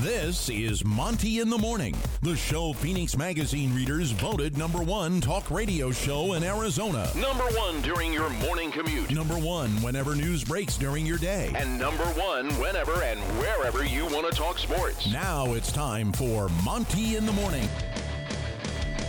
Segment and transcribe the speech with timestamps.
[0.00, 5.50] This is Monty in the Morning, the show Phoenix Magazine readers voted number one talk
[5.50, 7.10] radio show in Arizona.
[7.16, 9.10] Number one during your morning commute.
[9.10, 11.50] Number one whenever news breaks during your day.
[11.56, 15.10] And number one whenever and wherever you want to talk sports.
[15.10, 17.66] Now it's time for Monty in the Morning.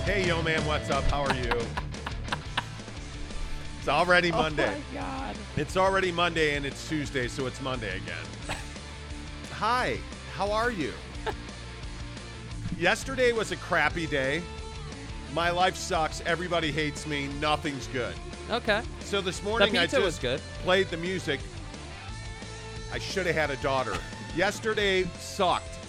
[0.05, 1.04] Hey, yo, man, what's up?
[1.05, 1.51] How are you?
[3.79, 4.73] It's already oh Monday.
[4.73, 5.35] Oh my God.
[5.57, 8.57] It's already Monday and it's Tuesday, so it's Monday again.
[9.51, 9.97] Hi,
[10.38, 10.93] how are you?
[12.77, 14.43] Yesterday was a crappy day.
[15.34, 16.21] My life sucks.
[16.27, 17.27] Everybody hates me.
[17.41, 18.13] Nothing's good.
[18.52, 18.84] Okay.
[18.99, 20.39] So this The morning I just was good.
[20.63, 21.39] played the music.
[22.93, 23.95] I should have had a daughter.
[24.35, 25.79] Yesterday sucked.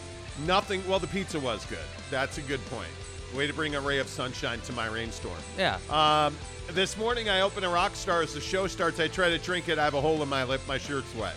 [0.47, 0.83] Nothing.
[0.89, 1.79] Well, the pizza was good.
[2.11, 2.89] That's a good point.
[3.37, 5.37] Way to bring a ray of sunshine to my rainstorm.
[5.59, 5.77] Yeah.
[5.91, 6.35] Um,
[6.71, 8.99] this morning I open a rock star as the show starts.
[8.99, 9.79] I try to drink it.
[9.79, 10.63] I have a hole in my lip.
[10.67, 11.37] My shirt's wet,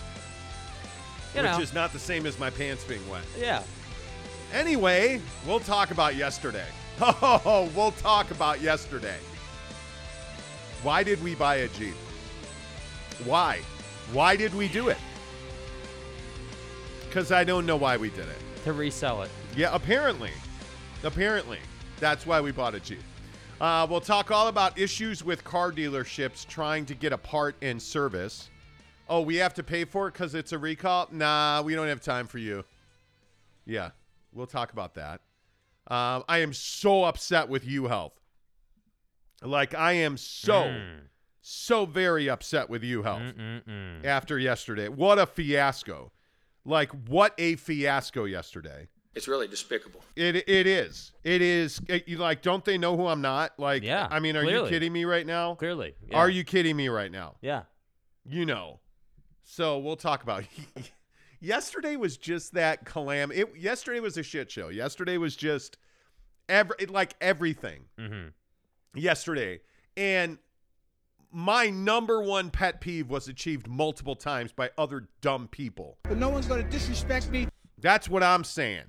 [1.36, 1.60] You which know.
[1.60, 3.24] is not the same as my pants being wet.
[3.40, 3.64] yeah.
[4.54, 6.66] Anyway, we'll talk about yesterday.
[7.04, 9.18] Oh, we'll talk about yesterday.
[10.84, 11.96] Why did we buy a Jeep?
[13.26, 13.62] Why?
[14.14, 14.98] Why did we do it?
[17.08, 18.38] Because I don't know why we did it.
[18.66, 19.30] To resell it.
[19.56, 20.32] Yeah, apparently.
[21.04, 21.58] Apparently.
[22.00, 23.02] That's why we bought a Jeep.
[23.60, 27.80] Uh, we'll talk all about issues with car dealerships trying to get a part in
[27.80, 28.50] service.
[29.12, 31.10] Oh, we have to pay for it because it's a recall?
[31.12, 32.64] Nah, we don't have time for you.
[33.66, 33.90] Yeah,
[34.32, 35.20] we'll talk about that.
[35.88, 38.14] Um, I am so upset with U Health.
[39.44, 41.00] Like, I am so, Mm.
[41.42, 44.06] so very upset with U Health Mm-mm-mm.
[44.06, 44.88] after yesterday.
[44.88, 46.14] What a fiasco.
[46.64, 48.88] Like, what a fiasco yesterday.
[49.14, 50.02] It's really despicable.
[50.16, 51.12] It it is.
[51.26, 51.82] It is.
[51.90, 53.60] It, you like, don't they know who I'm not?
[53.60, 55.56] Like, Yeah, I mean, are you kidding me right now?
[55.56, 55.96] Clearly.
[56.08, 56.16] Yeah.
[56.18, 57.36] Are you kidding me right now?
[57.42, 57.64] Yeah.
[58.26, 58.80] You know.
[59.52, 60.46] So we'll talk about.
[61.42, 63.36] yesterday was just that calam.
[63.36, 64.70] It yesterday was a shit show.
[64.70, 65.78] Yesterday was just
[66.48, 67.82] every like everything.
[68.00, 68.30] Mm-hmm.
[68.98, 69.60] Yesterday
[69.98, 70.38] and.
[71.34, 75.98] My number one pet peeve was achieved multiple times by other dumb people.
[76.04, 77.48] but no one's going to disrespect me.
[77.78, 78.84] That's what I'm saying.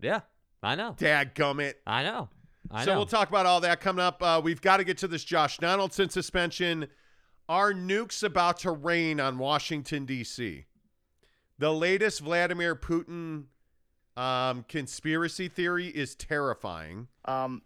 [0.00, 0.20] Yeah.
[0.62, 0.96] I know.
[0.98, 1.74] Dadgummit.
[1.86, 2.30] I know.
[2.70, 2.84] I know.
[2.86, 2.96] so know.
[3.00, 4.22] we'll talk about all that coming up.
[4.22, 6.88] Uh, we've got to get to this Josh Donaldson suspension.
[7.48, 10.64] Are nukes about to rain on Washington, D.C.?
[11.58, 13.44] The latest Vladimir Putin
[14.16, 17.08] um, conspiracy theory is terrifying.
[17.24, 17.62] Um,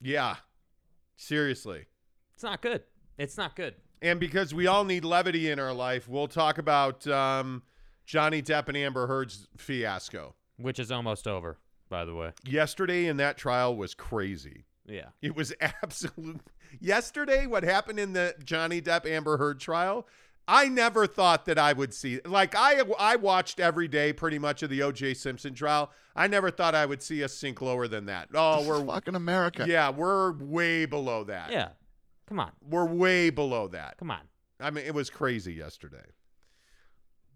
[0.00, 0.36] Yeah,
[1.16, 1.86] seriously.
[2.34, 2.82] It's not good.
[3.18, 3.74] It's not good.
[4.00, 7.62] And because we all need levity in our life, we'll talk about um,
[8.04, 10.34] Johnny Depp and Amber Heard's fiasco.
[10.56, 11.58] Which is almost over,
[11.88, 12.32] by the way.
[12.44, 14.64] Yesterday in that trial was crazy.
[14.92, 15.06] Yeah.
[15.20, 16.40] It was absolute.
[16.80, 20.06] Yesterday, what happened in the Johnny Depp Amber Heard trial,
[20.48, 22.20] I never thought that I would see.
[22.24, 25.14] Like I, I watched every day pretty much of the O.J.
[25.14, 25.90] Simpson trial.
[26.16, 28.28] I never thought I would see us sink lower than that.
[28.34, 29.64] Oh, This we're fucking America.
[29.68, 31.50] yeah, we're way below that.
[31.52, 31.68] Yeah.
[32.28, 32.52] Come on.
[32.68, 33.98] we're way below that.
[33.98, 34.20] Come on.
[34.60, 36.04] I mean, it was crazy yesterday.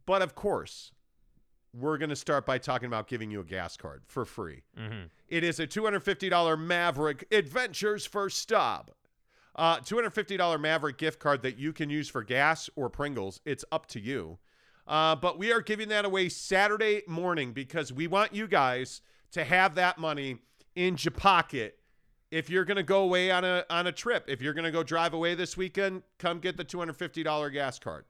[0.06, 0.92] But of course,
[1.78, 4.62] we're going to start by talking about giving you a gas card for free.
[4.78, 5.06] Mm-hmm.
[5.28, 8.92] It is a $250 Maverik Adventures First Stop.
[9.54, 13.40] Uh, $250 Maverik gift card that you can use for gas or Pringles.
[13.44, 14.38] It's up to you.
[14.86, 19.00] Uh, but we are giving that away Saturday morning because we want you guys
[19.32, 20.38] to have that money
[20.74, 21.78] in your pocket.
[22.30, 24.70] If you're going to go away on a on a trip, if you're going to
[24.70, 28.04] go drive away this weekend, come get the $250 gas card.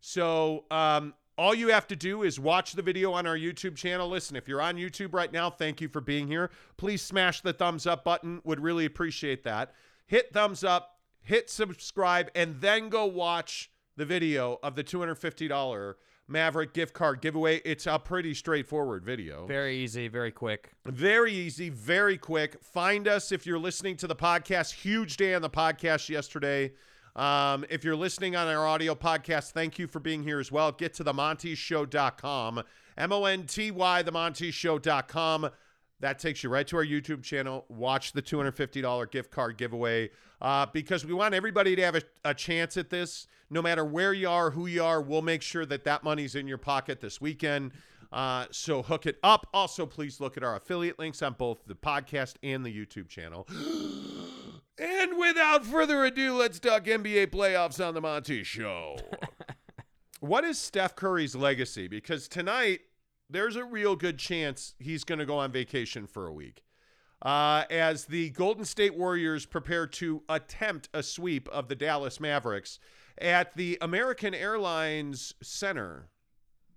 [0.00, 4.08] So um, all you have to do is watch the video on our YouTube channel.
[4.08, 6.50] Listen, if you're on YouTube right now, thank you for being here.
[6.76, 8.40] Please smash the thumbs up button.
[8.44, 9.72] Would really appreciate that.
[10.06, 15.94] Hit thumbs up, hit subscribe, and then go watch the video of the $250
[16.30, 17.58] Maverik gift card giveaway.
[17.64, 19.46] It's a pretty straightforward video.
[19.46, 20.72] Very easy, very quick.
[20.84, 22.56] Very easy, very quick.
[22.62, 24.72] Find us if you're listening to the podcast.
[24.72, 26.72] Huge day on the podcast yesterday.
[27.16, 30.70] Um, if you're listening on our audio podcast, thank you for being here as well.
[30.70, 32.62] Get to themontyshow.com,
[32.98, 35.50] M O N T Y, themontyshow.com.
[36.00, 37.64] That takes you right to our YouTube channel.
[37.70, 40.10] Watch the $250 gift card giveaway
[40.42, 43.26] uh, because we want everybody to have a, a chance at this.
[43.48, 46.46] No matter where you are, who you are, we'll make sure that that money's in
[46.46, 47.72] your pocket this weekend.
[48.12, 49.46] Uh, so hook it up.
[49.54, 53.48] Also, please look at our affiliate links on both the podcast and the YouTube channel.
[54.78, 58.96] and without further ado, let's talk NBA playoffs on the Monty Show.
[60.20, 61.88] what is Steph Curry's legacy?
[61.88, 62.80] Because tonight,
[63.28, 66.62] there's a real good chance he's going to go on vacation for a week.
[67.22, 72.78] Uh, as the Golden State Warriors prepare to attempt a sweep of the Dallas Mavericks
[73.18, 76.10] at the American Airlines Center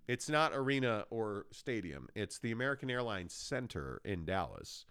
[0.07, 2.07] It's not arena or stadium.
[2.15, 4.85] It's the American Airlines Center in Dallas.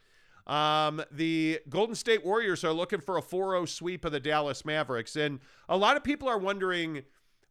[0.49, 5.15] Um, the Golden State Warriors are looking for a 4-0 sweep of the Dallas Mavericks,
[5.17, 7.03] and a lot of people are wondering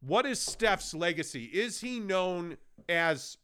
[0.02, 1.46] what is Steph's legacy?
[1.46, 2.58] Is he known
[2.90, 3.38] as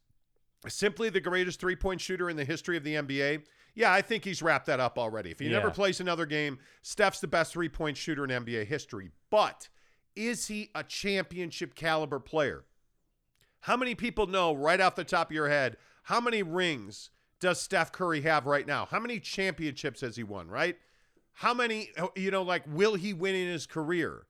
[0.68, 3.44] simply the greatest three-point shooter in the history of the NBA?
[3.76, 5.32] Yeah, I think he's wrapped that up already.
[5.32, 5.74] If he never Yeah.
[5.74, 9.10] plays another game, Steph's the best three-point shooter in NBA history.
[9.32, 9.70] But
[10.16, 12.66] is he a championship caliber player?
[13.62, 15.78] How many people know right off the top of your head
[16.08, 17.10] how many rings
[17.44, 18.88] does Steph Curry have right now?
[18.90, 20.78] How many championships has he won, right?
[21.34, 24.28] How many, you know, like will he win in his career?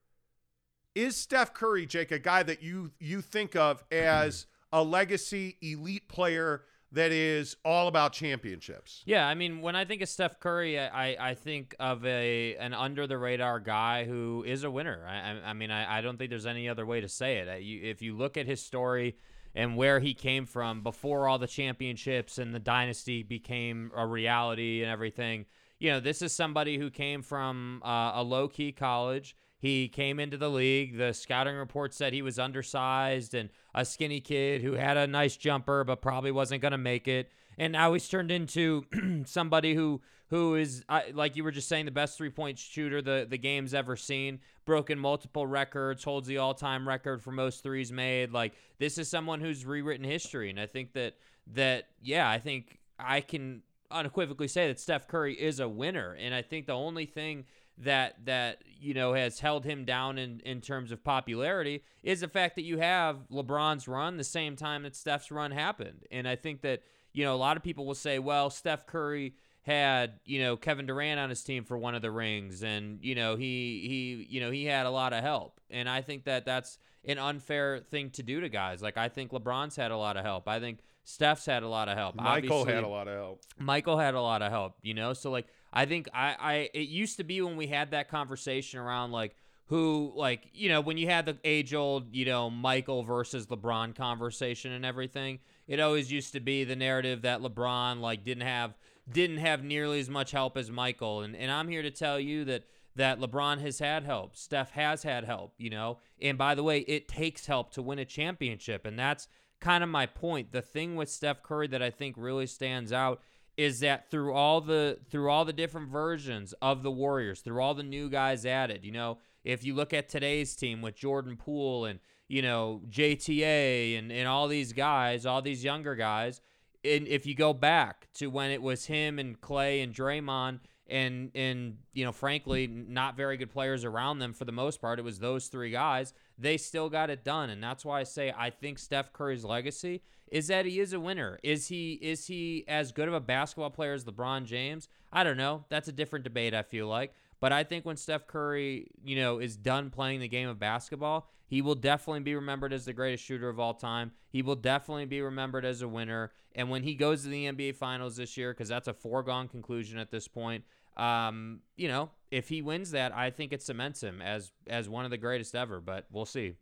[0.96, 6.08] Is Steph Curry, Jake, a guy that you you think of as a legacy elite
[6.08, 9.04] player that is all about championships?
[9.06, 12.74] Yeah, I mean, when I think of Steph Curry, I, I, think of a an
[12.74, 15.06] under the radar guy who is a winner.
[15.08, 17.48] I, I, mean, I, I don't think there's any other way to say it.
[17.48, 19.18] If you look at his story
[19.56, 24.82] and where he came from before all the championships and the dynasty became a reality
[24.82, 25.46] and everything,
[25.80, 29.36] you know, this is somebody who came from uh, a low key college.
[29.58, 30.98] He came into the league.
[30.98, 35.38] The scouting report said he was undersized and a skinny kid who had a nice
[35.38, 37.32] jumper, but probably wasn't going to make it.
[37.58, 38.86] And now he's turned into
[39.26, 40.02] somebody who
[40.34, 40.84] who is
[41.14, 44.40] like you were just saying, the best three point shooter the the game's ever seen.
[44.66, 48.32] Broken multiple records, holds the all time record for most threes made.
[48.32, 51.18] Like this is someone who's rewritten history, and I think that
[51.54, 56.34] that yeah, I think I can unequivocally say that Steph Curry is a winner, and
[56.34, 57.46] I think the only thing
[57.78, 62.28] that that you know has held him down in in terms of popularity is the
[62.28, 66.36] fact that you have LeBron's run the same time that Steph's run happened, and I
[66.36, 66.82] think that
[67.14, 70.86] you know a lot of people will say, well, Steph Curry had you know Kevin
[70.86, 74.42] Durant on his team for one of the rings, and you know he he you
[74.42, 78.10] know he had a lot of help, and I think that that's an unfair thing
[78.12, 78.82] to do to guys.
[78.82, 80.48] Like I think LeBron's had a lot of help.
[80.48, 82.16] I think Steph's had a lot of help.
[82.16, 83.42] Michael Obviously- had a lot of help.
[83.58, 85.14] Michael had a lot of help, you know.
[85.14, 88.80] So like I think I I it used to be when we had that conversation
[88.80, 89.36] around like
[89.68, 93.96] who like you know when you had the age old you know Michael versus LeBron
[93.96, 95.40] conversation and everything.
[95.68, 98.76] It always used to be the narrative that LeBron like didn't have
[99.12, 102.46] didn't have nearly as much help as Michael, and and I'm here to tell you
[102.46, 102.64] that
[102.96, 104.36] that LeBron has had help.
[104.36, 105.98] Steph has had help, you know.
[106.22, 109.28] And by the way, it takes help to win a championship, and that's
[109.60, 110.52] kind of my point.
[110.52, 113.22] The thing with Steph Curry that I think really stands out
[113.56, 117.74] is that through all the through all the different versions of the Warriors, through all
[117.74, 121.86] the new guys added, you know, if you look at today's team with Jordan Poole
[121.86, 126.42] and you know JTA and and all these guys, all these younger guys,
[126.84, 131.32] and if you go back to when it was him and Klay and Draymond and
[131.34, 135.02] and you know frankly not very good players around them for the most part it
[135.04, 137.50] was those three guys they still got it done.
[137.50, 140.02] And that's why I say I think Steph Curry's legacy
[140.32, 141.40] is that he is a winner.
[141.44, 144.90] Is he is he as good of a basketball player as LeBron James?
[145.12, 145.66] I don't know.
[145.70, 147.14] That's a different debate I feel like.
[147.40, 151.30] But I think when Steph Curry you know is done playing the game of basketball
[151.54, 154.12] he will definitely be remembered as the greatest shooter of all time.
[154.28, 156.32] He will definitely be remembered as a winner.
[156.56, 160.00] And when he goes to the NBA Finals this year, because that's a foregone conclusion
[160.00, 160.64] at this point,
[160.98, 165.06] um, you know, if he wins that, I think it cements him as as one
[165.06, 165.80] of the greatest ever.
[165.80, 166.56] But we'll see.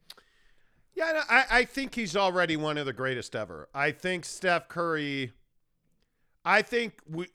[0.93, 3.69] Yeah, I, I think he's already one of the greatest ever.
[3.73, 5.31] I think Steph Curry.
[6.43, 7.27] I think we,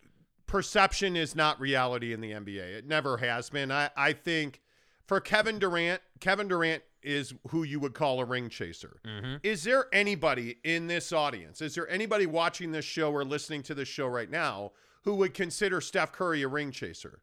[0.46, 2.76] perception is not reality in the NBA.
[2.76, 3.72] It never has been.
[3.72, 4.60] I, I think
[5.06, 9.00] for Kevin Durant, Kevin Durant is who you would call a ring chaser.
[9.06, 9.36] Mm-hmm.
[9.42, 11.62] Is there anybody in this audience?
[11.62, 14.72] Is there anybody watching this show or listening to this show right now
[15.04, 17.20] who would consider Steph Curry a ring chaser?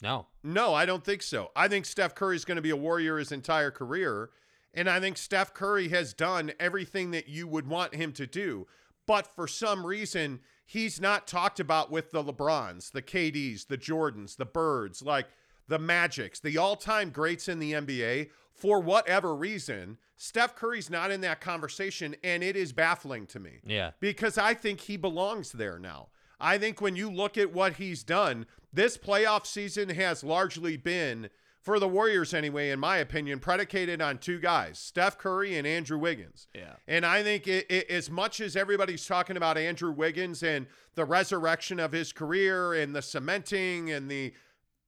[0.00, 1.50] No, No, I don't think so.
[1.56, 4.30] I think Steph Curry is going to be a warrior his entire career.
[4.72, 8.66] And I think Steph Curry has done everything that you would want him to do.
[9.06, 14.36] But for some reason, he's not talked about with the LeBrons, the KDs, the Jordans,
[14.36, 15.26] the Birds, like
[15.68, 18.30] the Magics, the all time greats in the NBA.
[18.52, 22.16] For whatever reason, Steph Curry's not in that conversation.
[22.24, 26.08] And it is baffling to me yeah, because I think he belongs there now.
[26.40, 31.30] I think when you look at what he's done, this playoff season has largely been,
[31.60, 35.98] for the Warriors anyway, in my opinion, predicated on two guys, Steph Curry and Andrew
[35.98, 36.46] Wiggins.
[36.54, 36.74] Yeah.
[36.86, 41.04] And I think it, it, as much as everybody's talking about Andrew Wiggins and the
[41.04, 44.32] resurrection of his career and the cementing and the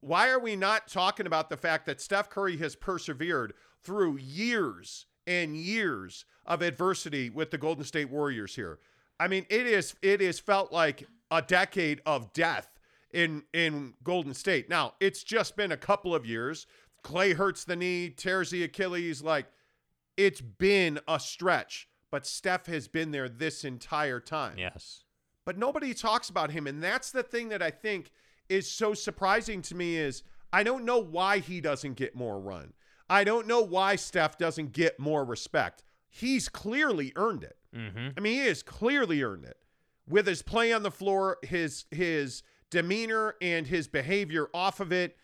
[0.00, 3.52] why are we not talking about the fact that Steph Curry has persevered
[3.83, 8.78] through years and years of adversity with the Golden State Warriors here?
[9.19, 12.69] I mean, it is it is felt like a decade of death
[13.12, 14.69] in in Golden State.
[14.71, 16.66] Now, it's just been a couple of years.
[17.04, 19.47] Klay hurts the knee, tears the Achilles, like
[20.16, 21.88] it's been a stretch.
[22.11, 24.59] but Steph has been there this entire time.
[24.59, 25.04] Yes.
[25.47, 28.11] But nobody talks about him, and that's the thing that I think
[28.50, 32.75] is so surprising to me is I don't know why he doesn't get more run.
[33.09, 35.83] I don't know why Steph doesn't get more respect.
[36.09, 37.57] He's clearly earned it.
[37.75, 38.09] Mm-hmm.
[38.16, 39.57] I mean, he has clearly earned it
[40.09, 45.16] with his play on the floor, his his demeanor and his behavior off of it.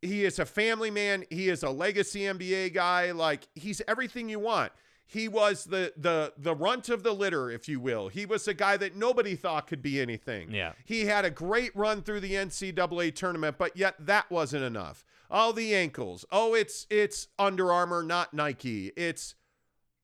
[0.00, 1.24] He is a family man.
[1.28, 3.10] He is a legacy NBA guy.
[3.10, 4.72] Like he's everything you want.
[5.10, 8.08] He was the the the runt of the litter, if you will.
[8.08, 10.50] He was a guy that nobody thought could be anything.
[10.50, 10.72] Yeah.
[10.84, 15.06] He had a great run through the NCAA tournament, but yet that wasn't enough.
[15.30, 16.26] Oh, the ankles.
[16.30, 18.92] Oh, it's it's Under Armour, not Nike.
[18.96, 19.34] It's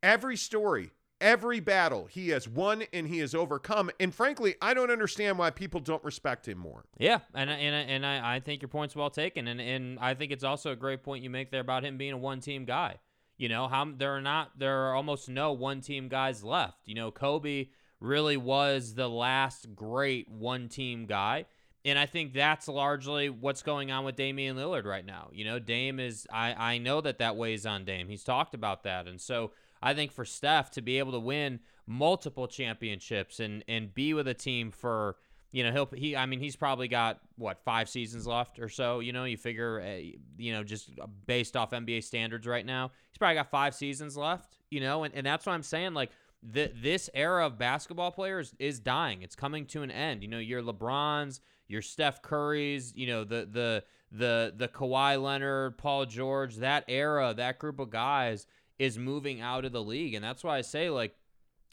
[0.02, 3.90] every story, every battle he has won and he has overcome.
[4.00, 6.86] And frankly, I don't understand why people don't respect him more.
[6.96, 10.32] Yeah, and and and I, I think your point's well taken, and and I think
[10.32, 12.96] it's also a great point you make there about him being a one team guy.
[13.36, 16.78] You know how there are not there are almost no one team guys left.
[16.86, 17.68] You know Kobe
[18.00, 21.46] really was the last great one team guy.
[21.86, 25.28] And I think that's largely what's going on with Damian Lillard right now.
[25.32, 28.08] You know, Dame is, I, I know that that weighs on Dame.
[28.08, 29.06] He's talked about that.
[29.06, 29.50] And so
[29.82, 34.26] I think for Steph to be able to win multiple championships and, and be with
[34.28, 35.16] a team for,
[35.54, 38.98] you know, he'll, he, I mean, he's probably got what, five seasons left or so.
[38.98, 40.02] You know, you figure, uh,
[40.36, 40.90] you know, just
[41.26, 45.14] based off NBA standards right now, he's probably got five seasons left, you know, and,
[45.14, 45.94] and that's what I'm saying.
[45.94, 46.10] Like,
[46.42, 49.22] the, this era of basketball players is dying.
[49.22, 50.22] It's coming to an end.
[50.22, 55.78] You know, your LeBrons, your Steph Curry's, you know, the the the the Kawhi Leonard,
[55.78, 58.46] Paul George, that era, that group of guys
[58.78, 60.14] is moving out of the league.
[60.14, 61.14] And that's why I say like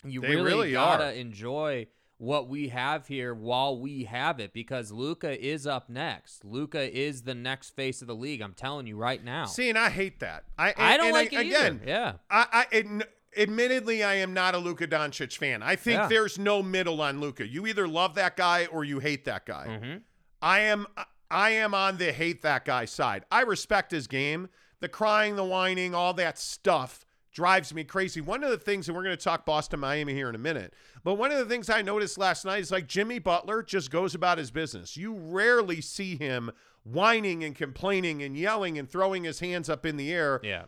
[0.06, 1.12] you They really, really gotta are.
[1.12, 1.88] enjoy
[2.22, 6.46] what we have here while we have it because Luka is up next.
[6.46, 8.42] Luka is the next face of the league.
[8.42, 9.46] I'm telling you right now.
[9.46, 10.44] See, and I hate that.
[10.56, 11.80] I I don't and like it again.
[11.82, 11.90] either.
[11.90, 12.14] Yeah.
[12.30, 13.04] I, I adn-
[13.36, 15.64] admittedly, I am not a Luka Doncic fan.
[15.64, 16.08] I think Yeah.
[16.08, 17.48] there's no middle on Luka.
[17.48, 19.66] You either love that guy or you hate that guy.
[19.70, 19.98] Mm-hmm.
[20.44, 20.86] I am
[21.32, 23.26] I am on the hate that guy side.
[23.32, 24.50] I respect his game.
[24.80, 28.22] The crying, the whining, all that stuff drives me crazy.
[28.22, 30.74] One of the things, and we're going to talk Boston, Miami here in a minute,
[31.04, 34.14] but one of the things I noticed last night is like Jimmy Butler just goes
[34.16, 34.98] about his business.
[34.98, 36.52] You rarely see him
[36.84, 40.66] whining and complaining and yelling and throwing his hands up in the air Yeah.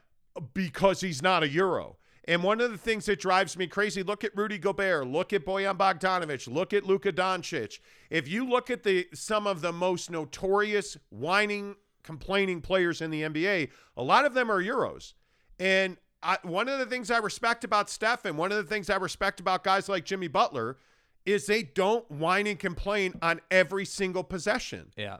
[0.53, 1.97] because he's not a Euro.
[2.25, 5.45] And one of the things that drives me crazy, look at Rudy Gobert, look at
[5.45, 7.79] Bojan Bogdanovic, look at Luka Doncic.
[8.09, 13.23] If you look at the some of the most notorious whining, complaining players in the
[13.23, 15.13] NBA, a lot of them are Euros.
[15.59, 18.89] And I, one of the things I respect about Steph and one of the things
[18.89, 20.77] I respect about guys like Jimmy Butler
[21.25, 24.91] is they don't whine and complain on every single possession.
[24.97, 25.17] Yeah.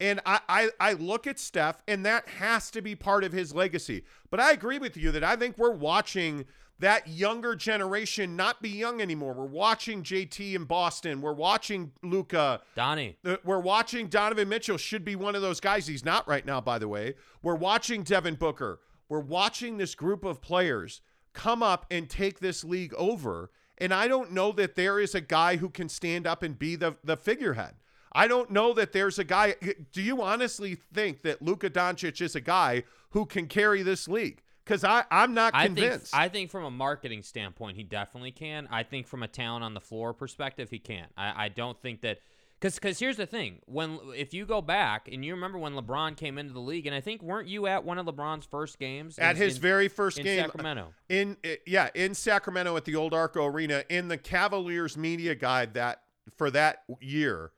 [0.00, 3.54] And I, I, I look at Steph, and that has to be part of his
[3.54, 4.04] legacy.
[4.30, 6.46] But I agree with you that I think we're watching
[6.80, 9.32] that younger generation not be young anymore.
[9.32, 11.20] We're watching JT in Boston.
[11.20, 12.60] We're watching Luka.
[12.74, 13.16] Donnie.
[13.44, 15.86] We're watching Donovan Mitchell should be one of those guys.
[15.86, 17.14] He's not right now, by the way.
[17.42, 18.80] We're watching Devin Booker.
[19.08, 21.00] We're watching this group of players
[21.32, 23.50] come up and take this league over.
[23.78, 26.76] And I don't know that there is a guy who can stand up and be
[26.76, 27.74] the, the figurehead.
[28.12, 29.56] I don't know that there's a guy.
[29.92, 34.42] Do you honestly think that Luka Doncic is a guy who can carry this league?
[34.64, 36.14] Because I'm not I think convinced.
[36.16, 38.66] I think from a marketing standpoint, he definitely can.
[38.70, 41.12] I think from a talent on the floor perspective, he can't.
[41.18, 42.20] I, I don't think that
[42.64, 46.16] because because here's the thing: when if you go back and you remember when LeBron
[46.16, 49.18] came into the league, and I think weren't you at one of LeBron's first games
[49.18, 50.94] at in- his in- very first in game Sacramento?
[51.10, 55.74] in uh, yeah in Sacramento at the old Arco Arena in the Cavaliers media guide
[55.74, 56.00] that
[56.38, 57.52] for that year.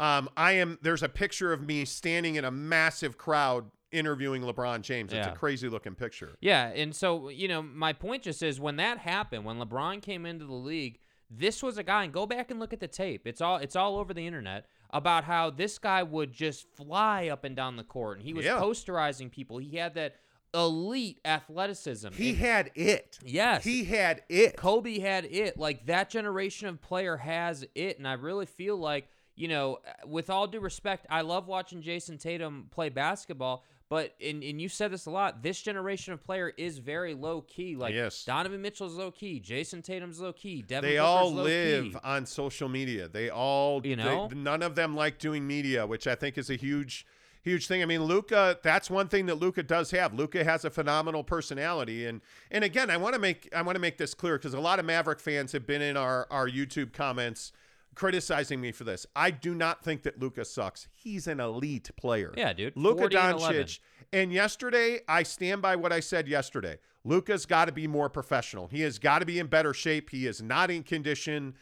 [0.00, 4.80] Um, I am there's a picture of me standing in a massive crowd interviewing LeBron
[4.80, 5.12] James.
[5.12, 5.32] It's Yeah.
[5.32, 6.36] a crazy looking picture.
[6.40, 10.24] Yeah, and so you know, my point just is when that happened, when LeBron came
[10.26, 10.98] into the league,
[11.30, 12.04] this was a guy.
[12.04, 13.26] And go back and look at the tape.
[13.26, 17.44] It's all it's all over the internet about how this guy would just fly up
[17.44, 18.60] and down the court, and he was Yeah.
[18.60, 19.58] posterizing people.
[19.58, 20.14] He had that
[20.54, 22.08] elite athleticism.
[22.12, 23.18] He had it.
[23.22, 24.56] yes, He had it.
[24.56, 25.58] Kobe had it.
[25.58, 30.30] Like that generation of player has it, and I really feel like you know, with
[30.30, 33.64] all due respect, I love watching Jayson Tatum play basketball.
[33.88, 35.42] But and, and you said this a lot.
[35.44, 37.76] This generation of player is very low key.
[37.76, 38.24] Like Yes.
[38.24, 41.96] Donovan Mitchell's low key, Jayson Tatum's low key, Devin They Booker's all live key.
[42.02, 43.06] on social media.
[43.06, 44.28] They all, You they- know?
[44.34, 47.06] none of them like doing media, which I think is a huge,
[47.42, 47.80] huge thing.
[47.80, 50.12] I mean, Luka, that's one thing that Luka does have.
[50.12, 53.80] Luka has a phenomenal personality, and and again, I want to make I want to
[53.80, 56.92] make this clear because a lot of Maverick fans have been in our our YouTube
[56.92, 57.52] comments
[57.96, 59.06] criticizing me for this.
[59.16, 60.86] I do not think that Luka sucks.
[60.94, 62.32] He's an elite player.
[62.36, 62.76] Yeah, dude.
[62.76, 63.62] Luka 40 and 11.
[63.62, 63.78] Doncic.
[64.12, 66.78] And yesterday, I stand by what I said yesterday.
[67.02, 68.68] Luka's got to be more professional.
[68.68, 70.10] He has got to be in better shape.
[70.10, 71.54] He is not in condition.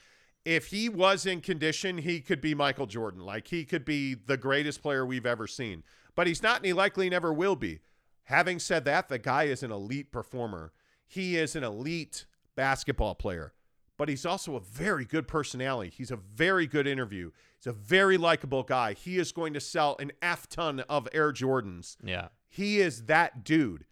[0.45, 3.21] If he was in condition, he could be Michael Jordan.
[3.21, 5.83] Like he could be the greatest player we've ever seen.
[6.15, 7.81] But he's not, and he likely never will be.
[8.25, 10.73] Having said that, the guy is an elite performer.
[11.07, 12.27] He is an elite
[12.57, 13.53] basketball player,
[13.97, 15.91] but he's also a very good personality.
[15.95, 17.31] He's a very good interview.
[17.57, 18.95] He's a very likable guy.
[18.95, 21.97] He is going to sell an F ton of Air Jordans.
[22.03, 22.29] Yeah.
[22.49, 23.85] He is that dude.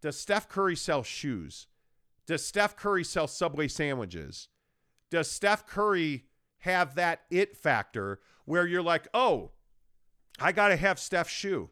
[0.00, 1.66] Does Steph Curry sell shoes?
[2.26, 4.48] Does Steph Curry sell Subway sandwiches?
[5.10, 6.24] Does Steph Curry
[6.58, 9.50] have that it factor where you're like, oh,
[10.38, 11.70] I got to have Steph's shoe?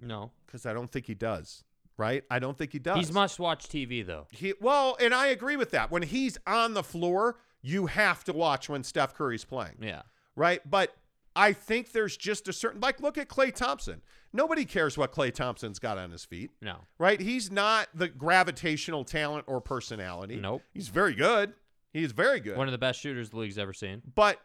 [0.00, 0.32] No.
[0.46, 1.64] Because I don't think he does,
[2.02, 2.24] right?
[2.30, 2.98] I don't think he does.
[2.98, 4.26] He's must watch TV though.
[4.32, 5.90] He, well, and I agree with that.
[5.92, 10.02] When he's on the floor, you have to watch when Steph Curry's playing, Yeah.
[10.34, 10.60] right?
[10.68, 10.94] But
[11.36, 14.02] I think there's just a certain, like, look at Klay Thompson.
[14.32, 16.76] Nobody cares what Klay Thompson's got on his feet, No.
[16.98, 17.20] right?
[17.20, 20.36] He's not the gravitational talent or personality.
[20.36, 20.62] Nope.
[20.74, 21.54] He's very good.
[21.92, 22.56] He's very good.
[22.56, 24.02] One of the best shooters the league's ever seen.
[24.14, 24.40] but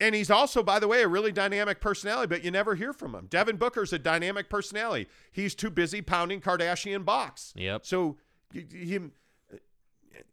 [0.00, 3.14] and he's also, by the way, a really dynamic personality, but you never hear from
[3.14, 3.26] him.
[3.28, 5.06] Devin Booker's a dynamic personality.
[5.30, 7.52] He's too busy pounding Kardashian box.
[7.54, 7.84] Yep.
[7.84, 8.16] So
[8.52, 9.12] him,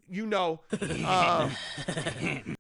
[0.10, 0.62] you know,
[1.06, 1.52] um,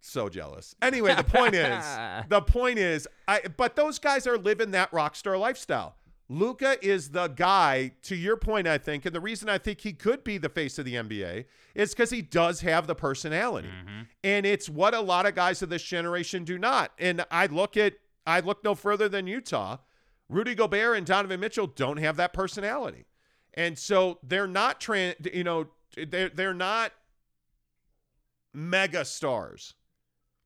[0.00, 0.74] so jealous.
[0.80, 1.84] Anyway, the point is,
[2.28, 3.42] the point is, I.
[3.56, 5.96] But those guys are living that rock star lifestyle.
[6.28, 7.92] Luka is the guy.
[8.02, 10.78] To your point, I think, and the reason I think he could be the face
[10.78, 14.02] of the NBA is because he does have the personality, mm-hmm.
[14.22, 16.92] and it's what a lot of guys of this generation do not.
[16.98, 17.94] And I look at,
[18.26, 19.78] I look no further than Utah.
[20.28, 23.06] Rudy Gobert and Donovan Mitchell don't have that personality.
[23.54, 26.92] And so they're not tran you know, they're they're not
[28.52, 29.74] mega stars.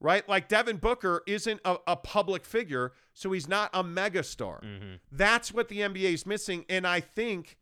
[0.02, 0.28] Right?
[0.28, 4.60] Like Devin Booker isn't a, a public figure, so he's not a mega star.
[4.64, 4.94] Mm-hmm.
[5.12, 6.64] That's what the NBA is missing.
[6.68, 7.56] And I think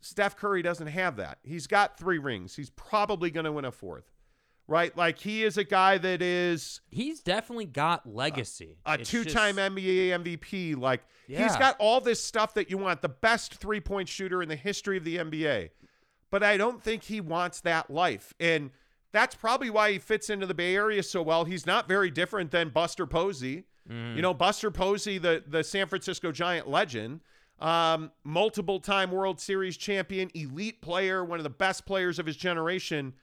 [0.00, 1.38] Steph Curry doesn't have that.
[1.42, 2.56] He's got three rings.
[2.56, 4.10] He's probably going to win a fourth.
[4.70, 4.94] Right?
[4.94, 8.76] Like he is a guy that is He's definitely got legacy.
[8.84, 10.76] a It's two-time just- NBA MVP.
[10.76, 14.56] Like he's got all this stuff that you want, the best three-point shooter in the
[14.56, 15.70] history of the NBA.
[16.30, 18.34] But I don't think he wants that life.
[18.38, 18.70] And
[19.12, 21.44] that's probably why he fits into the Bay Area so well.
[21.44, 23.64] He's not very different than Buster Posey.
[24.16, 27.20] You know, Buster Posey, the the San Francisco Giant legend,
[27.58, 32.36] um, multiple time World Series champion, elite player, one of the best players of his
[32.36, 33.14] generation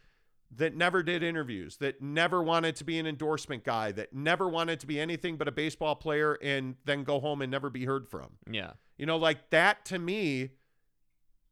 [0.57, 4.79] that never did interviews, that never wanted to be an endorsement guy, that never wanted
[4.79, 8.07] to be anything but a baseball player and then go home and never be heard
[8.07, 8.31] from.
[8.49, 8.71] Yeah.
[8.97, 10.51] You know, like that to me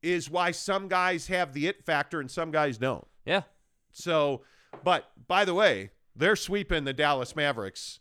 [0.01, 3.05] is why some guys have the it factor and some guys don't.
[3.25, 3.41] Yeah.
[3.93, 4.41] So,
[4.83, 7.99] but by the way, they're sweeping the Dallas Mavericks.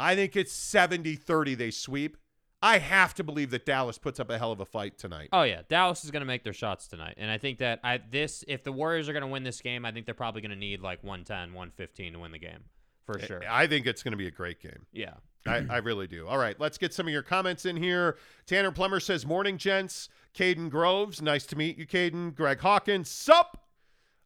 [0.00, 2.16] I think it's 70 30 they sweep.
[2.60, 5.28] I have to believe that Dallas puts up a hell of a fight tonight.
[5.32, 8.00] Oh yeah, Dallas is going to make their shots tonight, and I think that I
[8.10, 10.50] this if the Warriors are going to win this game, I think they're probably going
[10.50, 12.64] to need like 110, 115 to win the game
[13.06, 13.42] for sure.
[13.48, 14.86] I think it's going to be a great game.
[14.92, 15.14] Yeah.
[15.46, 16.26] I, I really do.
[16.26, 18.18] All right, let's get some of your comments in here.
[18.46, 20.10] Tanner Plummer says, Morning, gents.
[20.34, 22.34] Caden Groves, nice to meet you, Caden.
[22.34, 23.67] Greg Hawkins, sup?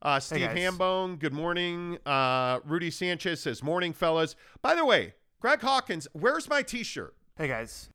[0.02, 0.58] Uh, Steve guys.
[0.58, 1.96] Hambone, good morning.
[2.04, 4.34] Uh, Rudy Sanchez says, Morning, fellas.
[4.60, 7.14] By the way, Greg Hawkins, where's my t shirt?
[7.38, 7.88] Hey guys,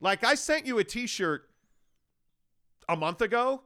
[0.00, 1.48] Like, I sent you a t shirt
[2.88, 3.62] a month ago.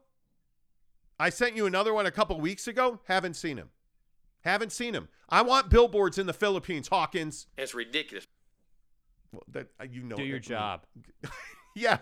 [1.21, 2.99] I sent you another one a couple weeks ago.
[3.07, 3.71] Haven't seen him.
[4.41, 5.09] Haven't seen him.
[5.29, 7.47] I want billboards in the Philippines, Hawkins.
[7.57, 8.27] It's ridiculous.
[9.33, 10.81] Well, that, uh, you know Do your that- job.
[11.77, 11.99] Yeah.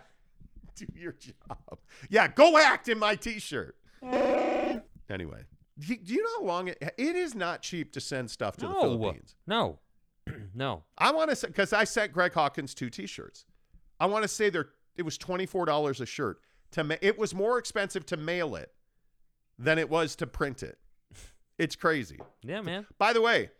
[0.76, 1.78] Do your job.
[2.10, 3.74] Yeah, go act in my t-shirt.
[4.02, 5.44] anyway,
[5.86, 8.72] do you, know how long it it is not cheap to send stuff to the
[8.72, 9.34] Philippines.
[9.46, 9.78] No.
[10.54, 10.84] no.
[10.96, 13.44] I want to say cuz I sent Greg Hawkins two t-shirts.
[14.00, 16.40] I want to say there it was $24 a shirt.
[16.72, 18.72] To ma- it was more expensive to mail it
[19.58, 20.78] than it was to print it.
[21.58, 22.18] It's crazy.
[22.42, 22.86] Yeah, man.
[22.98, 23.50] By the way,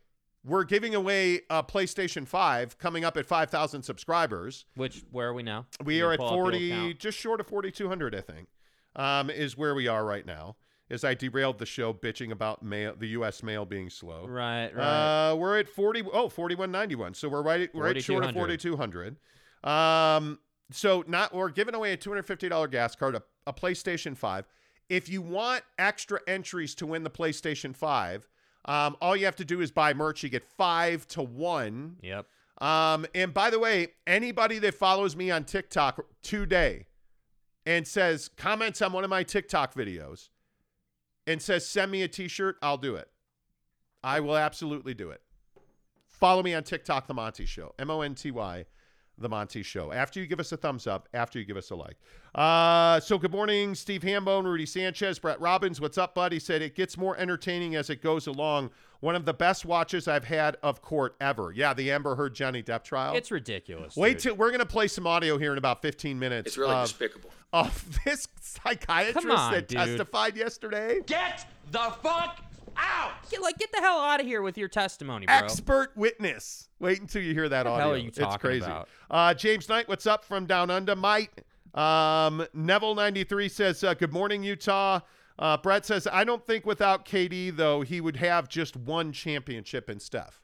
[0.44, 4.64] we're giving away a PlayStation 5 coming up at 5,000 subscribers.
[4.74, 5.66] Which where are we now?
[5.84, 8.48] We are at pull up the old 40, just short of 4,200, I think,
[8.96, 10.56] um, is where we are right now.
[10.92, 13.42] As I derailed the show bitching about mail, the U.S.
[13.42, 14.26] mail being slow.
[14.26, 15.30] Right, right.
[15.30, 17.14] Uh, we're at 40, oh, 4191.
[17.14, 19.16] So we're right, we're right short of 4,200.
[19.64, 20.38] Um,
[20.70, 24.46] so not, we're giving away a $250 gas card, a, a PlayStation 5.
[24.90, 28.28] If you want extra entries to win the PlayStation 5,
[28.66, 30.22] um, all you have to do is buy merch.
[30.22, 31.96] You get five to one.
[32.02, 32.26] yep.
[32.58, 36.86] Um, and by the way, anybody that follows me on TikTok today
[37.66, 40.28] and says comments on one of my TikTok videos
[41.26, 43.08] and says send me a t-shirt, I'll do it.
[44.02, 45.20] I will absolutely do it.
[46.08, 48.64] follow me on TikTok, The Monty Show, M O N T Y,
[49.18, 49.92] The Monty Show.
[49.92, 51.96] After you give us a thumbs up, after you give us a like.
[52.34, 55.80] Uh, so good morning, Steve Hambone, Rudy Sanchez, Brett Robbins.
[55.80, 56.32] What's up, bud?
[56.32, 58.70] He said it gets more entertaining as it goes along.
[59.02, 61.50] One of the best watches I've had of court ever.
[61.52, 63.16] Yeah, the Amber Heard Johnny Depp trial.
[63.16, 63.96] It's ridiculous.
[63.96, 64.20] Wait dude.
[64.20, 66.46] till we're gonna play some audio here in about 15 minutes.
[66.46, 67.30] It's really of, despicable.
[67.52, 69.78] Of this psychiatrist on, that dude.
[69.78, 71.00] testified yesterday.
[71.04, 72.44] Get the fuck
[72.76, 73.28] out!
[73.28, 75.34] Get, like, get the hell out of here with your testimony, bro.
[75.34, 76.68] expert witness.
[76.78, 77.84] Wait until you hear that What audio.
[77.84, 78.64] hell are you it's talking crazy.
[78.64, 78.88] about?
[79.10, 80.94] Uh, James Knight, what's up from down under?
[80.94, 81.42] Mike
[81.74, 85.00] um, Neville ninety three says, uh, "Good morning, Utah."
[85.42, 89.90] Uh, Brett says, "I don't think without KD though he would have just one championship
[89.90, 90.40] in Steph."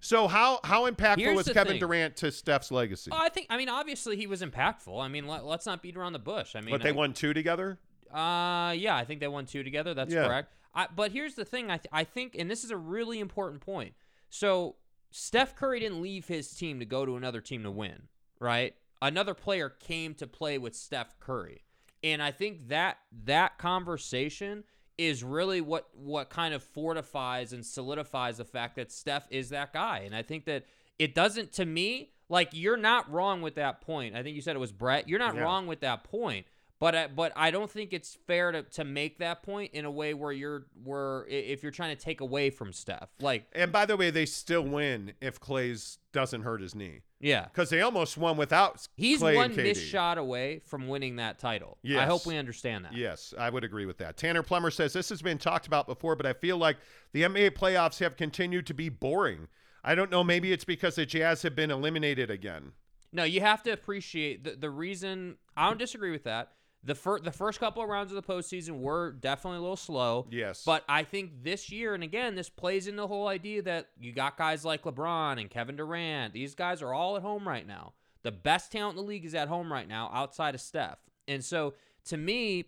[0.00, 1.80] So how how impactful Here's was Kevin thing.
[1.80, 3.10] Durant to Steph's legacy?
[3.14, 3.46] Oh, I think.
[3.50, 5.00] I mean, obviously he was impactful.
[5.00, 6.56] I mean, let, us not beat around the bush.
[6.56, 7.78] I mean, but they I- won two together.
[8.12, 9.94] Uh, yeah, I think they won two together.
[9.94, 10.26] That's Yeah.
[10.26, 10.52] correct.
[10.74, 11.70] I, but here's the thing.
[11.70, 13.94] I th- I think, and this is a really important point.
[14.28, 14.76] So
[15.12, 18.08] Steph Curry didn't leave his team to go to another team to win,
[18.40, 18.74] right?
[19.00, 21.62] Another player came to play with Steph Curry,
[22.02, 24.64] and I think that that conversation
[24.98, 29.72] is really what what kind of fortifies and solidifies the fact that Steph is that
[29.72, 30.02] guy.
[30.04, 30.64] And I think that
[30.98, 34.14] it doesn't to me like you're not wrong with that point.
[34.14, 35.08] I think you said it was Brett.
[35.08, 35.42] You're not Yeah.
[35.42, 36.46] wrong with that point.
[36.78, 39.90] But I, but I don't think it's fair to, to make that point in a
[39.90, 43.10] way where you're where if you're trying to take away from Steph.
[43.20, 47.44] Like And by the way, they still win if Klay's doesn't hurt his knee yeah.
[47.44, 51.78] because they almost won without He's Klay one missed shot away from winning that title.
[51.86, 52.94] I hope we understand that.
[52.94, 54.16] Yes, I would agree with that.
[54.16, 56.78] Tanner Plummer says this has been talked about before, but I feel like
[57.12, 59.48] the NBA playoffs have continued to be boring.
[59.84, 60.24] I don't know.
[60.24, 62.72] Maybe it's because the Jazz have been eliminated again.
[63.12, 65.36] No, you have to appreciate the the reason.
[65.56, 66.52] I don't disagree with that.
[66.82, 70.26] The first the first couple of rounds of the postseason were definitely a little slow.
[70.30, 70.62] Yes.
[70.64, 74.12] But I think this year, and again, this plays in the whole idea that you
[74.12, 76.32] got guys like LeBron and Kevin Durant.
[76.32, 77.92] These guys are all at home right now.
[78.22, 80.98] The best talent in the league is at home right now, outside of Steph.
[81.28, 81.74] And so,
[82.06, 82.66] to me,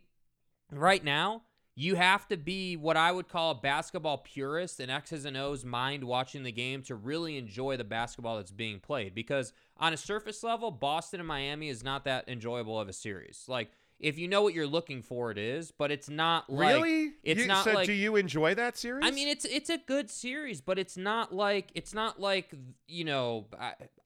[0.71, 1.43] right now,
[1.75, 5.65] you have to be what I would call a basketball purist and X's and O's
[5.65, 9.15] mind watching the game to really enjoy the basketball that's being played.
[9.15, 13.45] Because on a surface level, Boston and Miami is not that enjoyable of a series.
[13.49, 13.71] Like,
[14.03, 17.13] if you know what you're looking for, it is, but it's not like really?
[17.23, 19.05] it's You- not so like do you enjoy that series?
[19.07, 22.53] I mean, it's it's a good series, but it's not like it's not like
[22.89, 23.47] you know,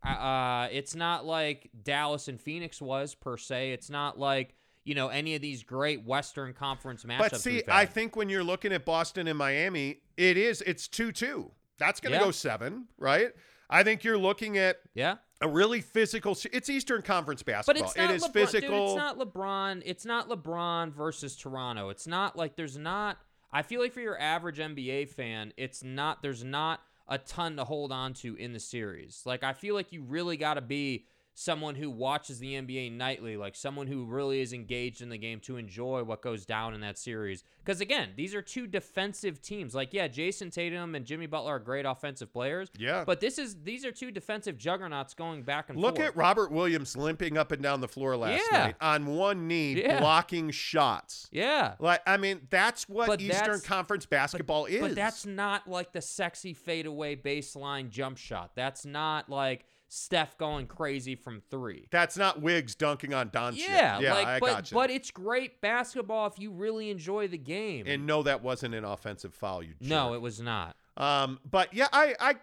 [0.04, 3.72] uh, it's not like Dallas and Phoenix was per se.
[3.72, 4.54] It's not like
[4.84, 7.18] you know any of these great Western Conference matchups.
[7.30, 11.10] but see, I think when you're looking at Boston and Miami, it is it's two
[11.10, 11.50] two.
[11.78, 12.24] That's going to Yeah.
[12.24, 13.32] go seven, right?
[13.68, 16.36] I think you're looking at yeah, a really physical.
[16.52, 17.84] It's Eastern Conference but basketball.
[17.84, 18.68] it's not it is LeBron, physical.
[18.68, 19.82] Dude, it's not LeBron.
[19.84, 21.88] It's not LeBron versus Toronto.
[21.90, 23.18] It's not like there's not.
[23.52, 26.22] I feel like for your average NBA fan, it's not.
[26.22, 29.22] There's not a ton to hold on to in the series.
[29.24, 31.06] Like I feel like you really got to be
[31.38, 35.38] someone who watches the NBA nightly, like someone who really is engaged in the game
[35.38, 37.44] to enjoy what goes down in that series.
[37.62, 39.74] Because again, these are two defensive teams.
[39.74, 42.70] Like yeah, Jayson Tatum and Jimmy Butler are great offensive players.
[42.78, 43.04] Yeah.
[43.04, 45.84] but this is these are two defensive juggernauts going back and forth.
[45.84, 46.08] Look forth.
[46.08, 48.58] at Robert Williams limping up and down the floor last Yeah.
[48.58, 50.00] night on one knee, Yeah.
[50.00, 51.28] blocking shots.
[51.30, 51.74] yeah.
[51.78, 54.80] Like I mean, that's what But Eastern that's- Conference basketball is.
[54.80, 58.52] But that's not like the sexy fadeaway baseline jump shot.
[58.54, 61.86] That's not like Steph going crazy from three.
[61.90, 63.58] that's not Wiggs dunking on Doncic.
[63.68, 64.74] Yeah, yeah, like I but got you.
[64.74, 67.84] but it's great basketball if you really enjoy the game.
[67.86, 69.62] and no, that wasn't an offensive foul.
[69.62, 70.76] You no, it was not.
[70.96, 72.34] Um, but yeah, I, I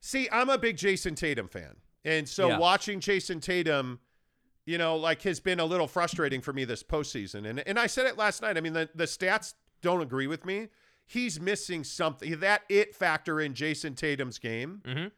[0.00, 0.28] see.
[0.30, 2.58] I'm a big Jayson Tatum fan, and so Yeah.
[2.58, 4.00] watching Jayson Tatum,
[4.64, 7.46] you know, like has been a little frustrating for me this postseason.
[7.48, 8.56] And and I said it last night.
[8.56, 10.68] I mean, the the stats don't agree with me.
[11.06, 12.38] He's missing something.
[12.40, 14.80] That it factor in Jayson Tatum's game.
[14.84, 15.10] Mhm.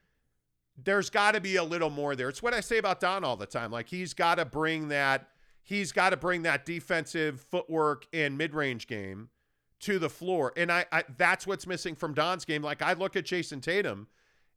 [0.83, 2.29] There's got to be a little more there.
[2.29, 3.71] It's what I say about Don all the time.
[3.71, 5.29] Like he's got to bring that.
[5.63, 9.29] He's got to bring that defensive footwork and mid-range game
[9.81, 10.53] to the floor.
[10.57, 12.63] And I, I that's what's missing from Don's game.
[12.63, 14.09] Like I look at Jayson Tatum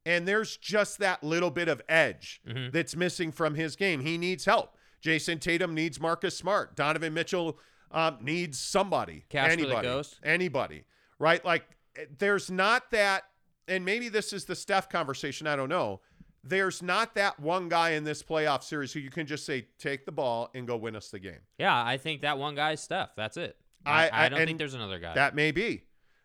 [0.06, 2.72] and there's just that little bit of edge Mhm.
[2.72, 4.02] that's missing from his game.
[4.02, 4.76] He needs help.
[5.02, 6.76] Jayson Tatum needs Marcus Smart.
[6.76, 7.60] Donovan Mitchell
[7.92, 9.26] um, needs somebody.
[9.30, 9.88] The anybody.
[10.24, 10.84] Anybody.
[11.20, 11.44] Right?
[11.46, 13.24] Like eh, there's not that
[13.68, 16.02] and maybe this is the Steph conversation, I don't know.
[16.44, 20.06] There's not that one guy in this playoff series who you can just say take
[20.06, 21.40] the ball and go win us the game.
[21.58, 23.16] Yeah, I think that one guy is Steph.
[23.16, 23.58] That's it.
[23.86, 25.14] I- I, I- don't think there's another guy.
[25.14, 25.84] That may be.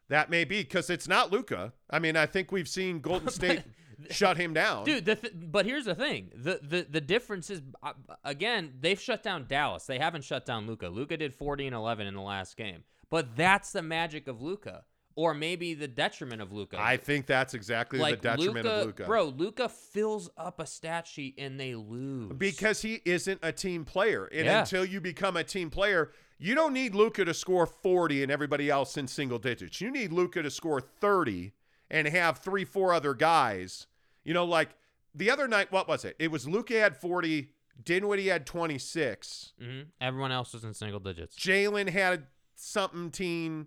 [0.08, 1.72] That may be because it's not Luka.
[1.90, 3.62] I mean, I think we've seen Golden State
[4.10, 4.84] shut him down.
[4.84, 9.00] Dude, the th- but here's the thing: the the the difference is uh, again they've
[9.00, 9.86] shut down Dallas.
[9.86, 10.88] They haven't shut down Luka.
[10.88, 14.84] Luka did 40 and 11 in the last game, but that's the magic of Luka.
[15.14, 16.76] Or maybe the detriment of Luka.
[16.80, 19.04] I think that's exactly like the detriment Luka, of Luka.
[19.04, 19.24] bro.
[19.26, 24.26] Luka fills up a stat sheet and they lose because he isn't a team player.
[24.26, 24.60] And Yeah.
[24.60, 28.70] until you become a team player, you don't need Luka to score 40 and everybody
[28.70, 29.80] else in single digits.
[29.80, 31.52] You need Luka to score 30
[31.90, 33.86] and have three, four other guys.
[34.24, 34.70] You know, like
[35.14, 36.16] the other night, what was it?
[36.18, 37.50] It was Luka had 40,
[37.84, 39.86] Dinwiddie had 26, Mhm.
[40.00, 41.36] Everyone else was in single digits.
[41.36, 43.66] Jalen had something teen,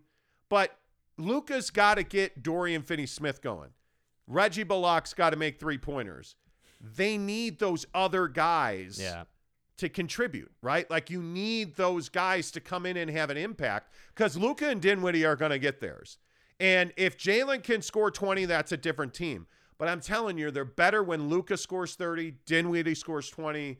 [0.49, 0.77] but
[1.17, 3.69] Luka's got to get Dorian Finney Smith going.
[4.27, 6.35] Reggie Bullock's got to make three pointers.
[6.81, 9.23] They need those other guys Yeah.
[9.77, 10.89] to contribute, right?
[10.89, 14.81] Like you need those guys to come in and have an impact because Luka and
[14.81, 16.17] Dinwiddie are going to get theirs.
[16.59, 19.47] And if Jalen can score 20, that's a different team.
[19.77, 23.77] But I'm telling you, they're better when Luka scores 30, Dinwiddie scores 20,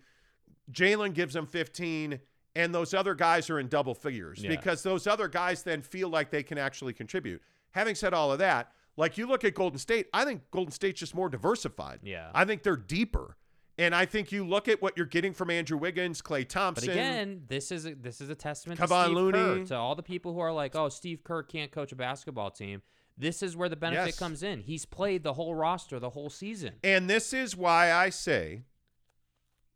[0.71, 2.19] Jalen gives them 15,
[2.55, 4.49] and those other guys are in double figures Yeah.
[4.49, 7.41] because those other guys then feel like they can actually contribute.
[7.71, 10.99] Having said all of that, like you look at Golden State, I think Golden State's
[10.99, 11.99] just more diversified.
[12.03, 12.31] Yeah.
[12.33, 13.35] I think they're deeper.
[13.77, 16.87] And I think you look at what you're getting from Andrew Wiggins, Klay Thompson.
[16.87, 19.65] But again, this is a, this is a testament to Steve Kerr.
[19.65, 22.81] To all the people who are like, "Oh, Steve Kerr can't coach a basketball team."
[23.17, 24.19] This is where the benefit Yes.
[24.19, 24.61] comes in.
[24.61, 26.75] He's played the whole roster the whole season.
[26.85, 28.61] And this is why I say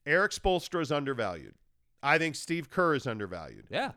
[0.06, 1.56] Eric Spolstra is undervalued.
[2.02, 3.68] I think Steve Kerr is undervalued.
[3.70, 3.92] Yeah.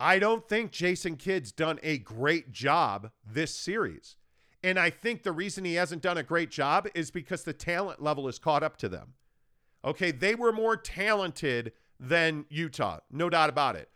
[0.00, 4.16] I don't think Jason Kidd's done a great job this series.
[4.62, 8.02] And I think the reason he hasn't done a great job is because the talent
[8.02, 9.14] level is caught up to them.
[9.84, 13.88] Okay, they were more talented than Utah, no doubt about it.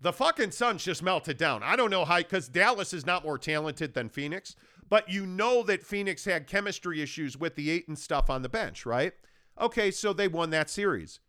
[0.00, 1.62] The fucking Suns just melted down.
[1.62, 4.56] I don't know how, because Dallas is not more talented than Phoenix,
[4.88, 8.48] but you know that Phoenix had chemistry issues with the eight and stuff on the
[8.48, 9.12] bench, right?
[9.60, 11.20] Okay, so they won that series.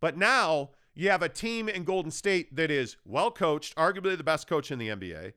[0.00, 4.24] But now you have a team in Golden State that is well coached, arguably the
[4.24, 5.32] best coach in the NBA.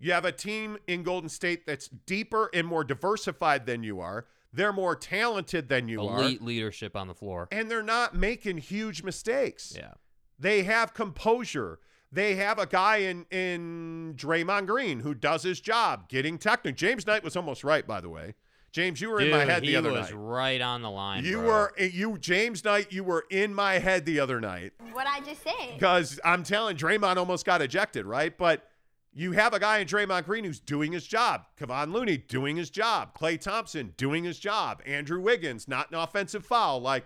[0.00, 4.26] You have a team in Golden State that's deeper and more diversified than you are.
[4.52, 6.18] They're more talented than you Elite are.
[6.18, 7.46] Elite leadership on the floor.
[7.52, 9.72] And they're not making huge mistakes.
[9.76, 9.92] Yeah.
[10.36, 11.78] They have composure.
[12.10, 16.76] They have a guy in in Draymond Green who does his job, getting technical.
[16.76, 18.34] James Knight was almost right, by the way.
[18.74, 20.08] James, you were Dude, in my head he the other night.
[20.08, 20.32] He was night.
[20.34, 21.24] right on the line.
[21.24, 21.46] You bro.
[21.46, 22.92] were eh, you James Knight.
[22.92, 25.74] You were in my head the other night What I just said.
[25.74, 28.36] because I'm telling Draymond almost got ejected, right?
[28.36, 28.68] But
[29.12, 31.42] you have a guy in Draymond Green who's doing his job.
[31.56, 33.16] Kevon Looney doing his job.
[33.16, 34.82] Klay Thompson doing his job.
[34.84, 36.80] Andrew Wiggins not an offensive foul.
[36.80, 37.04] Like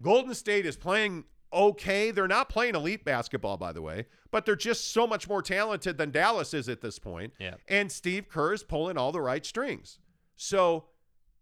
[0.00, 2.10] Golden State is playing okay.
[2.10, 5.98] They're not playing elite basketball, by the way, but they're just so much more talented
[5.98, 7.34] than Dallas is at this point.
[7.38, 7.56] Yeah.
[7.68, 9.98] And Steve Kerr is pulling all the right strings.
[10.36, 10.84] So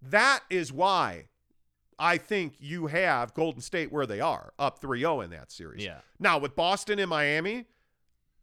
[0.03, 1.27] that is why
[1.99, 5.85] I think you have Golden State where they are, up 3 0 in that series.
[5.85, 5.99] Yeah.
[6.19, 7.67] Now, with Boston and Miami,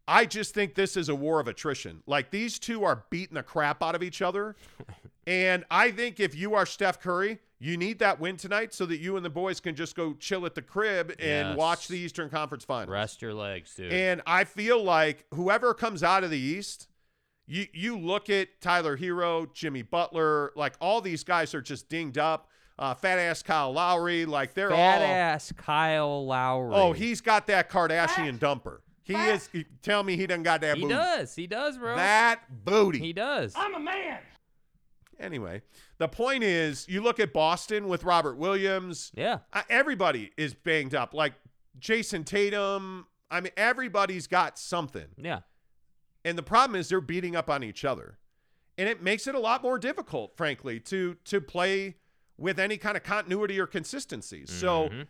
[0.07, 2.01] I just think this is a war of attrition.
[2.05, 4.55] Like these two are beating the crap out of each other.
[5.27, 8.99] and I think if you are Steph Curry, you need that win tonight so that
[8.99, 11.57] you and the boys can just go chill at the crib and Yes.
[11.57, 12.91] watch the Eastern Conference Finals.
[12.91, 13.91] Rest your legs, dude.
[13.91, 16.87] And I feel like whoever comes out of the East,
[17.47, 22.17] you you look at Tyler Herro, Jimmy Butler, like all these guys are just dinged
[22.17, 22.49] up.
[22.79, 25.07] Uh, fat ass Kyle Lowry, like they're Fat all.
[25.07, 26.75] ass Kyle Lowry.
[26.75, 28.79] Oh, he's got that Kardashian dumper.
[29.01, 29.49] He is.
[29.81, 30.93] Tell me he done got that he booty.
[30.93, 31.33] does.
[31.33, 31.95] He does, bro.
[31.95, 32.99] That booty.
[32.99, 33.53] he does.
[33.55, 34.19] I'm a man.
[35.19, 35.63] Anyway,
[35.97, 39.11] the point is, you look at Boston with Robert Williams.
[39.15, 39.39] yeah.
[39.53, 41.13] uh, everybody is banged up.
[41.15, 41.33] Like
[41.79, 43.07] Jayson Tatum.
[43.31, 45.07] I mean, everybody's got something.
[45.17, 45.39] Yeah.
[46.27, 48.17] And the problem is they're beating up on each other.
[48.77, 51.95] And it makes it a lot more difficult, frankly, to to play
[52.37, 54.45] with any kind of continuity or consistency.
[54.45, 55.07] So Mhm.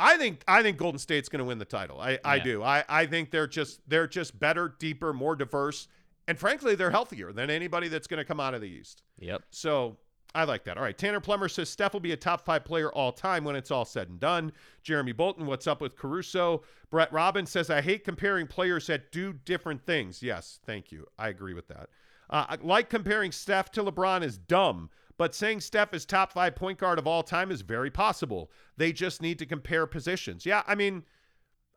[0.00, 2.00] I think I think Golden State's going to win the title.
[2.00, 2.62] I, I do.
[2.62, 5.86] I, I think they're just they're just better, deeper, more diverse,
[6.26, 9.02] and frankly, they're healthier than anybody that's going to come out of the East.
[9.20, 9.42] Yep.
[9.50, 9.98] So
[10.34, 10.76] I like that.
[10.76, 10.96] All right.
[10.96, 13.84] Tanner Plummer says Steph will be a top five player all time when it's all
[13.84, 14.52] said and done.
[14.82, 16.62] Jeremy Bolton, what's up with Caruso?
[16.90, 20.22] Brett Robbins says, I hate comparing players that do different things.
[20.22, 21.06] Yes, thank you.
[21.18, 21.88] I agree with that.
[22.28, 26.56] Uh, I like comparing Steph to LeBron is dumb, but saying Steph is top five
[26.56, 28.50] point guard of all time is very possible.
[28.76, 30.44] They just need to compare positions.
[30.44, 31.04] Yeah, I mean,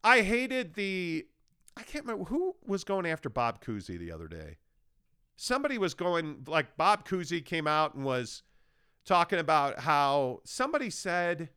[0.04, 1.28] I hated the.
[1.76, 4.58] I can't remember who was going after Bob Cousy the other day
[5.38, 8.44] somebody was going like Bob Cousy came out and was
[9.08, 11.50] talking about how somebody said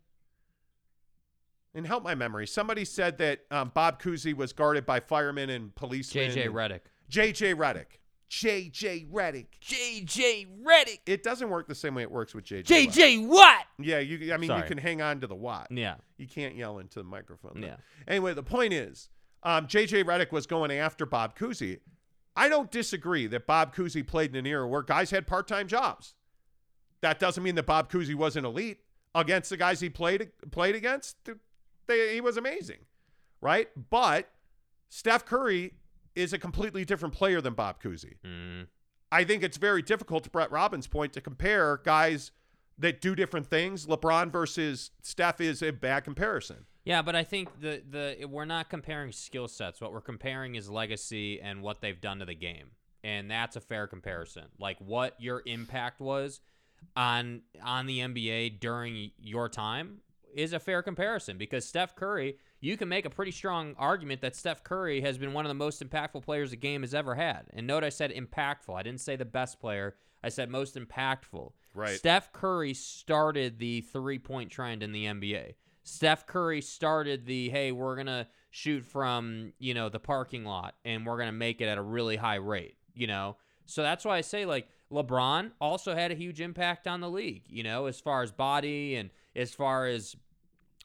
[1.74, 5.74] and help my memory somebody said that um, Bob Cousy was guarded by firemen and
[5.74, 6.80] policemen JJ Redick.
[7.10, 7.86] JJ Redick
[8.30, 11.00] JJ Redick JJ Redick.
[11.06, 13.64] it doesn't work the same way it works with JJ JJ what?
[13.78, 15.96] yeah you I mean you can hang on to the watt Yeah.
[16.16, 17.60] you can't yell into the microphone.
[17.60, 17.66] though.
[17.66, 17.76] Yeah.
[18.06, 19.08] Anyway, the point is,
[19.42, 21.80] um, JJ Redick was going after Bob Cousy.
[22.36, 26.14] I don't disagree that Bob Cousy played in an era where guys had part-time jobs.
[27.02, 28.78] That doesn't mean that Bob Cousy wasn't elite
[29.14, 31.16] against the guys he played played against.
[31.86, 32.78] They, he was amazing,
[33.40, 33.68] right?
[33.90, 34.30] But
[34.88, 35.74] Steph Curry
[36.14, 38.16] is a completely different player than Bob Cousy.
[38.24, 38.66] Mm.
[39.12, 42.30] I think it's very difficult to Brett Robbins' point to compare guys
[42.78, 43.86] that do different things.
[43.86, 46.66] LeBron versus Steph is a bad comparison.
[46.84, 49.80] Yeah, but I think the the we're not comparing skill sets.
[49.80, 52.70] What we're comparing is legacy and what they've done to the game,
[53.04, 54.44] and that's a fair comparison.
[54.58, 56.40] Like what your impact was
[56.96, 60.00] on on the NBA during your time
[60.34, 64.36] is a fair comparison because Steph Curry, you can make a pretty strong argument that
[64.36, 67.46] Steph Curry has been one of the most impactful players the game has ever had.
[67.52, 68.76] And note I said impactful.
[68.76, 69.96] I didn't say the best player.
[70.22, 71.52] I said most impactful.
[71.74, 71.96] Right.
[71.96, 75.54] Steph Curry started the three-point trend in the NBA.
[75.82, 80.74] Steph Curry started the hey, we're going to shoot from, you know, the parking lot
[80.84, 83.36] and we're going to make it at a really high rate, you know.
[83.66, 87.44] So that's why I say like LeBron also had a huge impact on the league,
[87.48, 90.16] you know, as far as body and as far as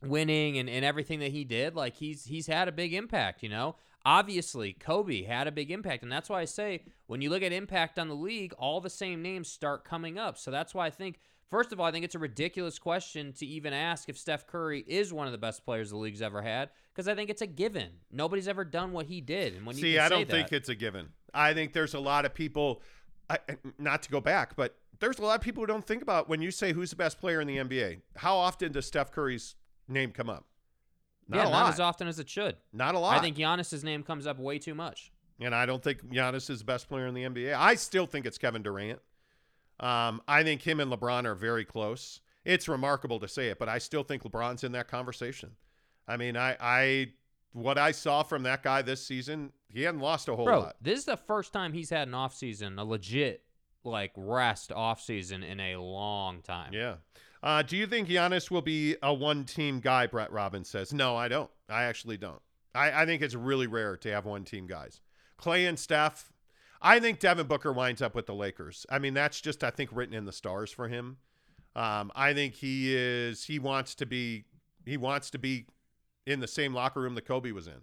[0.01, 1.75] winning and, and everything that he did.
[1.75, 3.75] Like he's he's had a big impact, you know.
[4.07, 7.51] Obviously, Kobe had a big impact, and that's why I say when you look at
[7.51, 10.37] impact on the league, all the same names start coming up.
[10.37, 13.45] So that's why I think First of all, I think it's a ridiculous question to
[13.45, 16.69] even ask if Steph Curry is one of the best players the league's ever had,
[16.93, 17.89] because I think it's a given.
[18.11, 20.75] Nobody's ever done what he did, and when you See, I don't think it's a
[20.75, 21.09] given.
[21.33, 22.81] I think there's a lot of people,
[23.29, 23.39] I,
[23.79, 26.41] not to go back, but there's a lot of people who don't think about when
[26.41, 28.01] you say who's the best player in the NBA.
[28.17, 29.55] How often does Steph Curry's
[29.87, 30.45] name come up?
[31.27, 31.73] Not yeah, a not lot.
[31.73, 32.57] as often as it should.
[32.71, 33.17] Not a lot.
[33.17, 35.11] I think Giannis's name comes up way too much.
[35.39, 37.55] and I don't think Giannis is the best player in the NBA.
[37.55, 38.99] I still think it's Kevin Durant.
[39.79, 42.21] Um, I think him and LeBron are very close.
[42.45, 45.51] It's remarkable to say it, but I still think LeBron's in that conversation.
[46.07, 47.07] I mean, I, I,
[47.53, 50.75] what I saw from that guy this season, he hadn't lost a whole Bro, lot.
[50.81, 53.43] this is the first time he's had an offseason, a legit
[53.83, 56.73] like rest offseason in a long time.
[56.73, 56.95] Yeah.
[57.43, 60.07] Uh, do you think Giannis will be a one-team guy?
[60.07, 60.91] Brett Robbins says.
[60.93, 61.49] No, I don't.
[61.69, 62.41] I actually don't.
[62.73, 64.99] I, I think it's really rare to have one-team guys.
[65.39, 66.33] Klay and Steph.
[66.81, 68.85] I think Devin Booker winds up with the Lakers.
[68.89, 71.17] I mean, that's just I think written in the stars for him.
[71.75, 73.43] Um, I think he is.
[73.43, 74.45] He wants to be.
[74.85, 75.65] He wants to be
[76.25, 77.81] in the same locker room that Kobe was in.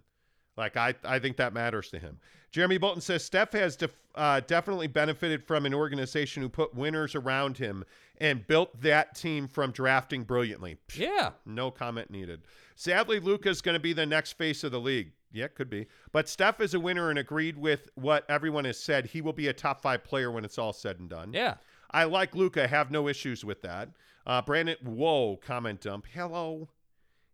[0.57, 2.19] Like I, I think that matters to him.
[2.51, 7.15] Jeremy Bolton says Steph has def, uh, definitely benefited from an organization who put winners
[7.15, 7.83] around him
[8.19, 10.77] and built that team from drafting brilliantly.
[10.87, 11.31] Psh, Yeah.
[11.45, 12.41] No comment needed.
[12.75, 15.13] Sadly, Luka's going to be the next face of the league.
[15.31, 15.87] Yeah, could be.
[16.11, 19.07] But Steph is a winner and agreed with what everyone has said.
[19.07, 21.33] He will be a top five player when it's all said and done.
[21.33, 21.55] Yeah.
[21.89, 22.67] I like Luca.
[22.67, 23.89] Have no issues with that.
[24.27, 26.05] Uh, Brandon, whoa, comment dump.
[26.13, 26.69] Hello,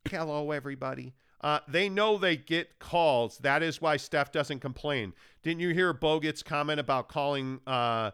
[0.09, 1.13] hello, everybody.
[1.41, 3.37] Uh, they know they get calls.
[3.39, 5.13] That is why Steph doesn't complain.
[5.43, 8.11] Didn't you hear Bogut's comment about calling uh,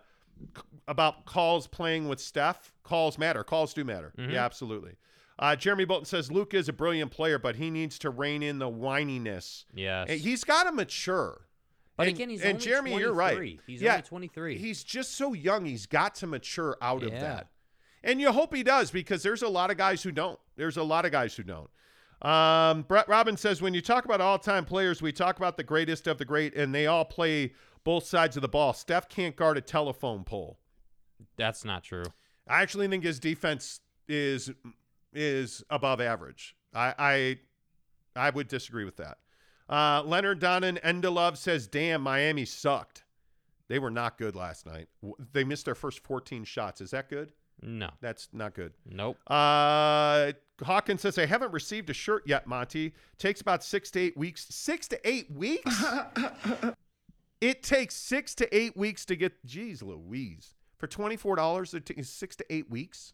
[0.55, 2.71] c- about calls playing with Steph?
[2.83, 3.43] Calls matter.
[3.43, 4.13] Calls do matter.
[4.17, 4.93] Yeah, absolutely.
[5.39, 8.59] Uh, Jeremy Bolton says Luke is a brilliant player, but he needs to rein in
[8.59, 9.65] the whininess.
[9.73, 10.09] Yes.
[10.21, 11.41] He's got to mature.
[11.97, 13.59] But And- again, he's and only Jeremy, you're right.
[13.65, 14.57] He's yeah, only 23.
[14.57, 15.65] He's just so young.
[15.65, 17.47] He's got to mature out of that.
[18.03, 20.39] And you hope he does because there's a lot of guys who don't.
[20.57, 21.69] There's a lot of guys who don't.
[22.21, 26.08] Um, Brett Robbins says when you talk about all-time players, we talk about the greatest
[26.08, 28.73] of the great, and they all play both sides of the ball.
[28.73, 30.58] Steph can't guard a telephone pole.
[31.38, 32.06] That's not true.
[32.47, 34.51] I actually think his defense is
[35.13, 36.56] is above average.
[36.73, 36.93] I
[38.15, 39.17] I, I would disagree with that.
[39.67, 43.04] Uh, Leonard Donnan Endelove says, "Damn, Miami sucked.
[43.67, 44.88] They were not good last night.
[45.34, 46.82] They missed their first 14 shots.
[46.82, 47.32] Is that good?
[47.62, 47.89] No.
[48.01, 49.17] That's not good." Nope.
[49.28, 52.94] Uh, Hawkins says, "I haven't received a shirt yet, Monty.
[53.18, 54.46] Takes about six to eight weeks.
[54.50, 55.84] Six to eight weeks.
[57.41, 59.46] it takes six to eight weeks to get.
[59.46, 63.13] Geez, Louise, for twenty four dollars, it takes six to eight weeks.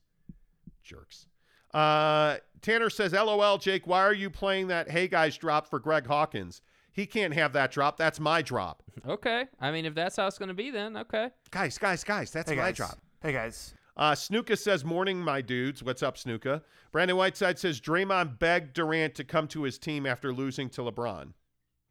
[0.84, 1.28] Jerks."
[1.74, 3.88] Uh, Tanner says, "LOL, Jake.
[3.88, 6.62] Why are you playing that Hey Guys drop for Greg Hawkins?
[6.94, 7.96] He can't have that drop.
[7.98, 9.46] That's my drop, Okay.
[9.62, 11.30] I mean, if that's how it's going to be, then okay.
[11.50, 11.78] guys.
[11.78, 12.32] Guys, guys.
[12.32, 12.76] That's Hey my guys.
[12.78, 13.74] drop." Hey guys.
[14.02, 15.84] Uh, Snuka says, Morning, my dudes.
[15.84, 16.64] What's up, Snuka?
[16.92, 21.34] Brandon Whiteside says, Draymond begged Durant to come to his team after losing to LeBron.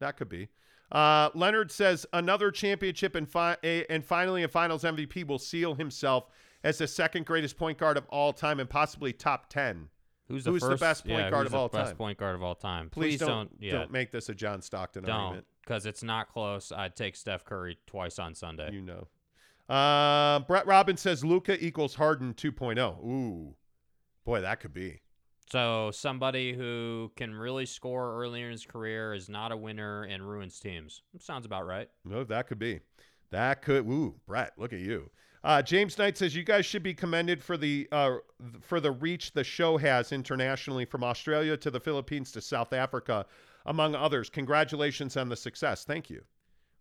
[0.01, 0.49] That could be.
[0.91, 5.73] Uh, Leonard says, Another championship and, fi- a- and finally a finals MVP will seal
[5.73, 6.25] himself
[6.65, 9.87] as the second greatest point guard of all time and possibly top 10.
[10.27, 11.97] Who's the Who's the best point yeah, guard of all the best time?
[11.97, 12.89] point guard of all time?
[12.89, 13.51] Please, don't, don't.
[13.61, 13.71] yeah.
[13.71, 15.47] don't make this a John Stockton Don't, argument.
[15.61, 16.73] because it's not close.
[16.73, 18.69] I'd take Steph Curry twice on Sunday.
[18.73, 19.07] You know.
[19.71, 23.05] Uh, Brett Robbins says Luka equals Harden 2.0.
[23.05, 23.55] Ooh.
[24.25, 24.99] Boy, that could be.
[25.49, 30.27] So somebody who can really score earlier in his career is not a winner and
[30.27, 31.01] ruins teams.
[31.19, 31.89] Sounds about right.
[32.03, 32.81] No, that could be.
[33.29, 33.85] That could.
[33.87, 35.09] Ooh, Brett, look at you.
[35.43, 38.17] Uh, James Knight says you guys should be commended for the uh,
[38.61, 43.25] for the reach the show has internationally, from Australia to the Philippines to South Africa,
[43.65, 44.29] among others.
[44.29, 45.83] Congratulations on the success.
[45.85, 46.21] Thank you.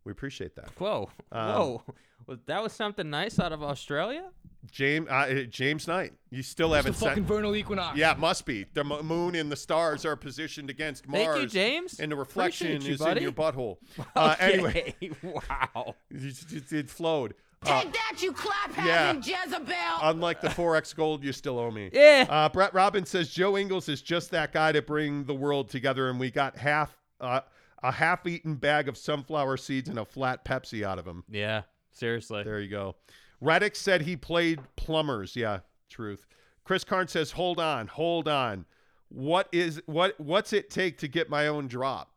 [0.05, 0.71] We appreciate that.
[0.79, 1.83] Whoa, Um, whoa,
[2.27, 4.31] Was- that was something nice out of Australia.
[4.71, 7.27] James uh, James Knight, you still haven't the fucking sent.
[7.27, 7.97] vernal equinox.
[7.99, 8.67] Yeah, it must be.
[8.75, 11.27] The mo- moon and the stars are positioned against Mars.
[11.27, 11.99] Thank you, James.
[11.99, 13.19] And the reflection you, is buddy.
[13.19, 13.79] in your butthole.
[14.15, 15.95] Uh, Anyway, wow.
[16.11, 17.35] it, it- it flowed.
[17.67, 19.13] Uh, Take that, you clap yeah.
[19.15, 19.75] Jezebel.
[20.03, 21.91] unlike the 4X gold you still owe me.
[21.93, 22.25] Yeah.
[22.29, 26.09] Uh, Brett Robbins says Joe Ingles is just that guy to bring the world together,
[26.09, 27.41] and we got half uh,
[27.83, 31.25] a half-eaten bag of sunflower seeds and a flat Pepsi out of him.
[31.31, 31.63] Yeah,
[31.93, 32.43] seriously.
[32.43, 32.97] There you go.
[33.43, 35.35] Redick said he played plumbers.
[35.37, 36.27] Yeah, truth.
[36.65, 38.67] Chris Karn says, "Hold on, hold on.
[39.09, 40.19] What is what?
[40.21, 42.11] What's it take to get my own drop?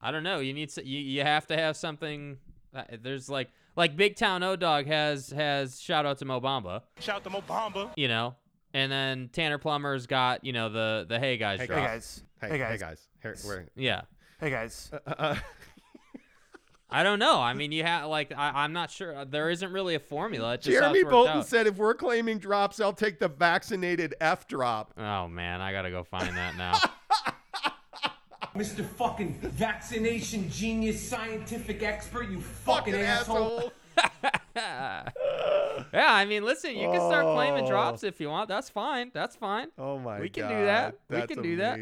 [0.00, 0.40] I don't know.
[0.40, 2.38] You need s- you, you have to have something.
[2.74, 6.82] Uh, there's like like Big Town O Dog has has shout out to Mo Bamba,
[7.00, 7.90] Shout out to Mo Bamba.
[7.96, 8.34] you know,
[8.74, 11.78] and then Tanner Plummer's got you know the the Hey Guys Hey, drop.
[11.86, 12.22] guys.
[12.40, 13.08] Hey, hey guys.
[13.22, 14.02] Here, we're, Yeah.
[14.44, 14.90] Hey guys.
[14.92, 15.36] uh, uh,
[16.90, 17.40] I don't know.
[17.40, 19.16] I mean, you have like I, I'm not sure.
[19.16, 20.52] Uh, There isn't really a formula.
[20.52, 21.46] It's Jeremy it's Bolton out.
[21.46, 25.90] said, "If we're claiming drops, I'll take the vaccinated F drop." Oh man, I gotta
[25.90, 26.74] go find that now.
[28.54, 28.84] Mr.
[28.84, 33.72] fucking vaccination genius scientific expert, you fucking, Fucking asshole.
[34.56, 35.04] yeah,
[35.94, 37.68] I mean, listen, you can start claiming Oh.
[37.68, 38.50] drops if you want.
[38.50, 39.10] That's fine.
[39.14, 39.68] That's fine.
[39.78, 40.20] Oh my god.
[40.20, 40.98] We can do that.
[41.08, 41.78] We That's can do that.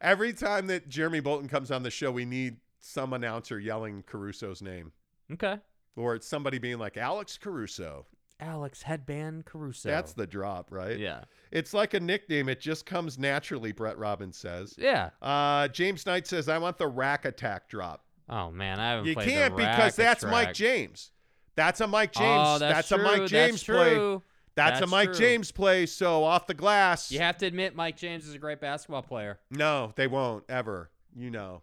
[0.00, 4.62] Every time that Jeremy Bolton comes on the show, we need some announcer yelling Caruso's
[4.62, 4.92] name.
[5.32, 5.56] Okay.
[5.96, 8.06] Or it's somebody being like Alex Caruso.
[8.40, 9.88] Alex Headband Caruso.
[9.88, 10.98] That's the drop, right?
[10.98, 11.22] yeah.
[11.50, 12.48] It's like a nickname.
[12.48, 14.74] It just comes naturally, Brett Robbins says.
[14.78, 15.10] Yeah.
[15.20, 18.04] Uh, James Knight says, I want the rack attack drop.
[18.28, 20.52] Oh man, I haven't You can't because that's Mike.
[20.52, 21.10] James.
[21.56, 22.46] That's a Mike James.
[22.46, 23.04] Oh, that's, a true.
[23.04, 24.18] Mike James that's play.
[24.58, 24.70] True.
[24.70, 25.18] That's, a Mike true.
[25.18, 25.86] James play.
[25.86, 27.10] So off the glass.
[27.10, 29.38] You have to admit, Mike James is a great basketball player.
[29.50, 30.90] No, they won't ever.
[31.16, 31.62] You know,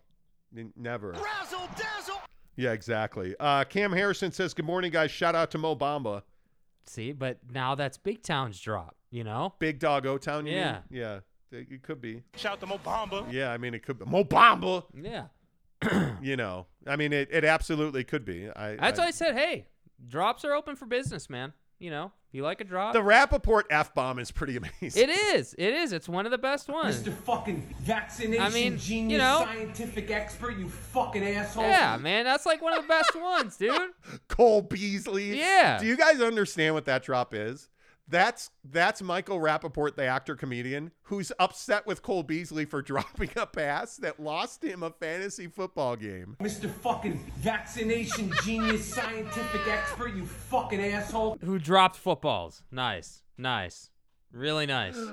[0.57, 1.11] N- never.
[1.11, 2.21] Razzle dazzle.
[2.55, 3.35] Yeah, exactly.
[3.39, 5.11] Uh, Cam Harrison says, "Good morning, guys.
[5.11, 6.23] Shout out to Mo Bamba,
[6.87, 8.95] See, but now that's Big Town's drop.
[9.11, 9.53] You know.
[9.59, 10.45] Big Dog O Town.
[10.45, 10.61] you mean?
[10.61, 10.79] Yeah.
[10.89, 11.19] yeah.
[11.51, 12.23] It it could be.
[12.35, 13.31] Shout out to Mo Bamba.
[13.31, 14.83] Yeah, I mean, it could be Mo Bamba.
[14.93, 15.25] Yeah.
[16.21, 18.49] You know, I mean, it, it absolutely could be.
[18.49, 19.67] I, That's I, why I said, hey,
[20.07, 21.53] drops are open for business, man.
[21.77, 25.03] You know, if you like a drop, the Rapaport f bomb is pretty amazing.
[25.03, 25.55] it is.
[25.57, 25.93] It is.
[25.93, 27.01] It's one of the best ones.
[27.01, 27.13] Mr.
[27.13, 31.63] fucking vaccination I mean, you genius know- scientific expert, you fucking asshole.
[31.63, 33.91] Yeah, man, that's like one of the best ones, dude.
[34.27, 35.37] Cole Beasley.
[35.39, 35.79] Yeah.
[35.79, 37.69] Do you guys understand what that drop is?
[38.07, 43.45] That's that's Michael Rapaport, the actor comedian, who's upset with Cole Beasley for dropping a
[43.45, 46.37] pass that lost him a fantasy football game.
[46.39, 46.69] Mr.
[46.69, 51.37] fucking vaccination genius scientific expert, you fucking asshole.
[51.43, 52.63] Who dropped footballs?
[52.71, 53.89] Nice, nice,
[54.31, 54.97] really nice.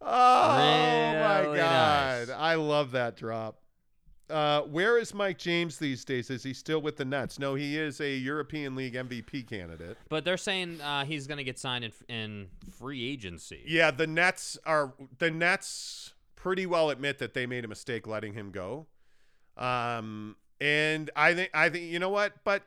[0.00, 2.28] Oh my god.
[2.28, 2.30] nice.
[2.30, 3.60] I love that drop.
[4.30, 6.28] Uh, where is Mike James these days?
[6.28, 7.38] Is he still with the Nets?
[7.38, 9.96] No, he is a European League MVP candidate.
[10.08, 13.62] But they're saying uh, he's gonna get signed in, in free agency.
[13.66, 18.34] Yeah, the Nets are the Nets pretty well admit that they made a mistake letting
[18.34, 18.86] him go.
[19.56, 22.44] Um, and I think I think you know what?
[22.44, 22.62] But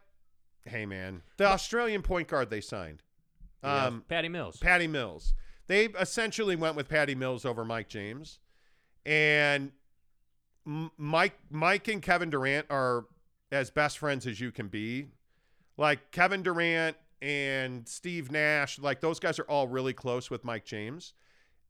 [0.66, 3.04] hey, man, the Australian point guard they signed,
[3.64, 4.58] Yeah, um, Patty Mills.
[4.58, 5.34] Patty Mills.
[5.68, 8.40] They essentially went with Patty Mills over Mike James,
[9.06, 9.72] and
[10.66, 13.06] Mike Mike and Kevin Durant are
[13.52, 15.08] as best friends as you can be.
[15.78, 20.66] Like Kevin Durant and Steve Nash, like those guys are all really close with Mike
[20.66, 21.14] James.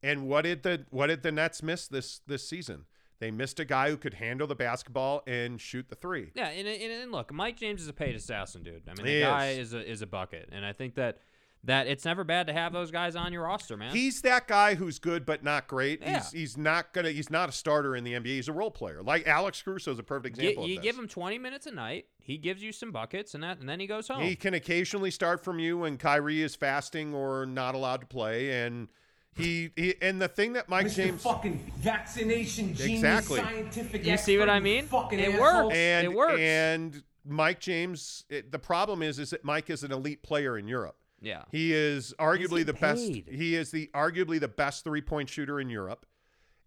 [0.02, 2.84] And what did the what did the Nets miss this this season?
[3.20, 6.32] They missed a guy who could handle the basketball and shoot the three.
[6.34, 8.82] Yeah, and, and, and look, Mike James is a paid assassin, dude.
[8.88, 9.68] I mean, He the guy is.
[9.68, 11.18] is a is a bucket, and I think that
[11.64, 13.94] that it's never bad to have those guys on your roster, man.
[13.94, 16.00] He's that guy who's good but not great.
[16.02, 16.14] Yeah.
[16.20, 18.26] He's he's not gonna he's not a starter in the NBA.
[18.26, 19.02] He's a role player.
[19.02, 20.66] Like Alex Caruso is a perfect example.
[20.66, 23.58] you of give him 20 minutes a night, he gives you some buckets, and that,
[23.60, 24.22] and then he goes home.
[24.22, 28.62] He can occasionally start from you when Kyrie is fasting or not allowed to play.
[28.64, 28.88] And
[29.34, 30.94] he, he and the thing that Mike Mr.
[30.96, 33.38] James fucking vaccination genius Exactly.
[33.40, 34.86] scientific You see what I mean?
[34.86, 35.40] Fucking It asshole.
[35.68, 35.76] works.
[35.76, 36.40] and It works.
[36.40, 38.24] and Mike James.
[38.28, 40.96] It, the problem is is that Mike is an elite player in Europe.
[41.22, 41.44] Yeah.
[41.50, 43.28] He is arguably He's the getting best.
[43.30, 46.04] He is the arguably the best three point shooter in Europe,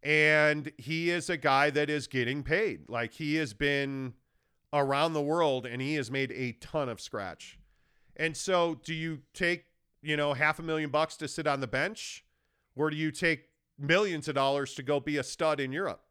[0.01, 2.89] and he is a guy that is getting paid.
[2.89, 4.13] Like he has been
[4.73, 7.59] around the world, and he has made a ton of scratch.
[8.15, 9.65] And so, do you take
[10.01, 12.23] you know half a million bucks to sit on the bench,
[12.75, 16.01] or do you take millions of dollars to go be a stud in Europe.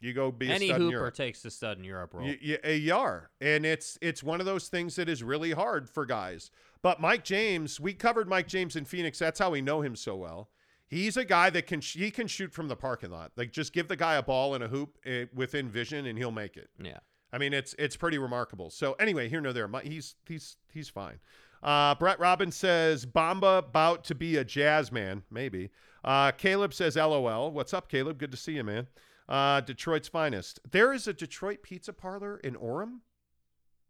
[0.00, 1.14] You go be a Any stud in hooper Europe.
[1.14, 2.26] takes the stud in Europe role.
[2.26, 5.90] You, you, you are, and it's it's one of those things that is really hard
[5.90, 6.50] for guys.
[6.82, 9.18] But Mike James, we covered Mike James in Phoenix.
[9.18, 10.50] That's how we know him so well.
[10.86, 13.32] He's a guy that can he can shoot from the parking lot.
[13.36, 16.30] Like just give the guy a ball and a hoop uh, within vision, and he'll
[16.30, 16.70] make it.
[16.82, 16.98] yeah.
[17.30, 18.70] I mean, it's it's pretty remarkable.
[18.70, 19.68] So anyway, here no there.
[19.82, 21.18] He's he's he's fine.
[21.62, 25.70] Uh, Brett Robbins says Bamba about to be a jazz man, maybe.
[26.04, 27.50] Uh, Caleb says LOL.
[27.50, 28.18] What's up, Caleb?
[28.18, 28.86] Good to see you, man.
[29.28, 30.60] Uh, Detroit's finest.
[30.70, 33.00] There is a Detroit pizza parlor in Orem.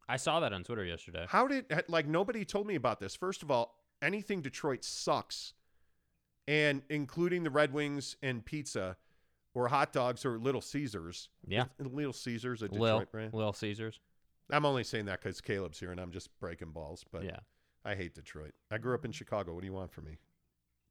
[0.09, 1.27] I saw that on Twitter yesterday.
[1.29, 3.15] How did like nobody told me about this?
[3.15, 5.55] First of all, anything Detroit sucks,
[6.47, 8.97] and including the Red Wings and pizza,
[9.55, 11.29] or hot dogs or Little Caesars.
[11.47, 11.65] Yeah.
[11.79, 13.35] Little Caesars, a Detroit Lil, brand.
[13.35, 14.01] Lil Caesars.
[14.51, 17.05] I'm only saying that because Caleb's here and I'm just breaking balls.
[17.11, 17.41] But yeah.
[17.85, 18.55] I hate Detroit.
[18.71, 19.53] I grew up in Chicago.
[19.55, 20.19] What do you want from me?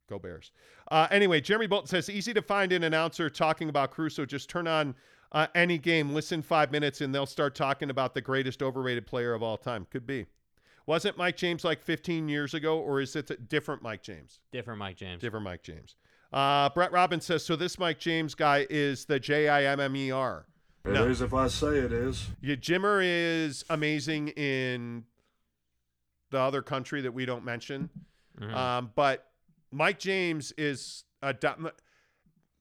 [0.10, 0.52] Go Bears.
[0.90, 4.26] Uh, anyway, Jeremy Bolton says easy to find an announcer talking about Caruso.
[4.26, 4.96] Just turn on
[5.32, 9.34] uh, any game, listen five minutes, and they'll start talking about the greatest overrated player
[9.34, 9.86] of all time.
[9.92, 10.26] Could be.
[10.86, 14.40] Wasn't Mike James like 15 years ago, or is it a different Mike James?
[14.54, 15.22] Different Mike James.
[15.22, 15.96] Different Mike James.
[16.32, 17.56] Uh, Brett Robbins says so.
[17.58, 20.46] This Mike James guy is the J I M M E R.
[20.86, 22.28] It is if I say it is.
[22.42, 25.04] Yeah, Jimmer is amazing in
[26.32, 27.90] the other country that we don't mention.
[28.40, 28.54] Mhm.
[28.54, 29.30] Um, but
[29.72, 31.72] Mike James is a du-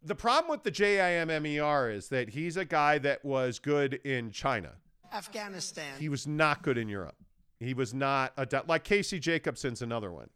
[0.02, 4.72] the problem with the JIMMER is that he's a guy that was good in China.
[5.12, 5.98] Afghanistan.
[5.98, 7.16] He was not good in Europe.
[7.58, 10.28] He was not a du- like Casey Jacobsen's another one.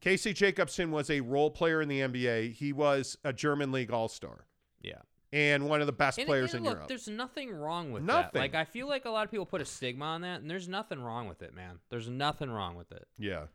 [0.00, 2.52] Casey Jacobsen was a role player in the NBA.
[2.52, 4.46] He was a German league all star
[4.82, 5.00] Yeah.
[5.32, 6.88] and one of the best And- players and in look, Europe.
[6.88, 8.30] there's nothing wrong with Nothing.
[8.34, 8.38] that.
[8.38, 10.68] Like I feel like a lot of people put a stigma on that, and there's
[10.68, 11.78] nothing wrong with it, man.
[11.90, 13.06] There's nothing wrong with it.
[13.18, 13.46] Yeah.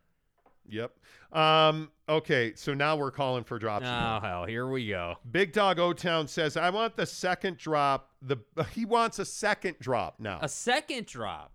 [0.70, 0.92] Yep.
[1.32, 3.86] Um, okay, so now we're calling for drops.
[3.88, 5.16] Oh hell, here we go.
[5.32, 8.12] Big Dog O Town says, I want the second drop.
[8.22, 8.38] The
[8.72, 10.40] he wants a second drop now.
[10.42, 11.53] A second drop.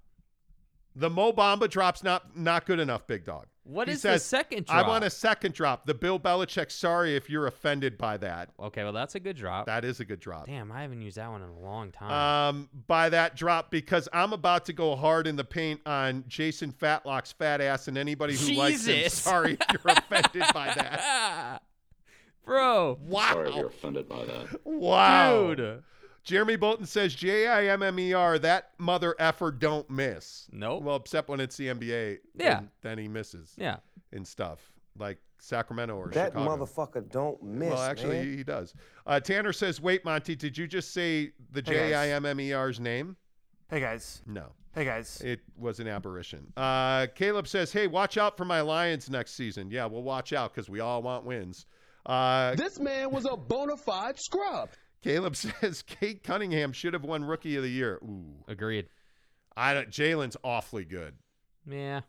[0.99, 3.46] The Mo Bamba drop's not not good enough, Big Dog.
[3.64, 4.88] What he is the says, second I drop?
[4.88, 5.84] want a second drop.
[5.84, 8.49] The Bill Belichick, sorry if you're offended by that.
[8.59, 9.66] Okay, well that's a good drop.
[9.66, 10.46] That is a good drop.
[10.46, 12.11] Damn, I haven't used that one in a long time.
[12.11, 16.72] Um, by that drop because I'm about to go hard in the paint on Jason
[16.72, 19.09] Fatlock's fat ass and anybody who likes him.
[19.11, 21.62] Sorry if you're offended by that.
[22.44, 22.99] Bro.
[23.03, 23.32] Wow.
[23.34, 24.61] Sorry if you're offended by that.
[24.64, 25.55] Wow.
[25.55, 25.82] Dude.
[26.28, 28.38] Jeremy Bolton says J I M M E R.
[28.38, 30.46] That mother effer don't miss.
[30.52, 30.82] Nope.
[30.82, 32.18] Well, except when it's the NBA.
[32.34, 32.54] Yeah.
[32.56, 33.54] Then, then he misses.
[33.56, 33.76] Yeah.
[34.12, 34.60] And stuff
[34.98, 36.64] like Sacramento or That Chicago.
[36.64, 37.70] motherfucker don't miss.
[37.70, 38.24] well, actually, man.
[38.30, 38.74] he, he does.
[39.06, 41.94] Uh, Tanner says, "Wait, Monty, did you just say the Hey, J guys.
[41.94, 43.16] I M M E R's name?"
[43.70, 44.22] Hey guys.
[44.26, 44.46] No.
[44.74, 45.20] Hey guys.
[45.24, 46.52] It was an aberration.
[46.56, 50.54] Uh, Caleb says, "Hey, watch out for my Lions next season." Yeah, we'll watch out
[50.54, 51.64] because we all want wins.
[52.06, 54.68] Uh, This man was a bona fide scrub.
[55.03, 57.99] Caleb says Cade Cunningham should have won Rookie of the Year.
[58.03, 58.88] Ooh, Agreed.
[59.57, 59.90] I don't.
[59.90, 61.14] Jalen's awfully good.
[61.68, 62.03] Yeah.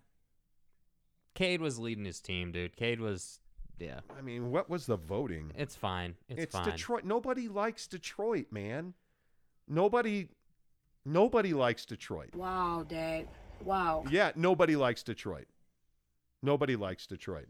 [1.36, 2.76] Cade was leading his team, dude.
[2.76, 3.40] Cade was
[3.80, 4.02] yeah.
[4.18, 5.52] I mean, what was the voting?
[5.56, 6.16] It's fine.
[6.28, 6.66] It's, It's, fine.
[6.66, 7.06] Detroit.
[7.06, 8.94] Nobody likes Detroit, man.
[9.68, 10.28] Nobody,
[11.06, 12.36] nobody likes Detroit.
[12.36, 13.28] Wow, Dad.
[13.64, 14.04] Wow.
[14.10, 15.48] Yeah, nobody likes Detroit.
[16.42, 17.48] Nobody likes Detroit.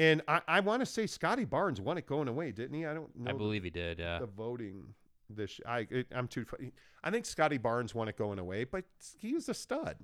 [0.00, 2.86] And I, I want to say Scotty Barnes won it going away, didn't he?
[2.86, 3.28] I don't know.
[3.28, 4.18] I the- believe he did, yeah.
[4.18, 4.94] the voting
[5.28, 6.46] this I it, I'm too
[7.04, 8.84] I think Scotty Barnes won it going away, but
[9.18, 9.96] he was a stud.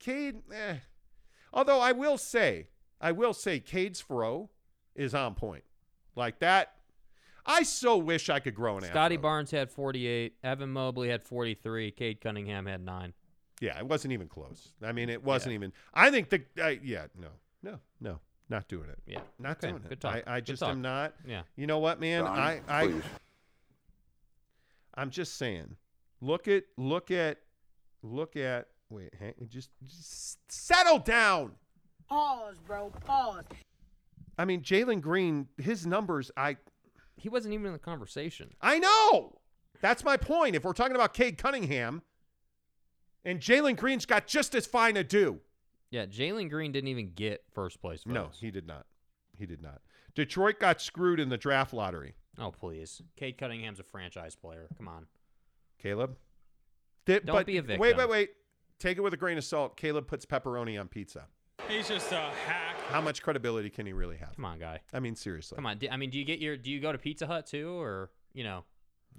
[0.00, 0.78] Cade, eh.
[1.52, 2.66] Although I will say,
[3.00, 4.50] I will say Cade's fro
[4.96, 5.62] is on point.
[6.16, 6.74] Like that
[7.46, 9.22] I so wish I could grow an Scotty afro.
[9.22, 10.34] Barnes had 48.
[10.42, 11.92] Evan Mobley had 43.
[11.92, 13.12] Cade Cunningham had nine.
[13.60, 14.72] Yeah, it wasn't even close.
[14.82, 17.28] I mean, it wasn't even I think the I yeah, no.
[17.62, 18.18] No, no.
[18.48, 18.98] Not doing it.
[19.06, 19.20] Yeah.
[19.38, 19.88] Not Okay, doing it.
[19.88, 20.22] good talk.
[20.26, 20.70] I, I Good just talk.
[20.70, 21.14] am not.
[21.26, 21.42] Yeah.
[21.56, 22.24] You know what, man?
[22.24, 23.02] Don, I I please.
[24.94, 25.76] I'm just saying.
[26.20, 27.38] Look at look at
[28.02, 31.52] look at wait, hang, just, just settle down.
[32.08, 32.90] Pause, bro.
[33.06, 33.44] Pause.
[34.38, 36.56] I mean, Jalen Green, his numbers, I
[37.16, 38.50] He wasn't even in the conversation.
[38.60, 39.38] I know.
[39.80, 40.54] That's my point.
[40.56, 42.02] If we're talking about Cade Cunningham,
[43.24, 45.40] and Jalen Green's got just as fine a do.
[45.92, 48.14] Yeah, Jalen Green didn't even get first place votes.
[48.14, 48.86] No, he did not.
[49.38, 49.80] He did not.
[50.16, 52.14] Detroit got screwed in the draft lottery.
[52.38, 53.00] Oh, please.
[53.16, 54.68] Cade Cunningham's a franchise player.
[54.76, 55.06] Come on.
[55.78, 56.16] Caleb.
[57.04, 57.80] Did, Don't but be a Wait, victim.
[57.80, 58.08] wait, wait.
[58.08, 58.30] wait.
[58.80, 59.76] Take it with a grain of salt.
[59.76, 61.26] Caleb puts pepperoni on pizza.
[61.68, 62.76] He's just a hack.
[62.88, 64.34] How much credibility can he really have?
[64.34, 64.80] Come on, guy.
[64.92, 65.56] I mean, seriously.
[65.56, 65.78] Come on.
[65.90, 68.44] I mean, do you get your do you go to Pizza Hut too or, you
[68.44, 68.64] know,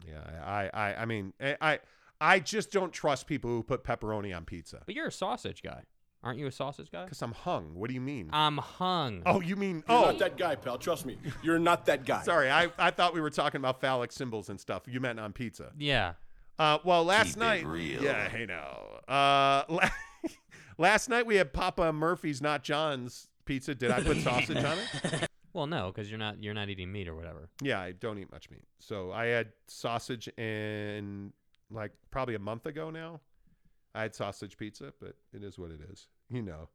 [0.08, 1.80] Yeah, I, I, I mean, I, I,
[2.20, 4.82] I just don't trust people who put pepperoni on pizza.
[4.86, 5.84] but you're a sausage guy.
[6.24, 7.04] Aren't you a sausage guy?
[7.04, 7.76] Because I'm hung.
[7.76, 8.30] What do you mean?
[8.32, 9.24] I'm hung.
[9.26, 10.06] oh, you mean You're oh?
[10.06, 10.78] not that guy, pal.
[10.78, 11.18] Trust me.
[11.44, 12.22] You're not that guy.
[12.24, 14.84] Sorry, I, I thought we were talking about phallic symbols and stuff.
[14.88, 15.72] You meant on pizza.
[15.78, 16.14] Yeah.
[16.58, 18.02] Uh, well, last Keep it night, real.
[18.04, 18.78] yeah, hey now.
[19.08, 19.90] Uh, la-
[20.78, 23.76] last night we had Papa Murphy's, not John's pizza.
[23.76, 25.30] Did I put sausage on it?
[25.54, 27.48] Well, no, because you're not you're not eating meat or whatever.
[27.62, 28.64] Yeah, I don't eat much meat.
[28.80, 31.32] So I had sausage and
[31.70, 33.20] like probably a month ago now.
[33.96, 36.70] I had sausage pizza, but it is what it is, you know.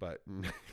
[0.00, 0.20] But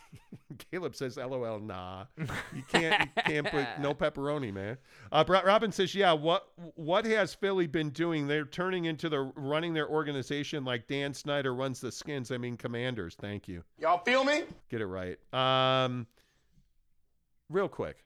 [0.72, 4.78] Caleb says, "LOL, nah, you can't, you can't put no pepperoni, man."
[5.12, 8.28] Uh, Robin says, "Yeah, what what has Philly been doing?
[8.28, 12.32] They're turning into the running their organization like Dan Snyder runs the Skins.
[12.32, 13.16] I mean, Commanders.
[13.22, 13.64] Thank you.
[13.78, 14.44] Y'all feel me?
[14.70, 15.18] Get it right.
[15.34, 16.08] Um,
[17.50, 18.04] real quick,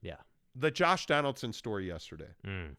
[0.00, 0.16] Yeah.
[0.54, 2.30] the Josh Donaldson story yesterday.
[2.46, 2.76] Mm.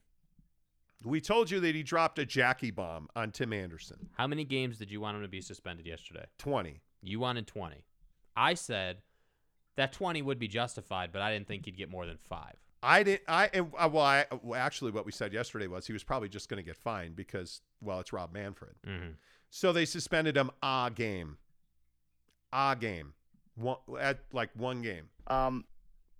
[1.04, 4.10] We told you that he dropped a Jackie bomb on Tim Anderson.
[4.14, 6.26] How many games did you want him to be suspended yesterday?
[6.38, 6.82] 20.
[7.01, 7.84] You wanted 20.
[8.36, 9.01] I said
[9.76, 12.56] that 20 would be justified, but I didn't think he'd get more than five.
[12.82, 13.22] I didn't.
[13.28, 16.28] I and, uh, well, I well, actually what we said yesterday was he was probably
[16.28, 18.76] just going to get fined because well, it's Rob Manfred.
[18.86, 19.12] Mm-hmm.
[19.49, 21.38] So they suspended him a game,
[22.51, 23.14] a game,
[23.56, 25.10] one at like one game.
[25.28, 25.64] Um,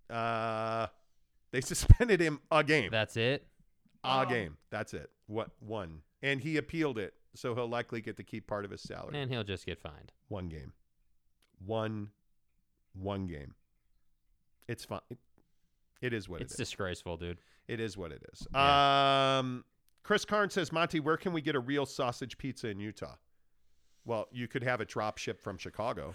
[0.10, 0.88] Uh,
[1.52, 3.46] they suspended him a game, That's it.
[4.04, 4.58] A game.
[4.70, 5.10] That's it.
[5.28, 6.02] What one?
[6.22, 9.18] And he appealed it, so he'll likely get to keep part of his salary.
[9.20, 10.12] And he'll just get fined.
[10.30, 10.74] One game,
[11.66, 12.10] one,
[12.94, 13.56] one game.
[14.68, 15.02] It's fine.
[16.02, 16.70] It, is what It's it is.
[16.70, 17.40] disgraceful, dude.
[17.68, 18.48] It is what it is.
[18.56, 19.64] Um,
[20.04, 23.16] Chris Karn says, Monty, where can we get a real sausage pizza in Utah?
[24.06, 26.14] Well, you could have it drop shipped from Chicago.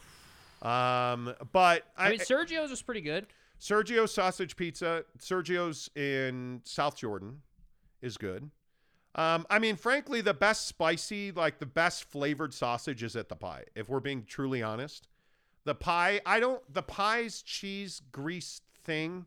[0.61, 3.27] Um, but I, mean, Sergio's was pretty good.
[3.61, 7.43] Sergio's sausage pizza, Sergio's in South Jordan
[8.01, 8.51] is good.
[9.15, 13.37] Um, I mean, frankly, the best spicy, like the best flavored sausage is at the
[13.37, 13.65] pie.
[13.75, 15.09] If we're being truly honest,
[15.65, 19.27] the pie, I don't, the pie's cheese grease thing,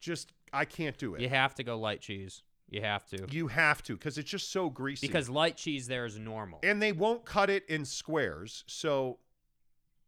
[0.00, 1.20] just I can't do it.
[1.20, 2.42] You have to go light cheese.
[2.70, 3.26] You have to.
[3.30, 5.06] You have to because it's just so greasy.
[5.06, 6.60] Because light cheese there is normal.
[6.62, 8.64] and they won't cut it in squares.
[8.66, 9.18] So,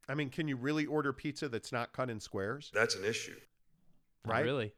[0.08, 2.70] I mean, can you really order pizza that's not cut in squares?
[2.72, 3.36] That's an issue.
[4.24, 4.44] Not right?
[4.44, 4.74] Really?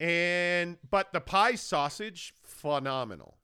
[0.00, 3.38] And but the pie sausage, phenomenal,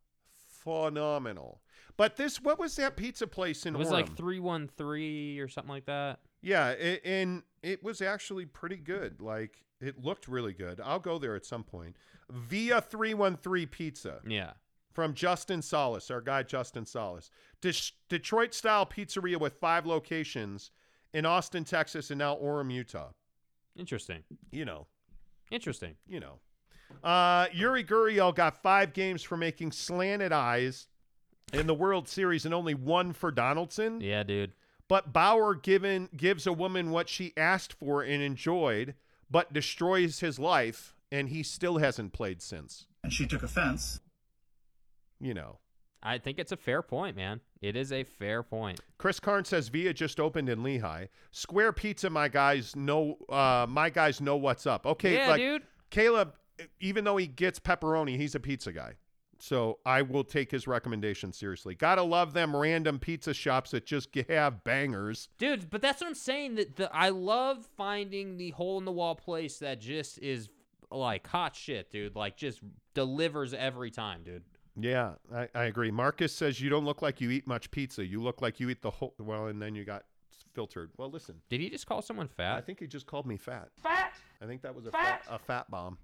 [0.64, 1.60] phenomenal.
[1.96, 3.92] But this, what was that pizza place in It was Orem?
[3.92, 6.20] like 313 or something like that.
[6.42, 9.20] Yeah, it, and it was actually pretty good.
[9.20, 10.80] Like it looked really good.
[10.82, 11.96] I'll go there at some point.
[12.30, 14.20] Via three one three pizza.
[14.26, 14.52] Yeah.
[14.92, 17.30] from Justin Solis, our guy Justin Solis.
[17.60, 20.70] Des- Detroit style pizzeria with five locations
[21.12, 23.10] in Austin, Texas, and now Orem, Utah.
[23.76, 24.22] Interesting.
[24.52, 24.86] You know,
[25.50, 25.94] Interesting.
[26.06, 26.38] you know.
[27.04, 30.88] Uh, Yuri Gurriel got five games for making slanted eyes
[31.52, 34.00] in the World Series and only one for Donaldson.
[34.00, 34.52] Yeah, dude.
[34.88, 38.94] But Bauer given gives a woman what she asked for and enjoyed,
[39.30, 42.86] but destroys his life, and he still hasn't played since.
[43.04, 44.00] and she took offense.
[45.20, 45.58] You know.
[46.02, 47.40] I think it's a fair point, man.
[47.60, 48.80] It is a fair point.
[48.98, 51.08] Chris Karn says Via just opened in Lehi.
[51.30, 53.18] Square Pizza, my guys know.
[53.28, 54.86] Uh, my guys know what's up.
[54.86, 55.62] Okay, yeah, like dude.
[55.90, 56.34] Caleb,
[56.80, 58.94] even though he gets pepperoni, he's a pizza guy.
[59.42, 61.74] So I will take his recommendation seriously.
[61.74, 65.28] Gotta love them random pizza shops that just have bangers.
[65.38, 66.56] Dude, but that's what I'm saying.
[66.56, 70.48] That the I love finding the hole in the wall place that just is
[70.90, 72.16] like hot shit, dude.
[72.16, 72.60] Like just
[72.94, 74.44] delivers every time, dude.
[74.76, 75.90] Yeah, I, I agree.
[75.90, 78.04] Marcus says you don't look like you eat much pizza.
[78.04, 79.14] You look like you eat the whole.
[79.18, 80.04] Well, and then you got
[80.54, 80.90] filtered.
[80.96, 82.56] Well, listen, Did he just call someone fat?
[82.56, 83.68] I think he just called me fat.
[83.82, 84.12] Fat.
[84.42, 85.24] I think that was a Fat.
[85.24, 85.98] fat, a fat bomb.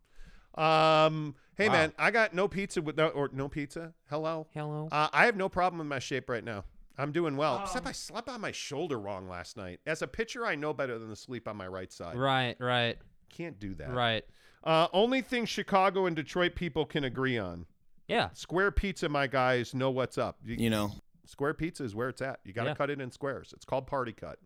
[0.55, 1.75] Um, hey Wow.
[1.75, 3.93] man, I got no pizza with no, or no pizza.
[4.09, 4.47] Hello.
[4.55, 4.89] Hello.
[4.91, 6.64] Uh, I have no problem with my shape right now.
[6.99, 7.61] I'm doing well.
[7.62, 9.81] Except I slept on my shoulder wrong last night.
[9.87, 12.17] As a pitcher, I know better than to sleep on my right side.
[12.17, 12.97] right, right,
[13.29, 13.93] Can't do that.
[13.93, 14.25] right.
[14.64, 17.67] Uh, only thing Chicago and Detroit people can agree on:
[18.09, 18.29] Yeah.
[18.35, 19.09] square pizza.
[19.09, 20.39] My guys know what's up.
[20.45, 20.93] You- You know,
[21.29, 22.39] Square pizza is where it's at.
[22.45, 22.75] You got to Yeah.
[22.77, 23.53] cut it in squares.
[23.53, 24.39] It's called party cut.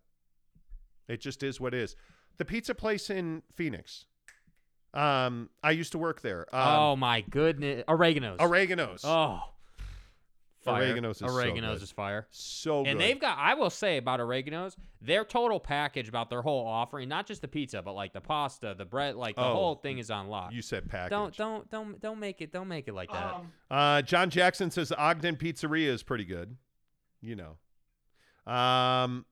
[1.07, 1.95] It just is what it is.
[2.37, 4.05] The pizza place in Phoenix.
[4.93, 6.47] Um, I used to work there.
[6.53, 7.83] Um, oh my goodness.
[7.87, 8.39] Oregano's.
[8.39, 9.05] Oregano's.
[9.05, 9.41] Oh.
[10.63, 10.83] Fire.
[10.83, 11.83] Oregano's is so Oregano's good.
[11.83, 12.27] is fire.
[12.29, 16.65] so And they've got, I will say about Oregano's, their total package about their whole
[16.67, 19.75] offering, not just the pizza, but like the pasta, the bread, like the Oh, whole
[19.75, 20.53] thing is on lock.
[20.53, 21.09] You said package.
[21.09, 23.41] Don't, don't, don't, don't make it, don't make it like that.
[23.71, 26.55] Uh, John Jackson says the Ogden Pizzeria is pretty good.
[27.21, 28.51] You know.
[28.51, 29.25] Um,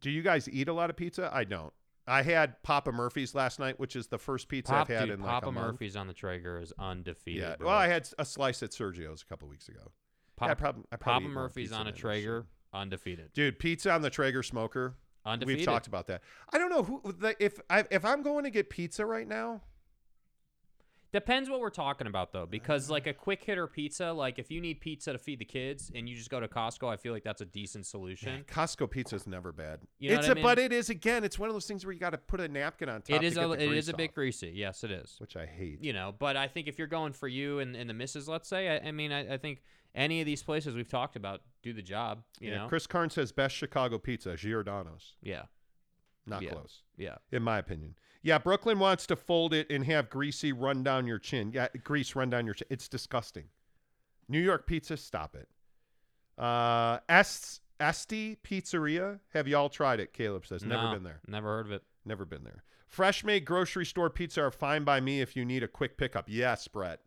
[0.00, 1.30] do you guys eat a lot of pizza?
[1.32, 1.72] I don't.
[2.06, 5.14] I had Papa Murphy's last night, which is the first pizza Pop, I've had dude,
[5.14, 5.66] in like Papa a month.
[5.74, 7.42] Murphy's on the Traeger is undefeated.
[7.42, 7.56] Yeah.
[7.56, 7.68] bro.
[7.68, 9.92] Well, I had a slice at Sergio's a couple weeks ago.
[10.42, 11.92] Pop, Yeah, I prob- I probably Papa Murphy's on a.
[11.92, 13.32] Traeger, undefeated.
[13.32, 14.96] Dude, pizza on the Traeger smoker.
[15.24, 15.58] Undefeated.
[15.58, 16.22] We've talked about that.
[16.52, 19.62] I don't know who if I if I'm going to get pizza right now.
[21.12, 22.94] Depends what we're talking about though, because uh-huh.
[22.94, 26.08] like a quick hitter pizza, like if you need pizza to feed the kids and
[26.08, 28.44] you just go to Costco, I feel like that's a decent solution.
[28.48, 29.80] Costco pizza is never bad.
[29.98, 31.22] You know it's what I a, but it is again.
[31.22, 33.16] It's one of those things where you got to put a napkin on top.
[33.16, 34.52] It is a it a bit off, greasy.
[34.54, 35.16] Yes, it is.
[35.18, 35.84] which I hate.
[35.84, 38.48] You know, but I think if you're going for you and, and the misses, let's
[38.48, 39.60] say, I, I mean, I, I think
[39.94, 42.22] any of these places we've talked about do the job.
[42.40, 45.14] You yeah, know, Chris Karn says best Chicago pizza, Giordano's.
[45.22, 45.42] yeah,
[46.26, 46.50] Not Yeah.
[46.50, 47.16] close, yeah.
[47.30, 47.96] in my opinion.
[48.22, 51.50] Yeah, Brooklyn wants to fold it and have greasy run down your chin.
[51.52, 52.68] Yeah, grease run down your chin.
[52.70, 53.48] It's disgusting.
[54.28, 55.48] New York pizza, stop it.
[56.38, 59.18] Uh, Est Esti Pizzeria.
[59.34, 60.12] Have y'all tried it?
[60.12, 61.20] Caleb says never No, been there.
[61.26, 61.82] Never heard of it.
[62.04, 62.62] Never been there.
[62.86, 66.26] Fresh made grocery store pizza are fine by me if you need a quick pickup.
[66.28, 67.00] Yes, Brett.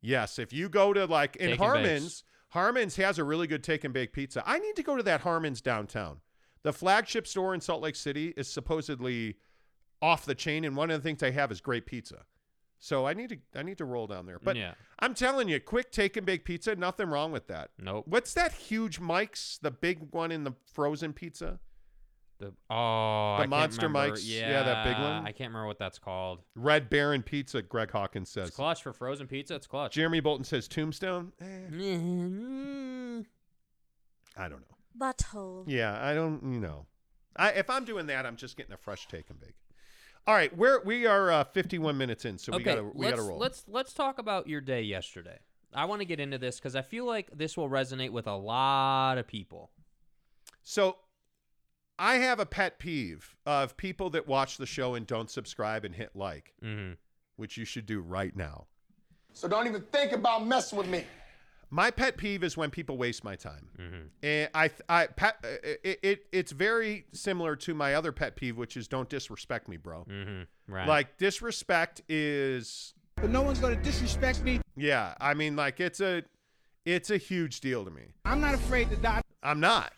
[0.00, 1.84] Yes, if you go to like in Take and bakes.
[1.84, 4.42] Harmon's, Harmon's has a really good take and bake pizza.
[4.46, 6.18] I need to go to that Harmon's downtown.
[6.62, 9.36] The flagship store in Salt Lake City is supposedly
[10.02, 12.24] off the chain, and one of the things they have is great pizza.
[12.78, 14.38] So I need to I need to roll down there.
[14.38, 14.74] But Yeah.
[14.98, 17.70] I'm telling you, quick take and bake pizza, nothing wrong with that.
[17.78, 18.04] Nope.
[18.06, 21.58] What's that huge Mike's, the big one in the frozen pizza?
[22.38, 24.10] The oh, The I Monster remember.
[24.10, 24.24] Mikes?
[24.24, 25.26] Yeah, Yeah, that big one?
[25.26, 26.40] I can't remember what that's called.
[26.54, 28.48] Red Baron Pizza, Greg Hawkins says.
[28.48, 29.54] It's clutch for frozen pizza.
[29.54, 29.94] It's clutch.
[29.94, 31.32] Jeremy Bolton says Tombstone.
[31.40, 31.44] Eh,
[34.38, 34.76] I don't know.
[34.98, 35.64] Butthole.
[35.66, 36.42] Yeah, I don't.
[36.42, 36.86] You know,
[37.36, 39.56] I if I'm doing that, I'm just getting a fresh take and bake.
[40.26, 43.16] All right, we're we are uh, 51 minutes in, so we okay, gotta we let's,
[43.16, 43.38] gotta roll.
[43.38, 45.38] Let's let's talk about your day yesterday.
[45.74, 48.36] I want to get into this because I feel like this will resonate with a
[48.36, 49.70] lot of people.
[50.62, 50.96] So,
[51.98, 55.94] I have a pet peeve of people that watch the show and don't subscribe and
[55.94, 56.92] hit like, Mm-hmm.
[57.36, 58.66] which you should do right now.
[59.32, 61.04] So don't even think about messing with me.
[61.68, 63.68] My pet peeve is when people waste my time.
[63.78, 63.96] Mm-hmm.
[64.22, 68.76] And I, I, pet, it, it, it's very similar to my other pet peeve, which
[68.76, 70.06] is don't disrespect me, bro.
[70.08, 70.72] Mm-hmm.
[70.72, 70.86] Right.
[70.88, 74.60] Like disrespect is, But no one's gonna disrespect me.
[74.76, 75.14] yeah.
[75.20, 76.22] I mean, like it's a,
[76.84, 78.14] it's a huge deal to me.
[78.24, 79.22] I'm not afraid to die.
[79.42, 79.92] I'm not.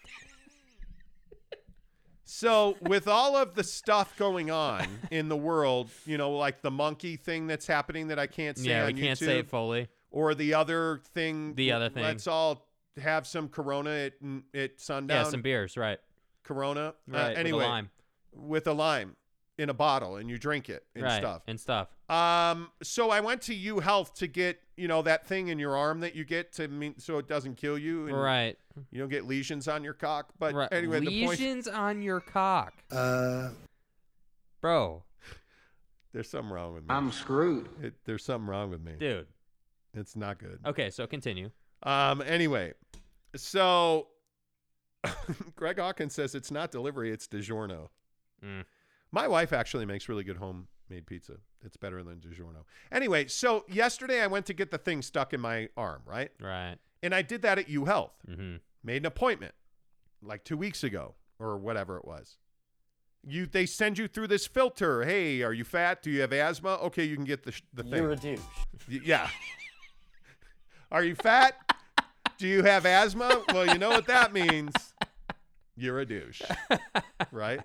[2.30, 6.70] So, with all of the stuff going on in the world, you know, like the
[6.70, 9.48] monkey thing that's happening that I can't say yeah, on we can't YouTube, say it
[9.48, 9.88] fully.
[10.10, 12.02] or the other thing, The other thing.
[12.02, 12.66] Let's all
[13.00, 14.12] have some Corona at,
[14.52, 15.24] at sundown.
[15.24, 15.98] Yeah, some beers, right?
[16.42, 16.92] Corona.
[17.06, 17.34] Right.
[17.34, 17.90] Uh, with a lime.
[18.34, 19.16] with a lime
[19.56, 21.18] in a bottle, and you drink it and right.
[21.22, 21.42] stuff.
[21.46, 21.88] And stuff.
[22.09, 25.76] Um, so I went to U Health to get, you know, that thing in your
[25.76, 28.56] arm that you get to mean so it doesn't kill you, and Right.
[28.90, 30.30] you don't get lesions on your cock.
[30.38, 30.72] But right.
[30.72, 32.72] anyway, the point Lesions on your cock.
[32.90, 33.50] Uh,
[34.62, 35.04] Bro,
[36.12, 36.88] there's something wrong with me.
[36.90, 37.68] I'm screwed.
[37.82, 38.92] It, there's something wrong with me.
[38.98, 39.26] dude.
[39.94, 40.59] It's not good.
[40.66, 41.50] Okay, so continue.
[41.82, 42.22] Um.
[42.22, 42.72] Anyway,
[43.36, 44.09] so
[45.56, 47.88] Greg Hawkins says it's not delivery; it's DiGiorno.
[48.44, 48.64] Mm.
[49.12, 50.36] My wife actually makes really good
[50.89, 51.34] homemade pizza.
[51.64, 52.64] It's better than DiGiorno.
[52.93, 56.30] Anyway, so yesterday I went to get the thing stuck in my arm, right?
[56.41, 56.76] Right.
[57.03, 58.12] And I did that at U Health.
[58.28, 58.57] Mm-hmm.
[58.82, 59.55] Made an appointment
[60.22, 62.36] like two weeks ago or whatever it was.
[63.26, 65.05] You they send you through this filter.
[65.05, 66.03] Hey, are you fat?
[66.03, 66.74] Do you have asthma?
[66.84, 67.95] Okay, you can get the sh- the thing.
[67.95, 68.41] you're a douche.
[68.91, 69.28] Y- Yeah.
[70.91, 71.55] Are you fat?
[72.39, 73.43] Do you have asthma?
[73.53, 74.72] Well, you know what that means.
[75.76, 76.41] You're a douche.
[77.32, 77.61] Right?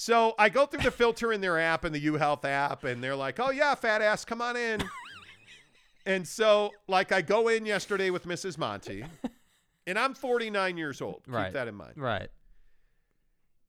[0.00, 3.16] So I go through the filter in their app and the UHealth app, and they're
[3.16, 4.80] like, oh, yeah, fat ass, come on in.
[6.06, 8.56] and so, like, I go in yesterday with Mrs.
[8.58, 9.04] Monty,
[9.88, 11.24] and I'm 49 years old.
[11.24, 11.52] Keep Right.
[11.52, 11.94] that in mind.
[11.96, 12.28] Right.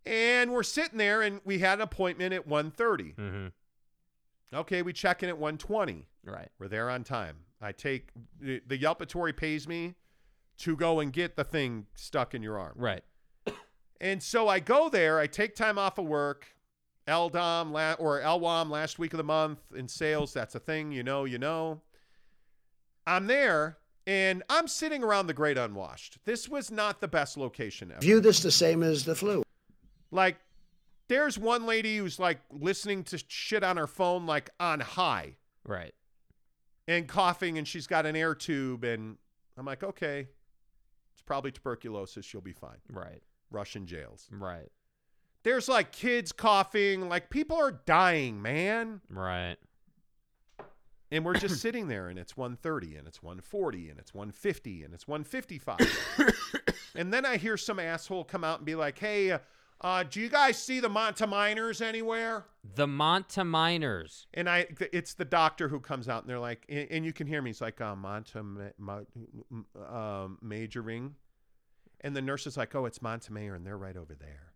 [0.06, 3.16] And we're sitting there, and we had an appointment at 1.30.
[3.16, 3.48] Mm-hmm.
[4.56, 6.04] Okay, we check in at 1.20.
[6.24, 6.50] Right.
[6.60, 7.38] We're there on time.
[7.60, 8.10] I take
[8.40, 9.96] the, the Yelpatory pays me
[10.60, 12.74] to go and get the thing stuck in your arm.
[12.76, 13.02] Right.
[14.02, 15.20] And so I go there.
[15.20, 16.48] I take time off of work.
[17.08, 20.32] LDOM la- or LWAM last week of the month in sales.
[20.34, 20.92] That's a thing.
[20.92, 21.82] You know, you know.
[23.08, 26.20] I'm there and I'm sitting around the great unwashed.
[26.26, 28.02] This was not the best location ever.
[28.02, 29.44] View this the same as the flu.
[30.12, 30.38] Like,
[31.08, 35.36] there's one lady who's like listening to shit on her phone, like on high.
[35.66, 35.94] Right.
[36.88, 39.18] and coughing and she's got an air tube and
[39.58, 40.28] I'm like, okay,
[41.14, 42.26] it's probably tuberculosis.
[42.26, 42.78] She'll be fine.
[42.92, 43.22] Right.
[43.52, 44.28] Russian jails.
[44.32, 44.70] Right.
[45.44, 49.02] There's like kids coughing, like people are dying, man.
[49.10, 49.58] Right.
[51.12, 54.94] And we're just sitting there and it's 130 and it's 140 and it's 150 and
[54.94, 55.80] it's 155.
[56.96, 59.40] and then I hear some asshole come out and be like, hey, uh,
[59.82, 62.46] uh, do you guys see the Monta Miners anywhere?
[62.76, 64.28] The Monta Miners.
[64.34, 67.28] And I, it's the doctor who comes out, and they're like, and, and you can
[67.28, 67.50] hear me.
[67.50, 69.04] He's like, uh, Monta, ma-
[69.88, 71.16] ma- um, majoring,
[72.02, 74.54] and the nurse is like, oh, it's Montemayor, and they're right over there.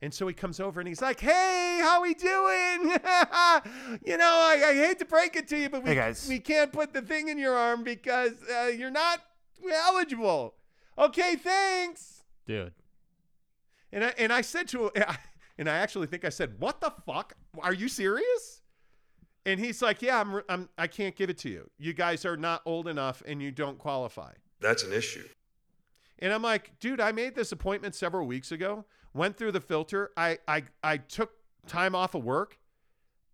[0.00, 2.90] And so he comes over and he's like, "Hey, how we doing?
[4.06, 6.26] you know, I, I hate to break it to you, but we, Hey, guys.
[6.28, 9.20] we can't put the thing in your arm because uh, you're not
[9.86, 10.54] eligible."
[10.96, 12.22] Okay, thanks.
[12.46, 12.72] Dude.
[13.92, 14.90] And I, and I said to him,
[15.58, 17.32] and I actually think I said, "What the fuck?
[17.60, 18.62] Are you serious?"
[19.46, 21.68] And he's like, "Yeah, I'm, I'm I can't give it to you.
[21.76, 25.26] You guys are not old enough, and you don't qualify." That's an issue.
[26.20, 28.84] And I'm like, dude, I made this appointment several weeks ago.
[29.14, 30.10] Went through the filter.
[30.16, 31.32] I I I took
[31.66, 32.58] time off of work.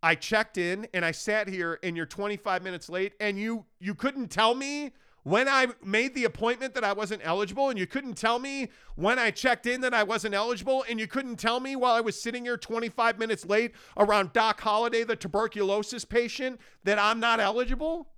[0.03, 3.95] I checked in and I sat here and you're 25 minutes late and you you
[3.95, 8.15] couldn't tell me when I made the appointment that I wasn't eligible and you couldn't
[8.15, 11.75] tell me when I checked in that I wasn't eligible and you couldn't tell me
[11.75, 16.99] while I was sitting here 25 minutes late around Doc Holliday the tuberculosis patient that
[16.99, 18.09] I'm not eligible?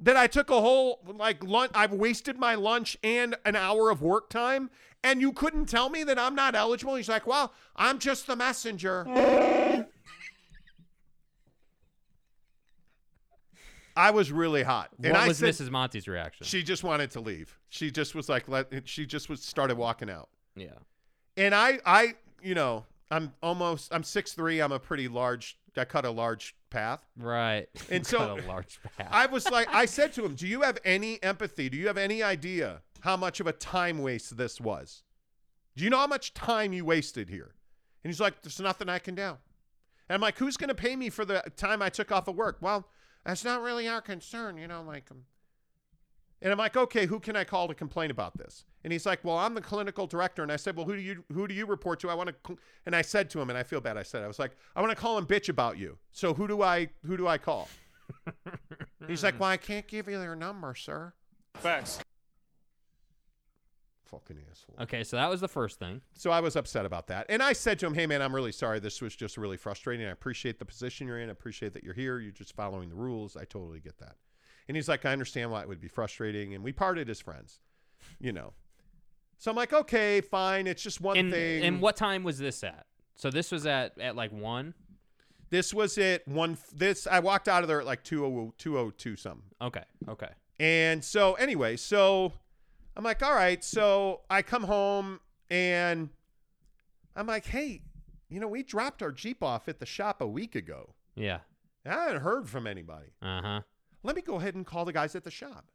[0.00, 1.72] That I took a whole like lunch.
[1.74, 4.70] I've wasted my lunch and an hour of work time,
[5.02, 6.96] and you couldn't tell me that I'm not eligible.
[6.96, 9.06] He's like, "Well, I'm just the messenger."
[13.98, 15.70] I was really hot, and what I was said Mrs.
[15.70, 16.46] Monty's reaction?
[16.46, 17.58] she just wanted to leave.
[17.70, 20.74] She just was like, "Let." She just was started walking out, yeah.
[21.38, 24.60] and I, I, you know, I'm almost, I'm six three.
[24.60, 25.58] I'm a pretty large.
[25.78, 27.00] I cut a large path.
[27.16, 27.68] Right.
[27.90, 29.08] And so a large path.
[29.10, 31.68] I was like, I said to him, Do you have any empathy?
[31.68, 35.02] Do you have any idea how much of a time waste this was?
[35.76, 37.54] Do you know how much time you wasted here?
[38.02, 39.22] And he's like, There's nothing I can do.
[39.22, 42.36] And I'm like, Who's going to pay me for the time I took off of
[42.36, 42.58] work?
[42.60, 42.88] Well,
[43.24, 45.10] that's not really our concern, you know, like.
[45.10, 45.22] um,
[46.42, 48.64] And I'm like, okay, who can I call to complain about this?
[48.84, 50.42] And he's like, well, I'm the clinical director.
[50.42, 52.10] And I said, well, who do you who do you report to?
[52.10, 52.58] I want to.
[52.84, 53.96] And I said to him, and I feel bad.
[53.96, 55.98] I said, I was like, I want to call him bitch about you.
[56.12, 57.68] So who do I who do I call?
[59.08, 61.12] he's like, well, I can't give you their number, sir.
[61.54, 62.00] Facts.
[64.04, 64.76] Fucking asshole.
[64.82, 66.00] Okay, so that was the first thing.
[66.14, 67.26] So I was upset about that.
[67.28, 68.78] And I said to him, hey, man, I'm really sorry.
[68.78, 70.06] This was just really frustrating.
[70.06, 71.28] I appreciate the position you're in.
[71.28, 72.20] I appreciate that you're here.
[72.20, 73.36] You're just following the rules.
[73.36, 74.14] I totally get that.
[74.68, 76.54] And he's like, I understand why it would be frustrating.
[76.54, 77.60] And we parted as friends,
[78.18, 78.52] you know.
[79.38, 80.66] So I'm like, okay, fine.
[80.66, 81.62] It's just one And thing.
[81.62, 82.86] and what time was this at?
[83.14, 84.74] So this was at at like one.
[85.50, 86.58] This was at One.
[86.74, 89.42] This I walked out of there at like 202, 202 something.
[89.62, 89.84] Okay.
[90.08, 90.30] Okay.
[90.58, 92.32] And so anyway, so
[92.96, 93.62] I'm like, all right.
[93.62, 96.08] So I come home and
[97.14, 97.82] I'm like, hey,
[98.28, 100.94] you know, we dropped our Jeep off at the shop a week ago.
[101.14, 101.38] Yeah.
[101.84, 103.12] I haven't heard from anybody.
[103.22, 103.60] Uh huh.
[104.06, 105.66] Let me go ahead and call the guys at the shop.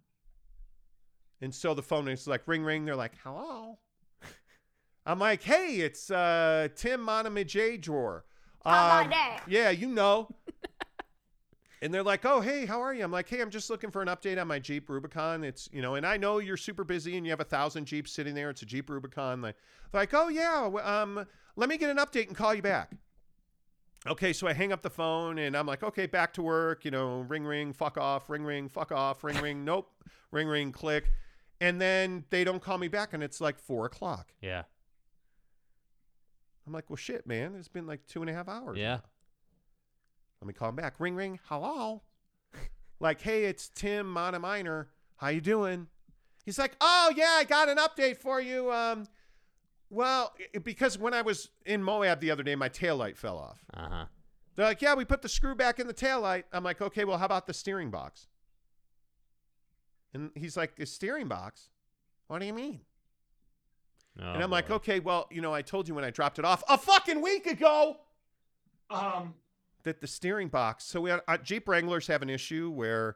[1.42, 2.86] And so the phone is like ring ring.
[2.86, 3.78] They're like, hello.
[5.06, 8.24] I'm like, hey, it's uh, Tim Monamij drawer.
[8.64, 8.74] Um?
[9.50, 10.30] Yeah, you know.
[11.82, 13.04] and they're like, oh, hey, how are you?
[13.04, 15.44] I'm like, hey, I'm just looking for an update on my Jeep Rubicon.
[15.44, 18.14] It's, you know, and I know you're super busy and you have a thousand Jeeps
[18.14, 18.50] sitting there.
[18.50, 19.42] It's a Jeep Rubicon.
[19.42, 19.58] Like,
[19.92, 21.26] they're like, oh, yeah, um,
[21.58, 22.94] let me get an update and call you back.
[24.08, 26.92] Okay, so I hang up the phone and I'm like, okay, back to work, you
[26.92, 29.92] know, ring, ring, fuck off, ring, ring, fuck off, ring, ring, nope,
[30.32, 31.12] ring, ring, click.
[31.60, 34.34] And then they don't call me back and it's like four o'clock.
[34.42, 34.64] Yeah.
[36.66, 38.78] I'm like, well, shit, man, it's been like two and a half hours.
[38.78, 39.00] Yeah.
[40.42, 40.96] Let me call him back.
[41.00, 42.02] Ring, ring, hello.
[43.00, 44.88] like, hey, it's Tim Monominer.
[45.18, 45.88] How you doing?
[46.44, 48.72] He's like, oh yeah, I got an update for you.
[48.72, 49.06] Um,
[49.92, 53.64] well, i- because when I was in Moab the other day, my taillight fell off.
[53.74, 54.06] Uh huh.
[54.56, 56.44] They're like, yeah, we put the screw back in the taillight.
[56.52, 58.28] I'm like, okay, well, how about the steering box?
[60.14, 61.70] And he's like, the steering box?
[62.28, 62.82] What do you mean?
[64.22, 66.44] Oh, and I'm like, okay, well, you know, I told you when I dropped it
[66.46, 67.98] off a fucking week ago
[68.90, 69.36] Um,
[69.84, 70.84] that the steering box.
[70.84, 73.16] So we had, uh, Jeep Wranglers have an issue where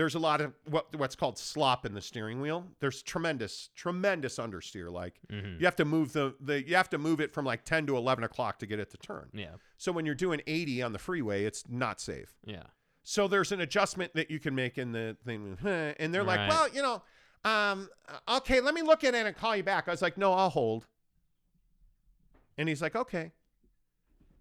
[0.00, 2.64] there's a lot of what what's called slop in the steering wheel.
[2.80, 4.90] There's tremendous, tremendous understeer.
[4.90, 5.60] Like Mhm.
[5.60, 7.96] you have to move the the you have to move it from like 10 to
[7.98, 9.28] 11 o'clock to get it to turn.
[9.34, 9.56] Yeah.
[9.76, 12.32] So when you're doing 80 on the freeway, it's not safe.
[12.46, 12.62] Yeah.
[13.02, 15.58] So there's an adjustment that you can make in the thing,
[15.98, 16.48] and they're like, Right.
[16.48, 17.02] well, you know,
[17.44, 17.90] um,
[18.28, 19.86] okay, let me look at it and call you back.
[19.86, 20.86] I was like, no, I'll hold.
[22.56, 23.32] And he's like, okay.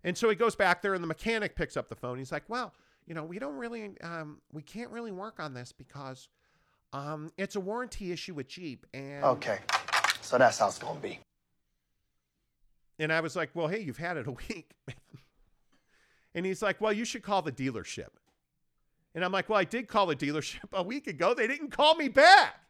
[0.04, 2.18] And so he goes back there, and the mechanic picks up the phone.
[2.18, 2.74] He's like, well,
[3.10, 6.30] you know, we don't really, um, we can't really work on this because,
[6.94, 9.60] um, it's a warranty issue with Jeep, and Okay,
[10.22, 11.20] so that's how it's gonna be.
[13.00, 14.76] And I was like, well, hey, you've had it a week.
[16.36, 18.10] and he's like, well, you should call the dealership.
[19.16, 21.34] And I'm like, well, I did call the dealership a week ago.
[21.34, 22.62] They didn't call me back.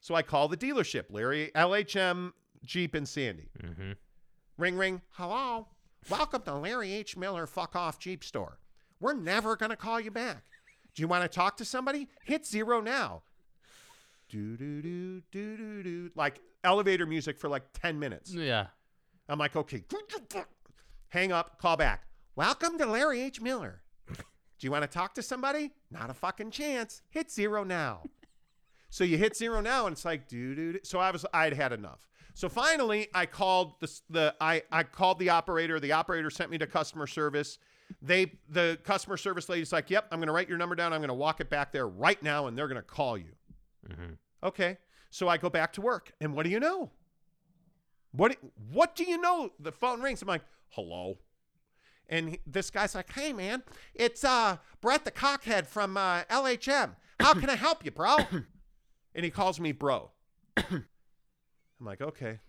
[0.00, 2.32] So I call the dealership, Larry, LHM
[2.64, 3.48] Jeep and Sandy.
[3.62, 3.92] Mm-hmm.
[4.58, 5.02] Ring, ring.
[5.10, 5.68] Hello.
[6.10, 7.16] Welcome to Larry H.
[7.16, 8.58] Miller Fuck Off Jeep Store.
[9.02, 10.44] We're never going to call you back.
[10.94, 12.06] Do you want to talk to somebody?
[12.22, 13.22] Hit zero now.
[14.28, 16.10] Do, do, do, do, do, do.
[16.14, 18.32] Like elevator music for like 10 minutes.
[18.32, 18.66] Yeah.
[19.28, 19.82] I'm like, okay.
[21.08, 22.06] Hang up, call back.
[22.36, 23.40] Welcome to Larry H.
[23.40, 23.82] Miller.
[24.06, 24.14] Do
[24.60, 25.72] you want to talk to somebody?
[25.90, 27.02] Not a fucking chance.
[27.10, 28.02] Hit zero now.
[28.88, 30.86] so you hit zero now, and it's like, dude, dude.
[30.86, 32.06] So I was, I'd had enough.
[32.34, 35.78] So finally, I called the the I I called the operator.
[35.80, 37.58] The operator sent me to customer service.
[38.00, 40.92] They the customer service lady's like, "Yep, I'm going to write your number down.
[40.92, 43.32] I'm going to walk it back there right now, and they're going to call you."
[44.42, 44.78] Okay.
[45.10, 46.90] So I go back to work, and what do you know?
[48.12, 48.36] What
[48.70, 49.52] what do you know?
[49.58, 50.22] The phone rings.
[50.22, 51.18] I'm like, "Hello."
[52.08, 53.62] And he- this guy's like, "Hey man,
[53.94, 56.96] it's uh Brett the cockhead from uh, LHM.
[57.20, 58.16] How can I help you, bro?"
[59.14, 60.10] and he calls me bro.
[60.56, 60.84] I'm
[61.80, 62.40] like, "Okay."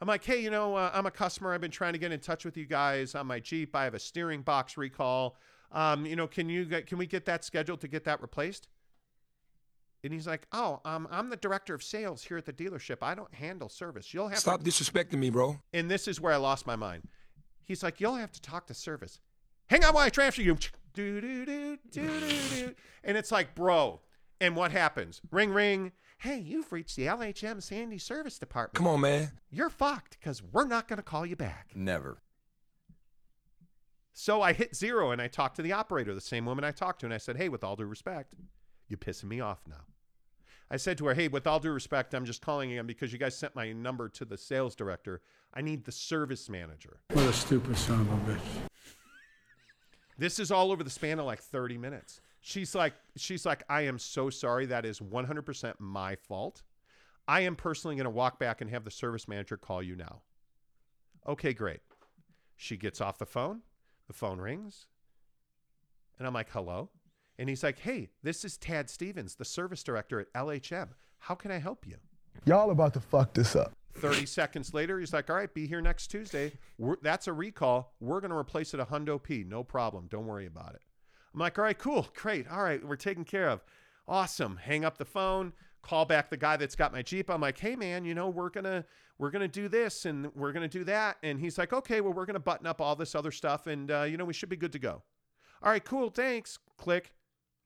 [0.00, 1.52] I'm like, "Hey, you know, uh, I'm a customer.
[1.52, 3.74] I've been trying to get in touch with you guys on my Jeep.
[3.76, 5.36] I have a steering box recall.
[5.72, 8.68] Um, you know, can you get, can we get that scheduled to get that replaced?"
[10.02, 12.98] And he's like, "Oh, um, I'm the director of sales here at the dealership.
[13.02, 14.14] I don't handle service.
[14.14, 15.58] You'll have to Stop disrespecting me, bro.
[15.74, 17.06] and this is where I lost my mind.
[17.66, 19.20] He's like, "You'll have to talk to service.
[19.68, 20.56] Hang on while I transfer you."
[20.92, 22.74] Do do do do do do.
[23.04, 24.00] And it's like, bro.
[24.40, 25.20] And what happens?
[25.30, 25.92] Ring ring.
[26.20, 28.74] Hey, you've reached the LHM Sandy Service Department.
[28.74, 29.30] Come on, man.
[29.50, 31.70] You're fucked because we're not going to call you back.
[31.74, 32.18] Never.
[34.12, 37.00] So I hit zero and I talked to the operator, the same woman I talked
[37.00, 38.34] to, and I said, Hey, with all due respect,
[38.86, 39.86] you're pissing me off now.
[40.70, 43.18] I said to her, Hey, with all due respect, I'm just calling again because you
[43.18, 45.22] guys sent my number to the sales director.
[45.54, 47.00] I need the service manager.
[47.14, 48.68] What a stupid son of a bitch.
[50.18, 52.20] This is all over the span of like 30 minutes.
[52.40, 54.66] She's like, she's like, I am so sorry.
[54.66, 56.62] That is 100% my fault.
[57.28, 60.22] I am personally going to walk back and have the service manager call you now.
[61.28, 61.80] Okay, great.
[62.56, 63.60] She gets off the phone.
[64.06, 64.86] The phone rings.
[66.18, 66.90] And I'm like, hello?
[67.38, 70.88] And he's like, hey, this is Tad Stevens, the service director at LHM.
[71.18, 71.96] How can I help you?
[72.44, 73.72] Y'all about to fuck this up.
[73.94, 76.52] 30 seconds later, he's like, all right, be here next Tuesday.
[76.78, 77.94] We're, that's a recall.
[78.00, 79.44] We're going to replace it a Hundo P.
[79.46, 80.06] No problem.
[80.08, 80.82] Don't worry about it.
[81.32, 82.08] I'm like, all right, cool.
[82.14, 82.48] Great.
[82.48, 82.84] All right.
[82.84, 83.64] We're taken care of.
[84.08, 84.56] Awesome.
[84.56, 85.52] Hang up the phone,
[85.82, 87.30] call back the guy that's got my Jeep.
[87.30, 88.84] I'm like, hey man, you know, we're going to,
[89.18, 91.18] we're to do this and we're going to do that.
[91.22, 93.90] And he's like, okay, well, we're going to button up all this other stuff and,
[93.90, 95.02] uh, you know, we should be good to go.
[95.62, 96.10] All right, cool.
[96.10, 96.58] Thanks.
[96.76, 97.12] Click.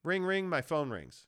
[0.02, 0.48] Ring, ring.
[0.48, 1.26] My phone rings.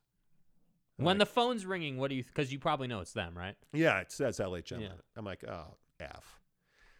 [0.98, 2.24] When the phone's ringing, what do you?
[2.24, 3.54] Because you probably know it's them, right?
[3.72, 4.80] Yeah, it says LHM.
[4.80, 4.88] Yeah.
[5.14, 6.40] I'm like, oh, F.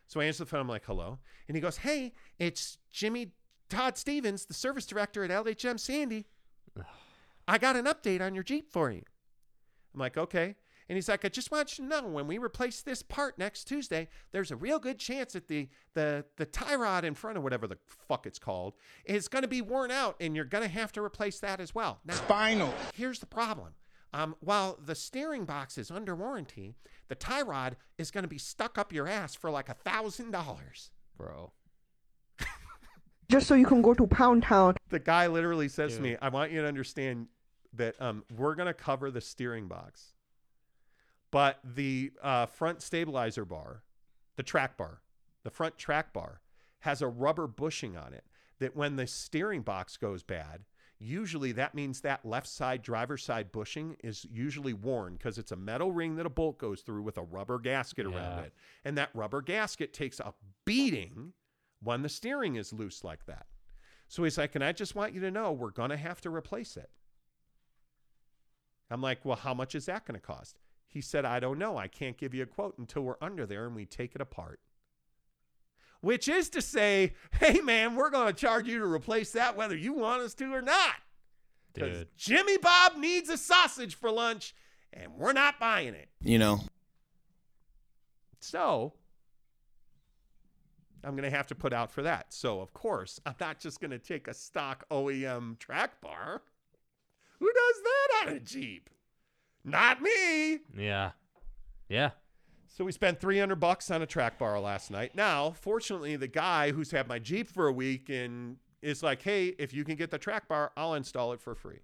[0.06, 0.60] So I answer the phone.
[0.60, 1.18] I'm like, hello.
[1.48, 3.32] And he goes, hey, it's Jimmy
[3.68, 6.26] Todd Stevens, the service director at LHM Sandy.
[7.48, 9.02] I got an update on your Jeep for you.
[9.94, 10.56] I'm like, okay.
[10.88, 13.64] And he's like, I just want you to know when we replace this part next
[13.64, 17.42] Tuesday, there's a real good chance that the the the tie rod in front of
[17.42, 20.70] whatever the fuck it's called is going to be worn out, and you're going to
[20.70, 21.98] have to replace that as well.
[22.04, 22.72] Now, Spinal.
[22.94, 23.74] Here's the problem.
[24.12, 26.76] Um, while the steering box is under warranty,
[27.08, 30.30] the tie rod is going to be stuck up your ass for like a thousand
[30.30, 30.90] dollars.
[31.18, 31.52] Bro.
[33.28, 34.76] Just so you can go to Pound Town.
[34.88, 37.28] The guy literally says to me, "I want you to understand
[37.72, 40.14] that um, we're going to cover the steering box,
[41.30, 43.82] but the uh, front stabilizer bar,
[44.36, 45.00] the track bar,
[45.42, 46.40] the front track bar
[46.80, 48.24] has a rubber bushing on it
[48.58, 50.64] that when the steering box goes bad."
[50.98, 55.56] Usually that means that left side driver's side bushing is usually worn because it's a
[55.56, 58.54] metal ring that a bolt goes through with a rubber gasket around it.
[58.82, 60.32] And that rubber gasket takes a
[60.64, 61.34] beating
[61.82, 63.46] when the steering is loose like that.
[64.08, 66.30] So he's like, and I just want you to know we're going to have to
[66.30, 66.90] replace it.
[68.90, 70.58] I'm like, well, how much is that going to cost?
[70.86, 71.76] He said, I don't know.
[71.76, 74.60] I can't give you a quote until we're under there and we take it apart.
[76.00, 79.76] Which is to say, hey, man, we're going to charge you to replace that whether
[79.76, 80.94] you want us to or not.
[81.74, 84.54] Because Jimmy Bob needs a sausage for lunch
[84.92, 86.08] and we're not buying it.
[86.20, 86.60] You know.
[88.38, 88.94] So
[91.04, 92.32] I'm going to have to put out for that.
[92.32, 96.42] So, of course, I'm not just going to take a stock OEM track bar.
[97.38, 98.90] Who does that on a Jeep?
[99.64, 100.60] Not me.
[100.76, 101.12] Yeah.
[101.88, 102.10] Yeah.
[102.68, 105.14] So we spent 300 bucks on a track bar last night.
[105.14, 109.54] Now, fortunately, the guy who's had my Jeep for a week and is like, "Hey,
[109.58, 111.80] if you can get the track bar, I'll install it for free."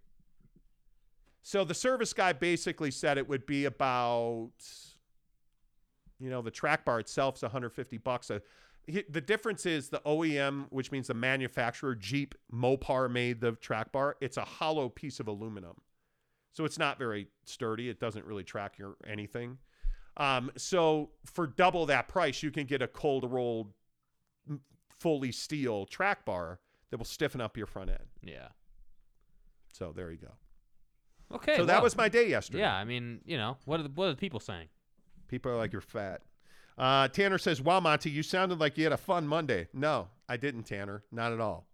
[1.43, 4.53] So the service guy basically said it would be about
[6.23, 8.31] you know, the track bar itself is 150 bucks.
[8.87, 14.17] The difference is the OEM, which means the manufacturer, Jeep Mopar made the track bar.
[14.21, 15.77] It's a hollow piece of aluminum.
[16.53, 17.89] So it's not very sturdy.
[17.89, 19.59] It doesn't really track your anything.
[20.17, 23.73] Um, so for double that price, you can get a cold rolled,
[24.99, 26.59] fully steel track bar
[26.91, 28.07] that will stiffen up your front end.
[28.21, 28.49] Yeah.
[29.73, 31.37] So there you go.
[31.37, 31.57] Okay.
[31.57, 32.61] So that was my day yesterday.
[32.61, 32.75] Yeah.
[32.75, 34.69] I mean, you know, what are the what are the people saying?
[35.29, 36.21] People are like, you're fat.
[36.83, 40.37] Uh, Tanner says, "Wow, Monty, you sounded like you had a fun Monday." No, I
[40.37, 41.05] didn't, Tanner.
[41.13, 41.69] Not at all.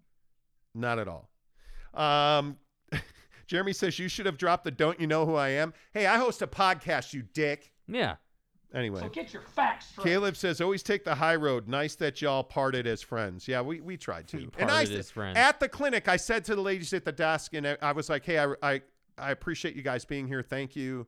[0.75, 1.31] Not at all.
[1.95, 2.59] Um,
[3.47, 6.19] Jeremy says you should have dropped the "Don't you know who I am?" Hey, I
[6.19, 7.73] host a podcast, you dick.
[7.87, 8.17] Yeah.
[8.75, 10.05] Anyway, So get your facts straight.
[10.05, 11.69] Caleb says, "Always take the high road.
[11.69, 14.51] Nice that y'all parted as friends." Yeah, we we tried to.
[14.59, 15.39] and I parted as friends.
[15.39, 18.11] at the clinic, I said to the ladies at the desk, and I- I was
[18.11, 18.83] like, "Hey, I, I
[19.17, 20.43] I appreciate you guys being here.
[20.43, 21.07] Thank you."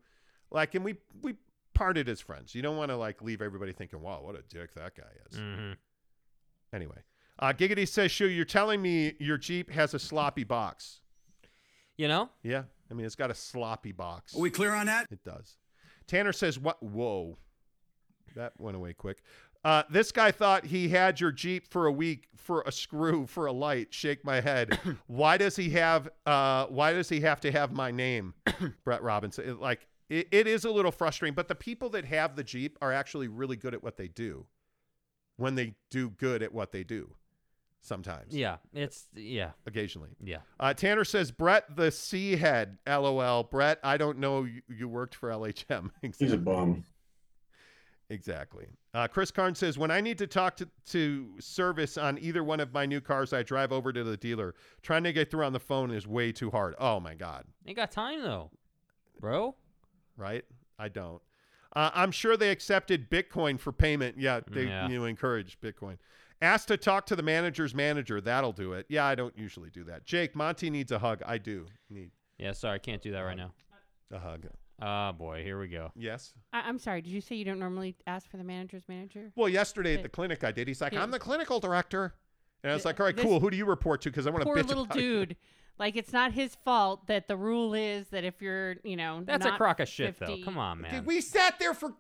[0.51, 1.35] Like, and we we
[1.81, 2.55] parted as friends.
[2.55, 5.39] You don't want to like leave everybody thinking, "Wow, what a dick that guy is."
[5.39, 5.73] Mm-hmm.
[6.75, 6.99] Anyway,
[7.39, 11.01] uh, Giggity says, "Shu, you're telling me your Jeep has a sloppy box?"
[11.97, 12.29] You know?
[12.43, 14.37] Yeah, I mean, it's got a sloppy box.
[14.37, 15.07] Are we clear on that?
[15.11, 15.57] It does.
[16.07, 16.83] Tanner says, "What?
[16.83, 17.39] Whoa,
[18.37, 19.23] that went away quick."
[19.65, 23.47] Uh, this guy thought he had your Jeep for a week for a screw for
[23.47, 23.89] a light.
[23.95, 24.79] Shake my head.
[25.07, 26.11] why does he have?
[26.27, 28.35] Uh, why does he have to have my name,
[28.85, 29.49] Brett Robinson?
[29.49, 32.77] It- like it, it is a little frustrating, but the people that have the Jeep
[32.83, 34.45] are actually really good at what they do.
[35.37, 37.15] When they do good at what they do,
[37.81, 38.37] sometimes.
[38.37, 38.57] Yeah.
[38.75, 39.53] It's yeah.
[39.67, 40.11] Occasionally.
[40.23, 40.39] Yeah.
[40.59, 42.77] Uh, Tanner says, Brett the Sea Head.
[42.87, 43.45] LOL.
[43.45, 45.91] Brett, I don't know you, you worked for LHM.
[46.19, 46.85] He's a bum.
[48.11, 48.67] Exactly.
[48.93, 52.59] Uh, Chris Karn says, when I need to talk to, to service on either one
[52.59, 54.57] of my new cars, I drive over to the dealer.
[54.83, 56.75] Trying to get through on the phone is way too hard.
[56.79, 57.45] Oh, my God.
[57.67, 58.51] Ain't got time though,
[59.21, 59.55] bro.
[60.21, 60.45] Right?
[60.79, 61.21] I don't.
[61.75, 64.17] Uh, I'm sure they accepted Bitcoin for payment.
[64.19, 64.89] Yeah, they Yeah.
[64.89, 65.99] you know, encourage Bitcoin.
[66.43, 68.21] Asked to talk to the manager's manager.
[68.21, 68.87] That'll do it.
[68.89, 70.05] Yeah, I don't usually do that.
[70.05, 71.23] Jake, Monty needs a hug.
[71.27, 72.53] I do need Yeah.
[72.53, 73.53] Sorry, I can't do that right now.
[74.11, 74.47] a hug.
[74.83, 75.93] Ah, boy, here we go.
[75.95, 76.33] Yes.
[76.53, 77.03] I- I'm sorry.
[77.03, 79.31] Did you say you don't normally ask for the manager's manager?
[79.37, 80.67] Well, yesterday at the clinic, I did.
[80.67, 81.03] He's like, Yeah.
[81.03, 82.15] I'm the clinical director.
[82.65, 83.41] And I was like, all right, this cool.
[83.41, 84.11] Who do you report to?
[84.11, 85.37] Because I want to Poor bitch little about you." dude.
[85.81, 89.47] Like it's not his fault that the rule is that if you're, you know, That's
[89.47, 90.45] a not crock of shit, 50 though.
[90.45, 91.07] Come on, man.
[91.07, 91.95] We sat there for.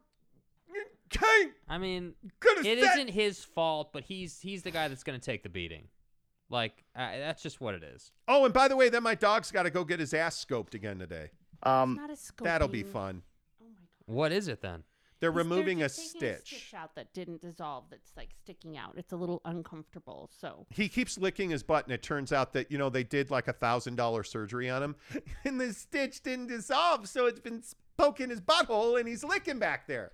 [1.12, 1.50] Okay.
[1.66, 5.18] I mean, Could've it said- not his fault, but he's he's the guy that's going
[5.18, 5.88] to take the beating.
[6.50, 8.12] Like uh, that's just what it is.
[8.28, 10.74] Oh, and by the way, then my dog's got to go get his ass scoped
[10.74, 11.30] again today.
[11.62, 12.92] Um, not a That'll be scoping.
[12.92, 13.22] fun.
[14.04, 14.84] What is it then?
[15.20, 16.46] They're removing a just taking stitch.
[16.48, 17.84] stitch out that didn't dissolve.
[17.90, 18.94] That's like sticking out.
[18.96, 20.30] It's a little uncomfortable.
[20.40, 23.30] So He keeps licking his butt, and it turns out that you know they did
[23.30, 24.96] like a thousand dollar surgery on him,
[25.44, 27.62] and the stitch didn't dissolve, so it's been
[27.96, 30.12] poking his butthole, and he's licking back there,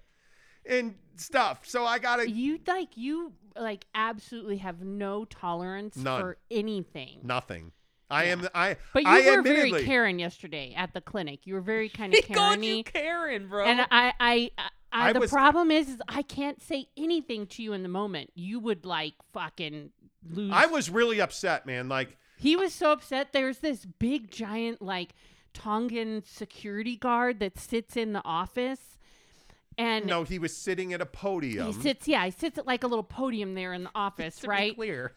[0.69, 1.61] and stuff.
[1.67, 6.21] So I gotta you like you like absolutely have no tolerance None.
[6.21, 7.21] for anything.
[7.23, 7.73] nothing.
[8.09, 8.77] I am I.
[8.93, 11.41] But you I were very Karen yesterday at the clinic.
[11.45, 13.01] You were very kind of He called you Karen-y.
[13.01, 13.65] Karen, bro.
[13.65, 14.69] And I, I, I,
[15.05, 18.30] I the was- problem is, is I can't say anything to you in the moment.
[18.34, 19.90] You would like fucking
[20.30, 20.51] lose.
[20.53, 21.88] I was really upset, man.
[21.88, 23.32] Like He was so upset.
[23.32, 25.14] There's this big giant like
[25.55, 28.99] Tongan security guard that sits in the office,
[29.78, 31.66] and no, he was sitting at a podium.
[31.68, 32.07] he sits.
[32.09, 34.74] Yeah, he sits at like a little podium there in the office, right?
[34.74, 35.12] clear.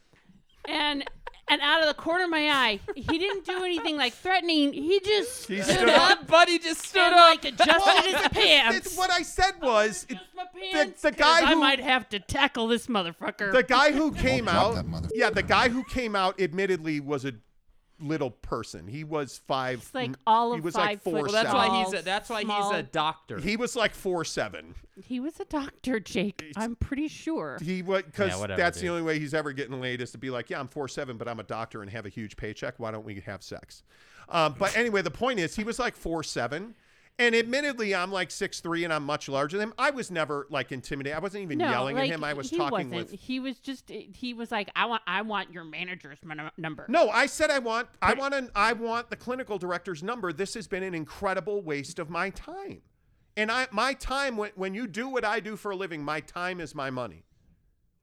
[0.68, 1.04] And
[1.50, 4.74] and out of the corner of my eye, he didn't do anything like threatening.
[4.74, 6.28] He just He stood, stood up, up.
[6.28, 7.20] Buddy just stood and up.
[7.30, 8.78] like adjusted his pants.
[8.78, 11.80] It's what I said was it- my the, pants, the 'cause guy I who might
[11.80, 13.52] have to tackle this motherfucker.
[13.52, 14.86] the guy who came out.
[15.14, 17.34] Yeah, the guy who came out admittedly was a
[18.00, 18.88] little person.
[18.88, 19.80] He was five.
[19.80, 21.14] It's like all he of was five like four.
[21.14, 21.70] foot Well, that's seven.
[21.72, 23.40] why he's a, that's why he's a doctor.
[23.40, 24.76] He was like four seven.
[25.02, 26.44] He was a doctor, Jake.
[26.58, 27.58] I'm pretty sure.
[27.62, 30.18] He was because Yeah, whatever, that's the only way he's ever getting laid is to
[30.18, 32.76] be like, yeah, I'm four seven, but I'm a doctor and have a huge paycheck.
[32.78, 33.84] Why don't we have sex?
[34.30, 36.76] Um, but anyway, the point is, he was like four seven,
[37.20, 39.74] and admittedly, I'm like six three, and I'm much larger than him.
[39.78, 41.18] I was never like intimidated.
[41.18, 42.24] I wasn't even no, yelling like, at him.
[42.24, 43.12] I was he talking wasn't.
[43.12, 43.20] with.
[43.20, 43.90] He was just.
[43.90, 45.04] He was like, I want.
[45.06, 46.86] I want your manager's mon- number.
[46.88, 50.32] No, I said I want I want an I want the clinical director's number.
[50.32, 52.82] This has been an incredible waste of my time.
[53.36, 56.22] And I my time when when you do what I do for a living, my
[56.22, 57.26] time is my money.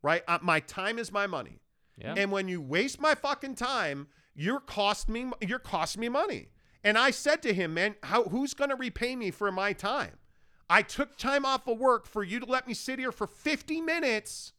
[0.03, 0.23] Right?
[0.29, 1.61] Uh, my time is my money.
[1.97, 2.15] Yeah.
[2.17, 6.49] And when you waste my fucking time, you're cost me you're costing me money.
[6.87, 10.13] And I said to him, man, how who's going to repay me for my time?
[10.71, 13.81] I took time off of work for you to let me sit here for 50
[13.81, 14.53] minutes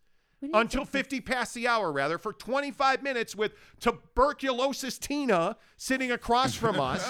[0.53, 6.79] until 50 past the hour, rather, for 25 minutes with tuberculosis Tina sitting across from
[6.81, 7.01] us.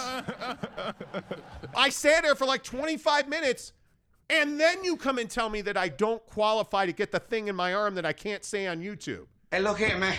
[1.75, 3.73] I sat there for like 25 minutes,
[4.29, 7.47] and then you come and tell me that I don't qualify to get the thing
[7.47, 9.25] in my arm that I can't say on YouTube.
[9.49, 10.15] Hey, look here, man.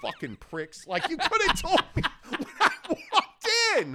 [0.00, 0.86] Fucking pricks.
[0.86, 2.13] Like, you could have told me when I walked
[3.78, 3.94] in.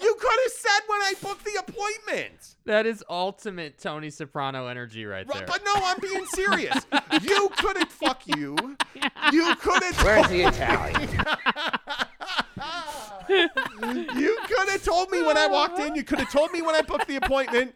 [0.00, 2.54] You could have said when I booked the appointment.
[2.64, 5.46] that is ultimate Tony Soprano energy right Right, there.
[5.46, 6.86] But no, I'm being serious.
[7.22, 8.56] you couldn't fuck you.
[9.32, 10.02] You could have.
[10.04, 11.10] Where's the Italian?
[14.18, 15.94] you could have told me when I walked in.
[15.94, 17.74] You could have told me when I booked the appointment.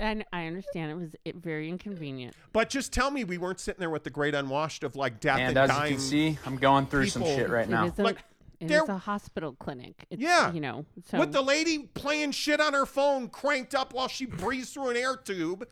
[0.00, 2.34] And I understand it was it very inconvenient.
[2.52, 5.40] But just tell me we weren't sitting there with the great unwashed of like death
[5.40, 7.92] And and, as you can see, I'm going through some shit right now.
[7.98, 8.18] Like,
[8.60, 10.06] it there- is a hospital clinic.
[10.10, 10.52] It's, Yeah.
[10.52, 10.84] you know.
[11.06, 14.90] So with the lady playing shit on her phone cranked up while she breathes through
[14.90, 15.66] an air tube.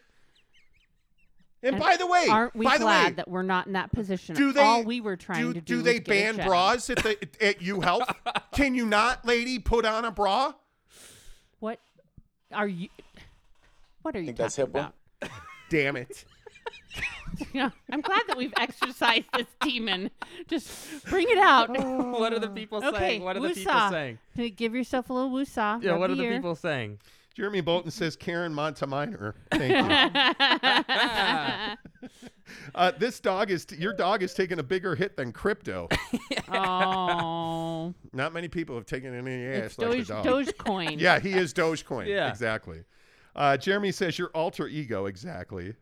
[1.62, 3.72] And, and by the way, aren't we by the glad way, that we're not in
[3.72, 4.36] that position?
[4.36, 5.76] do they All we were trying do, to do.
[5.78, 8.08] do they was get a ban bras at the at U Health?
[8.52, 10.52] Can you not, lady, put on a bra?
[11.58, 11.80] What
[12.52, 12.88] are you?
[14.02, 14.94] What are you Think talking that's hip about?
[15.70, 16.24] Damn it!
[17.52, 20.10] Yeah, I'm glad that we've exercised this demon.
[20.48, 21.68] Just bring it out.
[21.68, 23.24] what are the people okay, saying?
[23.24, 24.18] What are the people saying?
[24.56, 25.82] Give yourself a little woosah.
[25.82, 26.36] Yeah, rub what are the the ear.
[26.36, 26.98] people saying?
[27.36, 29.34] Jeremy Bolton says Karen Monteminer.
[29.50, 29.76] Thank you.
[32.74, 35.86] uh, this dog is your dog is taking a bigger hit than crypto.
[36.48, 40.24] oh, Not many people have taken any ass it's like Doge, the dog.
[40.24, 40.98] Dogecoin.
[40.98, 42.06] Yeah, he is Dogecoin.
[42.06, 42.30] Yeah.
[42.30, 42.84] exactly.
[43.34, 45.04] Uh, Jeremy says your alter ego.
[45.04, 45.74] Exactly.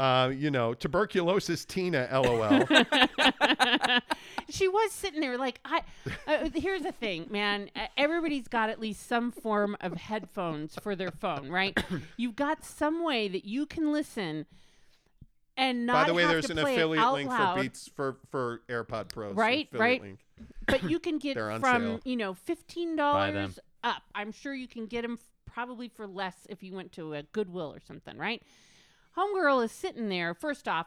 [0.00, 2.08] Uh, you know, tuberculosis Tina.
[2.10, 2.64] LOL.
[4.48, 5.82] she was sitting there like I.
[6.26, 7.68] Uh, here's the thing, man.
[7.76, 11.78] Uh, Everybody's got at least some form of headphones for their phone, right?
[12.16, 14.46] You've got some way that you can listen
[15.60, 17.56] and not By the way, there's an affiliate link loud.
[17.56, 19.36] for Beats for for AirPod Pros.
[19.36, 20.00] Right, right.
[20.00, 20.20] link.
[20.66, 22.00] but you can get They're from sale.
[22.04, 24.02] you know fifteen dollars up.
[24.14, 27.74] I'm sure you can get them probably for less if you went to a Goodwill
[27.74, 28.42] or something, right?
[29.16, 30.34] Homegirl is sitting there.
[30.34, 30.86] First off,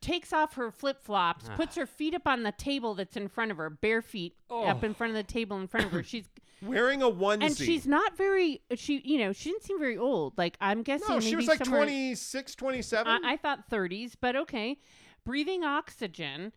[0.00, 3.50] takes off her flip flops, puts her feet up on the table that's in front
[3.50, 6.02] of her, bare feet up in front of the table in front of her.
[6.04, 6.28] She's
[6.62, 7.42] Wearing a onesie.
[7.44, 8.62] and she's not very.
[8.76, 10.38] She you know she didn't seem very old.
[10.38, 13.06] Like I'm guessing no, she maybe was like somewhere- 26, 27.
[13.24, 14.78] I, I thought 30s, but okay.
[15.24, 16.52] Breathing oxygen.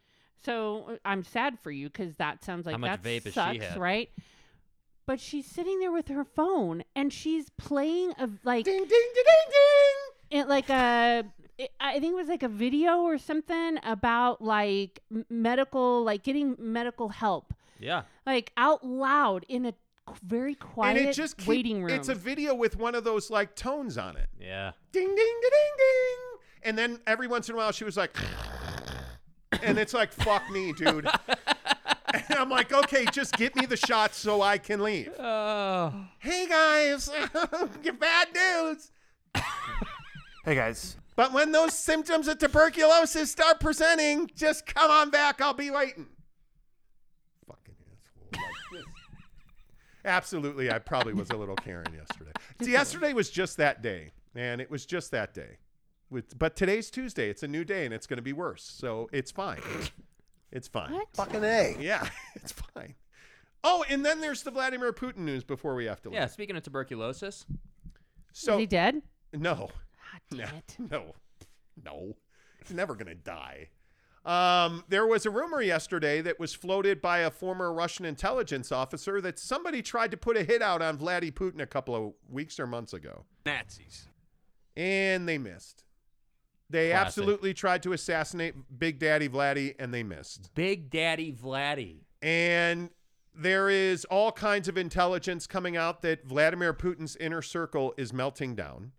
[0.46, 3.60] So uh, I'm sad for you because that sounds like much that vape has she
[3.60, 3.78] sucks, had?
[3.78, 4.10] right?
[5.06, 9.14] But she's sitting there with her phone and she's playing a like ding ding ding
[9.14, 10.09] ding ding.
[10.32, 11.24] It, like a
[11.58, 16.24] it, I think it was like a video or something about like m- medical like
[16.24, 18.04] getting medical help Yeah.
[18.26, 19.74] like out loud in a
[20.24, 21.92] very quiet and it just keep- waiting room.
[21.94, 24.28] It's a video with one of those like tones on it.
[24.40, 24.72] Yeah.
[24.92, 26.18] Ding ding ding ding ding.
[26.64, 28.16] And then every once in a while she was like,
[29.64, 31.08] and it's like, fuck me, dude.
[32.14, 35.12] and I'm like, okay, just get me the shots so I can leave.
[35.20, 35.94] Oh.
[36.20, 37.10] Hey guys,
[37.84, 38.92] get bad news.
[40.50, 45.42] Hey guys, But when those symptoms of tuberculosis start presenting, just come on back.
[45.42, 46.08] I'll be waiting.
[47.48, 47.76] Fucking
[48.34, 48.40] asshole.
[48.80, 48.86] Like.
[50.06, 52.32] Absolutely, I probably was a little Karen yesterday.
[52.64, 55.60] See, yesterday was just that day, and it was just that day.
[56.10, 57.30] With, but today's Tuesday.
[57.30, 58.64] It's a new day, and it's going to be worse.
[58.64, 59.62] So it's fine.
[60.52, 60.94] It's fine.
[60.94, 61.10] What?
[61.14, 61.78] Fucking A.
[61.80, 62.96] Yeah, it's fine.
[63.64, 66.16] Oh, and then there's the Vladimir Putin news before we have to leave.
[66.16, 66.26] Yeah.
[66.26, 67.46] Speaking of tuberculosis,
[68.34, 69.04] So Is he dead?
[69.32, 69.70] no,
[70.12, 70.92] God damn no, it.
[70.92, 71.16] no,
[71.84, 72.16] no.
[72.60, 73.70] He's never gonna die.
[74.26, 79.22] Um, there was a rumor yesterday that was floated by a former Russian intelligence officer
[79.22, 82.60] that somebody tried to put a hit out on Vladimir Putin a couple of weeks
[82.60, 84.08] or months ago, Nazis.
[84.76, 85.84] and they missed.
[86.70, 87.08] They Classic.
[87.08, 90.54] absolutely tried to assassinate Big Daddy Vladdy, and they missed.
[90.54, 92.02] Big Daddy Vladdy.
[92.22, 92.92] And
[93.34, 98.54] there is all kinds of intelligence coming out that Vladimir Putin's inner circle is melting
[98.54, 98.92] down.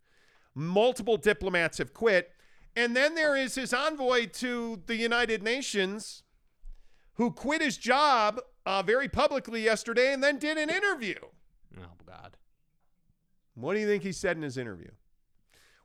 [0.55, 2.33] Multiple diplomats have quit.
[2.77, 6.23] And then there is his envoy to the United Nations
[7.15, 11.17] who quit his job uh, very publicly yesterday and then did an interview.
[11.79, 12.37] Oh God.
[13.55, 14.91] What do you think he said in his interview?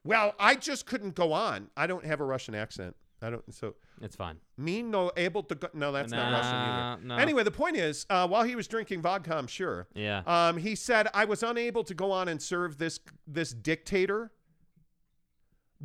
[0.04, 1.70] Well, I just couldn't go on.
[1.76, 2.96] I don't have a Russian accent.
[3.22, 3.54] I don't.
[3.54, 4.38] So It's fine.
[4.58, 5.68] me no able to go.
[5.74, 7.02] No, that's not Russian either.
[7.08, 7.16] no.
[7.16, 9.88] Anyway, the point is, uh, while he was drinking vodka, I'm sure.
[9.96, 10.22] Yeah.
[10.28, 14.32] Um, he said, "I was unable to go on and serve this this dictator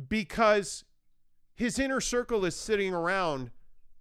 [0.09, 0.83] because
[1.55, 3.51] his inner circle is sitting around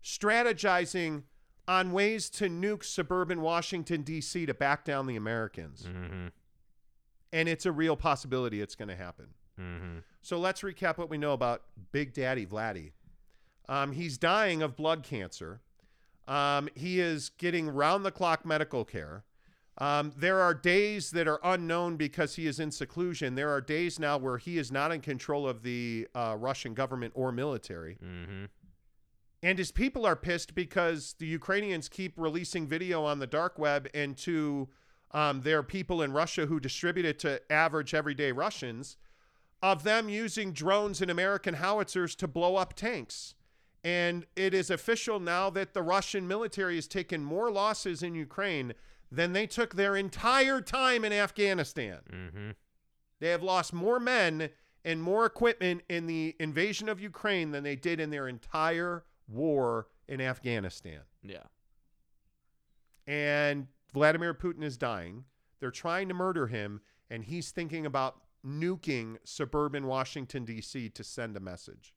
[0.02, 1.22] strategizing
[1.68, 4.47] on ways to nuke suburban Washington D.C.
[4.47, 6.28] to back down the Americans, Mm-hmm.
[7.32, 9.27] and it's a real possibility it's going to happen."
[9.60, 9.98] Mm-hmm.
[10.22, 11.62] So let's recap what we know about
[11.93, 12.93] Big Daddy Vladdy.
[13.68, 15.60] Um, he's dying of blood cancer.
[16.27, 19.24] Um, he is getting round the clock medical care.
[19.81, 23.35] Um, there are days that are unknown because he is in seclusion.
[23.35, 27.15] There are days now where he is not in control of the uh, Russian government
[27.16, 27.97] or military.
[28.05, 28.44] Mm-hmm.
[29.43, 33.89] And his people are pissed because the Ukrainians keep releasing video on the dark web
[33.94, 34.69] and to
[35.12, 38.98] um, their people in Russia who distribute it to average everyday Russians
[39.62, 43.35] of them using drones and American howitzers to blow up tanks.
[43.82, 48.74] And it is official now that the Russian military has taken more losses in Ukraine
[49.11, 51.99] than they took their entire time in Afghanistan.
[52.12, 52.51] Mm-hmm.
[53.19, 54.51] They have lost more men
[54.85, 59.89] and more equipment in the invasion of Ukraine than they did in their entire war
[60.09, 61.01] in Afghanistan.
[61.23, 61.45] Yeah.
[63.07, 65.24] And Vladimir Putin is dying.
[65.59, 66.81] They're trying to murder him,
[67.11, 70.89] and he's thinking about nuking suburban Washington, D.C.
[70.91, 71.95] to send a message.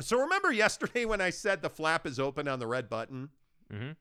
[0.00, 3.28] So remember yesterday when I said the flap is open on the red button?
[3.72, 3.92] Mm-hmm.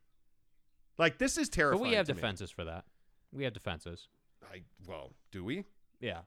[1.01, 1.81] Like, this is terrifying.
[1.81, 2.21] But we have to me.
[2.21, 2.85] defenses for that.
[3.33, 4.07] We have defenses.
[4.43, 5.65] I, well, do we?
[5.99, 6.19] Yeah.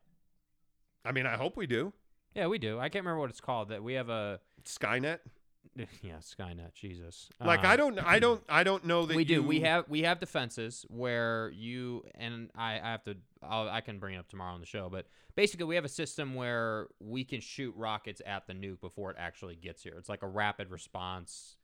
[1.04, 1.92] I mean, I hope we do.
[2.34, 2.80] Yeah, we do.
[2.80, 3.68] I can't remember what it's called.
[3.68, 5.20] That we have a Skynet.
[6.02, 6.74] yeah, Skynet.
[6.74, 7.28] Jesus.
[7.40, 9.44] Like Um, I don't, I don't, I don't know that we do.
[9.44, 13.16] We have we have defenses where you and I, I have to.
[13.44, 14.88] I'll, I can bring it up tomorrow on the show.
[14.90, 15.06] But
[15.36, 19.16] basically, we have a system where we can shoot rockets at the nuke before it
[19.20, 19.94] actually gets here.
[19.98, 21.58] It's like a rapid response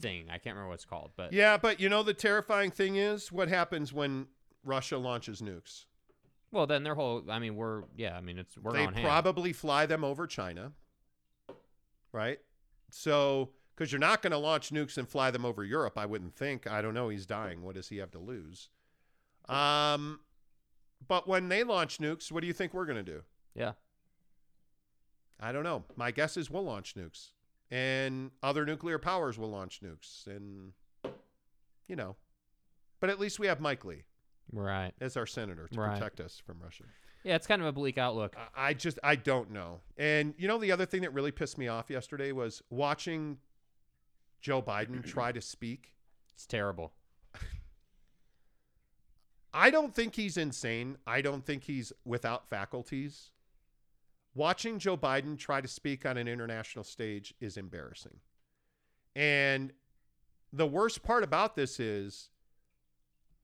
[0.00, 0.26] thing.
[0.28, 3.30] I can't remember what it's called, but Yeah, but you know the terrifying thing is
[3.32, 4.26] what happens when
[4.64, 5.84] Russia launches nukes.
[6.50, 7.24] Well, then their whole.
[7.28, 8.16] I mean, we're yeah.
[8.16, 9.04] I mean, it's we're they on hand.
[9.06, 10.72] probably fly them over China,
[12.12, 12.38] right?
[12.90, 16.34] So, because you're not going to launch nukes and fly them over Europe, I wouldn't
[16.34, 16.66] think.
[16.66, 17.10] I don't know.
[17.10, 17.62] He's dying.
[17.62, 18.70] What does he have to lose?
[19.46, 20.20] Um,
[21.06, 23.22] but when they launch nukes, what do you think we're going to do?
[23.54, 23.72] Yeah.
[25.40, 25.84] I don't know.
[25.96, 27.28] My guess is we'll launch nukes,
[27.70, 30.72] and other nuclear powers will launch nukes, and
[31.86, 32.16] you know.
[33.00, 34.04] But at least we have Mike Lee
[34.52, 34.92] Right.
[35.00, 35.92] as our senator to Right.
[35.94, 36.84] protect us from Russia.
[37.24, 38.34] Yeah, it's kind of a bleak outlook.
[38.54, 39.80] I just I don't know.
[39.96, 43.38] And you know the other thing that really pissed me off yesterday was watching
[44.40, 45.94] Joe Biden try to speak.
[46.32, 46.92] It's terrible.
[49.52, 50.98] I don't think he's insane.
[51.06, 53.30] I don't think he's without faculties.
[54.34, 58.18] Watching Joe Biden try to speak on an international stage is embarrassing.
[59.16, 59.72] And
[60.52, 62.30] the worst part about this is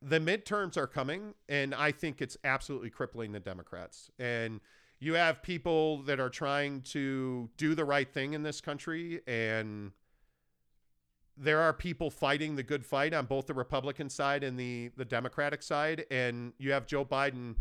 [0.01, 4.11] the midterms are coming, and I think it's absolutely crippling the Democrats.
[4.19, 4.61] And
[5.01, 9.93] you have people that are trying to do the right thing in this country, and
[11.37, 15.05] there are people fighting the good fight on both the Republican side and the the
[15.05, 17.57] Democratic side, and you have Joe Biden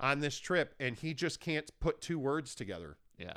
[0.00, 2.96] on this trip, and he just can't put two words together.
[3.18, 3.36] Yeah.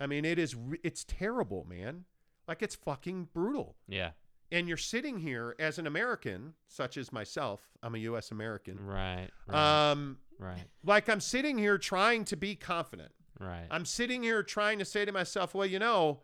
[0.00, 2.04] I mean, it is it's terrible, man.
[2.48, 3.76] Like it's fucking brutal.
[3.88, 4.10] Yeah.
[4.52, 7.60] And you're sitting here as an American, such as myself.
[7.82, 8.30] I'm a U.S.
[8.30, 8.78] American.
[8.78, 9.28] Right.
[9.46, 9.90] Right.
[9.90, 10.64] Um, right.
[10.84, 13.12] like I'm sitting here trying to be confident.
[13.40, 13.66] Right.
[13.70, 16.20] I'm sitting here trying to say to myself, well, you know,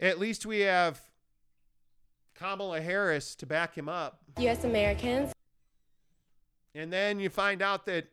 [0.00, 1.00] at least we have
[2.34, 4.18] Kamala Harris to back him up.
[4.40, 4.64] U.S.
[4.64, 5.32] Americans.
[6.74, 8.08] And then you find out that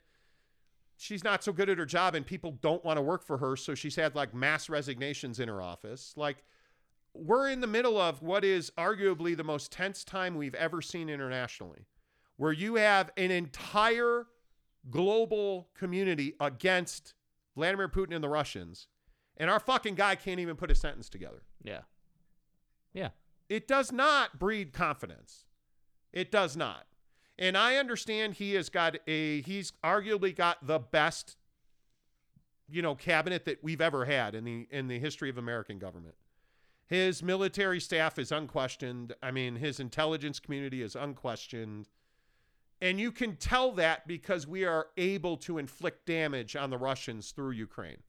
[1.02, 3.56] she's not so good at her job and people don't want to work for her.
[3.56, 6.14] So she's had like mass resignations in her office.
[6.16, 6.44] Like,
[7.14, 11.10] we're in the middle of what is arguably the most tense time we've ever seen
[11.10, 11.88] internationally,
[12.38, 14.28] where you have an entire
[14.90, 17.16] global community against
[17.56, 18.88] Vladimir Putin and the Russians,
[19.38, 21.42] and our fucking guy can't even put a sentence together.
[21.64, 21.82] Yeah.
[22.94, 23.10] Yeah.
[23.50, 25.46] It does not breed confidence.
[26.14, 26.86] It does not.
[27.42, 31.38] And I understand he has got a he's arguably got the best
[32.70, 36.14] you know cabinet that we've ever had in the in the history of American government.
[36.86, 39.16] His military staff is unquestioned.
[39.24, 41.90] I mean, his intelligence community is unquestioned.
[42.80, 47.32] And you can tell that because we are able to inflict damage on the Russians
[47.32, 48.04] through Ukraine.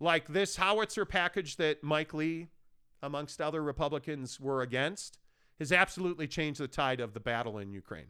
[0.00, 2.48] Like this howitzer package that Mike Lee,
[3.02, 5.18] amongst other Republicans, were against,
[5.60, 8.06] has absolutely changed the tide of the battle in Ukraine.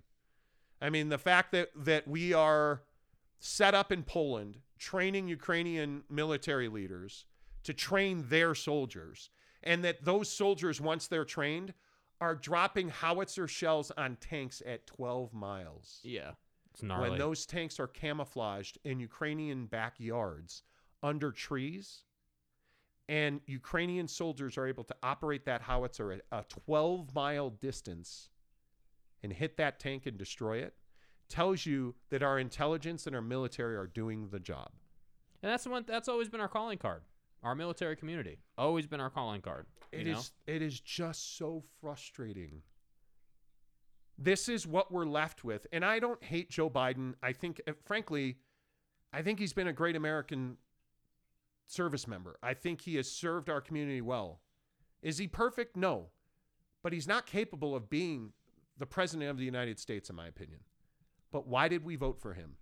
[0.80, 2.82] I mean, the fact that, that we are
[3.40, 7.26] set up in Poland training Ukrainian military leaders
[7.64, 9.30] to train their soldiers,
[9.62, 11.74] and that those soldiers, once they're trained,
[12.20, 16.00] are dropping howitzer shells on tanks at 12 miles.
[16.02, 16.32] Yeah.
[16.72, 17.10] It's gnarly.
[17.10, 20.62] When those tanks are camouflaged in Ukrainian backyards
[21.02, 22.04] under trees,
[23.08, 28.28] and Ukrainian soldiers are able to operate that howitzer at a 12 mile distance
[29.22, 30.74] and hit that tank and destroy it,
[31.28, 34.70] tells you that our intelligence and our military are doing the job.
[35.42, 35.84] And that's the one.
[35.86, 37.02] That's always been our calling card.
[37.42, 39.66] Our military community always been our calling card.
[39.92, 40.32] It you is.
[40.46, 40.54] know?
[40.54, 42.62] It is just so frustrating.
[44.18, 47.14] This is what we're left with, and I don't hate Joe Biden.
[47.22, 48.38] I think, uh, frankly,
[49.12, 50.56] I think he's been a great American
[51.66, 52.36] service member.
[52.42, 54.40] I think he has served our community well.
[55.02, 55.76] Is he perfect?
[55.76, 56.08] No,
[56.82, 58.32] but he's not capable of being
[58.78, 60.60] the president of the United States, in my opinion.
[61.32, 62.56] But why did we vote for him?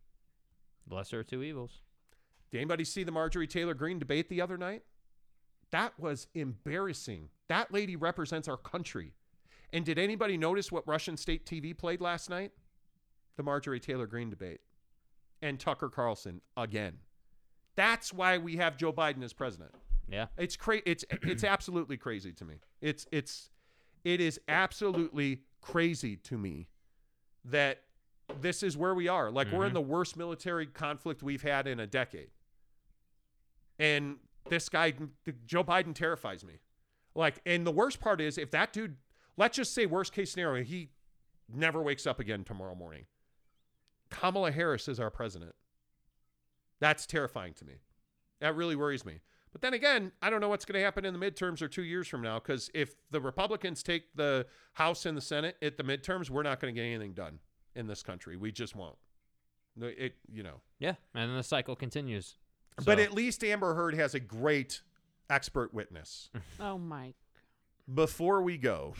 [0.90, 1.82] Lesser of two evils.
[2.50, 4.82] Did anybody see the Marjorie Taylor Greene debate the other night?
[5.72, 7.28] That was embarrassing.
[7.48, 9.12] That lady represents our country.
[9.72, 12.52] And did anybody notice what Russian state TV played last night?
[13.36, 14.60] The Marjorie Taylor Greene debate.
[15.42, 16.98] and Tucker Carlson again.
[17.74, 19.72] That's why we have Joe Biden as president.
[20.08, 20.26] Yeah.
[20.38, 22.60] It's cra- it's it's absolutely crazy to me.
[22.80, 23.50] It's it's
[24.04, 26.68] it is absolutely crazy to me
[27.44, 27.82] that
[28.40, 29.30] this is where we are.
[29.30, 29.74] Like we're in Mhm.
[29.74, 32.30] the worst military conflict we've had in a decade.
[33.78, 34.18] And
[34.48, 34.94] this guy
[35.44, 36.60] Joe Biden terrifies me.
[37.14, 38.96] Like and the worst part is if that dude
[39.36, 40.90] let's just say worst case scenario he
[41.48, 43.06] never wakes up again tomorrow morning.
[44.10, 45.54] Kamala Harris is our president.
[46.78, 47.80] That's terrifying to me.
[48.40, 49.20] That really worries me.
[49.56, 51.82] But then again, I don't know what's going to happen in the midterms or two
[51.82, 55.82] years from now because if the Republicans take the House and the Senate at the
[55.82, 57.38] midterms, we're not going to get anything done
[57.74, 58.36] in this country.
[58.36, 58.96] We just won't.
[59.80, 60.60] It, you know.
[60.78, 62.34] Yeah, and the cycle continues.
[62.84, 64.82] But at least Amber Heard has a great
[65.30, 66.28] expert witness.
[66.60, 67.14] Oh my!
[67.94, 68.92] Before we go,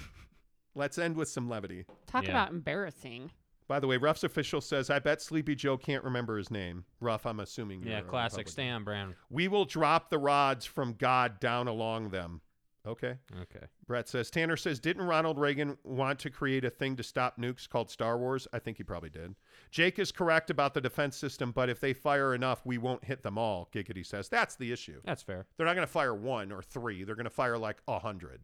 [0.74, 1.85] let's end with some levity.
[2.07, 2.31] Talk Yeah.
[2.31, 3.31] about embarrassing.
[3.68, 6.84] By the way, Ruff's official says, I bet Sleepy Joe can't remember his name.
[7.01, 8.48] Ruff, I'm assuming you're yeah, classic.
[8.48, 9.14] Stan Brown.
[9.28, 12.40] We will drop the rods from God down along them.
[12.86, 13.16] Okay.
[13.43, 13.66] Okay.
[13.88, 17.68] Brett says, Tanner says, didn't Ronald Reagan want to create a thing to stop nukes
[17.68, 18.47] called Star Wars?
[18.52, 19.34] I think he probably did.
[19.72, 23.24] Jake is correct about the defense system, but if they fire enough, we won't hit
[23.24, 24.28] them all, Giggity says.
[24.28, 25.01] That's the issue.
[25.05, 25.47] That's fair.
[25.56, 27.02] They're not going to fire one or three.
[27.02, 28.43] They're going to fire like a hundred.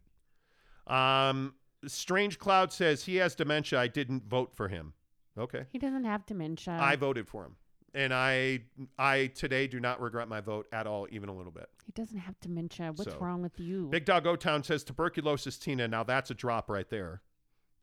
[0.87, 1.53] Um,
[1.87, 3.79] Strange Cloud says he has dementia.
[3.79, 4.93] I didn't vote for him.
[5.37, 5.65] Okay.
[5.69, 6.77] He doesn't have dementia.
[6.79, 7.55] I voted for him.
[7.95, 8.61] And I
[8.97, 11.69] I today do not regret my vote at all, even a little bit.
[11.85, 12.91] He doesn't have dementia.
[12.95, 13.87] What's So, wrong with you?
[13.91, 15.87] Big Dog O Town says tuberculosis Tina.
[15.87, 17.21] Now that's a drop right there.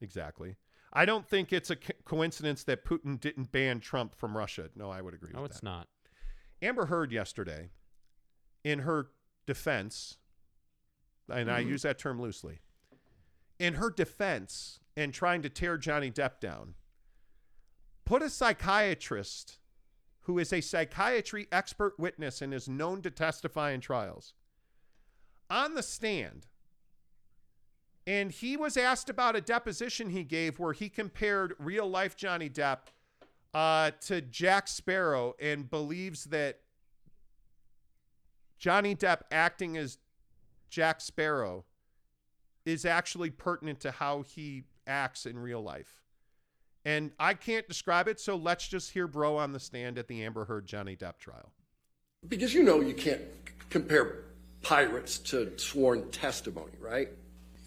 [0.00, 0.56] Exactly.
[0.92, 4.70] I don't think it's a co- coincidence that Putin didn't ban Trump from Russia.
[4.74, 5.62] No, I would agree No, with that.
[5.62, 5.88] No, it's not.
[6.62, 7.70] Amber Heard yesterday,
[8.64, 9.10] in her
[9.46, 10.16] defense,
[11.32, 11.70] and I mm-hmm.
[11.70, 12.60] use that term loosely,
[13.60, 16.74] in her defense and trying to tear Johnny Depp down,
[18.10, 19.60] put a psychiatrist
[20.22, 24.34] who is a psychiatry expert witness and is known to testify in trials
[25.48, 26.48] on the stand.
[28.08, 32.50] And he was asked about a deposition he gave where he compared real life Johnny
[32.50, 32.78] Depp
[33.54, 36.58] uh, to Jack Sparrow and believes that
[38.58, 39.98] Johnny Depp acting as
[40.68, 41.64] Jack Sparrow
[42.66, 46.00] is actually pertinent to how he acts in real life.
[46.84, 50.24] And I can't describe it, so let's just hear Bro on the stand at the
[50.24, 51.52] Amber Heard Johnny Depp trial.
[52.26, 54.24] Because you know you can't c- compare
[54.62, 57.08] pirates to sworn testimony, right?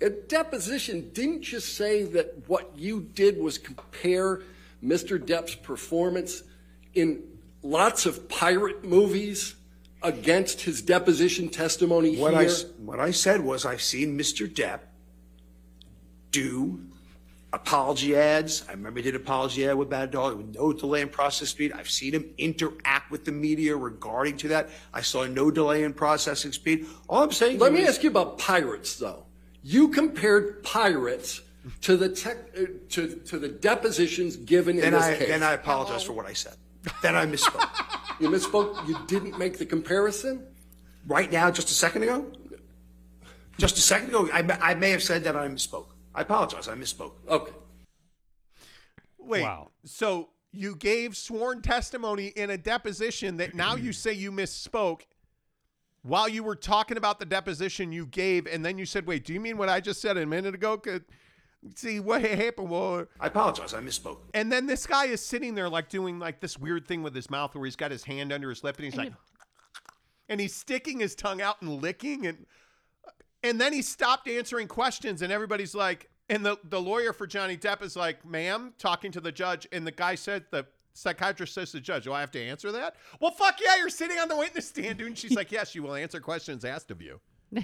[0.02, 4.42] A deposition didn't just say that what you did was compare
[4.84, 5.18] Mr.
[5.24, 6.44] Depp's performance
[6.94, 7.24] in
[7.62, 9.56] lots of pirate movies
[10.02, 12.42] against his deposition testimony What here.
[12.42, 14.48] I, s- what I said was I've seen Mr.
[14.52, 14.80] Depp
[16.32, 16.82] do
[17.54, 18.66] apology ads.
[18.68, 21.72] I remember he did apology ad with Bad Dog with no delay in process speed.
[21.72, 24.70] I've seen him interact with the media regarding to that.
[24.94, 26.88] I saw no delay in processing speed.
[27.08, 29.26] All I'm saying Let me is- ask you about pirates, though.
[29.62, 31.42] You compared pirates
[31.82, 35.28] to the tech, uh, to to the depositions given in this I, case.
[35.30, 36.56] then I apologize for what I said.
[37.02, 37.70] Then I misspoke.
[38.20, 38.86] you misspoke.
[38.90, 40.46] You didn't make the comparison.
[41.08, 42.26] right now, just a second ago?
[43.58, 45.88] Just a second ago, I, I may have said that I misspoke.
[46.16, 46.68] I apologize.
[46.68, 47.14] I misspoke.
[47.28, 47.52] Okay.
[49.18, 49.42] Wait.
[49.42, 49.72] Wow.
[49.86, 55.02] So you gave sworn testimony in a deposition that now you say you misspoke
[56.04, 59.34] while you were talking about the deposition you gave, and then you said, "Wait, do
[59.34, 61.02] you mean what I just said a minute ago?" 'Cause-
[61.76, 63.08] See what happened was.
[63.22, 63.74] I apologize.
[63.74, 64.20] I misspoke.
[64.34, 67.30] And then this guy is sitting there like doing like this weird thing with his
[67.30, 69.14] mouth where he's got his hand under his lip and he's like,
[70.28, 72.46] and he's sticking his tongue out and licking and
[73.44, 77.58] and then he stopped answering questions and everybody's like and the, the lawyer for johnny
[77.58, 81.72] depp is like ma'am talking to the judge and the guy said the psychiatrist says
[81.72, 84.28] to the judge do i have to answer that well fuck yeah you're sitting on
[84.28, 87.20] the witness stand dude and she's like yes you will answer questions asked of you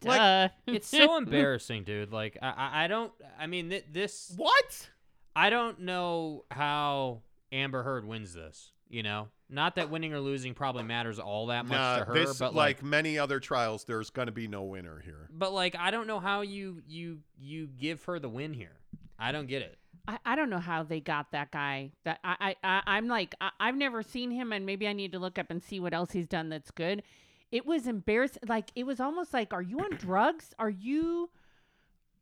[0.00, 0.48] Duh.
[0.66, 2.10] it's so embarrassing, dude.
[2.10, 3.12] Like I, I- I don't.
[3.38, 4.32] I mean, th- this.
[4.34, 4.88] What?
[5.36, 7.20] I don't know how
[7.52, 8.72] Amber Heard wins this.
[8.88, 12.14] You know, not that winning or losing probably matters all that much Nah, to her,
[12.14, 15.52] this, but like, like, many other trials there's going to be no winner here but
[15.52, 18.76] like, I don't know how you you you give her the win here.
[19.18, 19.78] I don't get it.
[20.08, 21.92] I, I don't know how they got that guy.
[22.04, 25.12] That I, I, I I'm like I, I've never seen him, and maybe I need
[25.12, 27.02] to look up and see what else he's done that's good.
[27.52, 28.42] It was embarrassing.
[28.48, 30.54] Like it was almost like, are you on drugs?
[30.58, 31.30] Are you,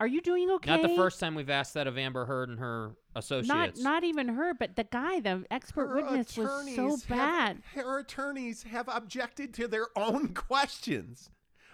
[0.01, 0.71] are you doing okay?
[0.71, 3.81] Not the first time we've asked that of Amber Heard and her associates.
[3.81, 7.63] not even her, but the guy, the expert Her witness, was so have- bad.
[7.75, 11.31] her attorneys have objected to their own questions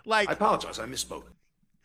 [0.07, 0.79] like I apologize.
[0.79, 1.25] I misspoke.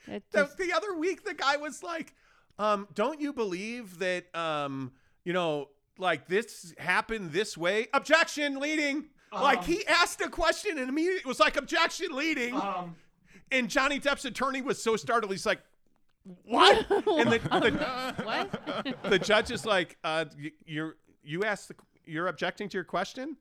[0.07, 2.15] The, just- the other week the guy was like
[2.57, 4.91] um don't you believe that um
[5.23, 7.87] you know like this happened this way.
[7.93, 9.05] Objection, leading.
[9.33, 12.55] like Um, he asked a question and immediately it was like objection, leading.
[12.55, 12.95] Um,
[13.51, 15.31] and Johnny Depp's attorney was so startled.
[15.31, 15.59] He's like,
[16.45, 18.95] "What?" and the, the, What?
[19.09, 21.75] the judge is like, uh, y- "You're you asked the,
[22.05, 23.37] you're objecting to your question."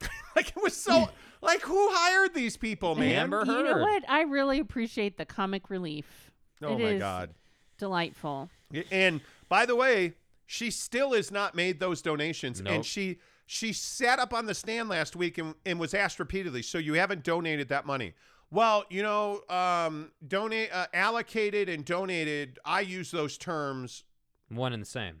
[0.36, 1.08] like it was so
[1.42, 3.24] like who hired these people, man?
[3.24, 4.08] Amber You know what?
[4.08, 6.30] I really appreciate the comic relief.
[6.62, 7.30] Oh It my is god.
[7.78, 8.48] Delightful.
[8.90, 10.14] And by the way,
[10.46, 12.60] she still has not made those donations.
[12.60, 12.74] Nope.
[12.74, 16.62] And she she sat up on the stand last week and, and was asked repeatedly,
[16.62, 18.14] so you haven't donated that money.
[18.50, 22.58] Well, you know, um, donate, uh, allocated and donated.
[22.64, 24.04] I use those terms.
[24.48, 25.20] One and the same.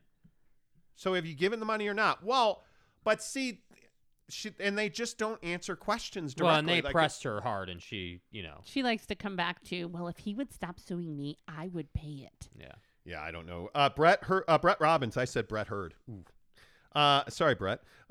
[0.96, 2.24] So have you given the money or not?
[2.24, 2.62] Well,
[3.04, 3.60] but see,
[4.30, 6.46] she, and they just don't answer questions directly.
[6.50, 9.36] Well, and they like- pressed her hard, and she, you know, She likes to come
[9.36, 12.48] back to, well, if he would stop suing me, I would pay it.
[12.58, 12.72] yeah.
[13.04, 13.70] Yeah, I don't know.
[13.74, 15.16] Uh, Brett, Her- uh, Brett Robbins.
[15.16, 15.94] I said Brett Hurd.
[16.10, 16.24] Ooh.
[16.94, 17.80] Uh, sorry, Brett.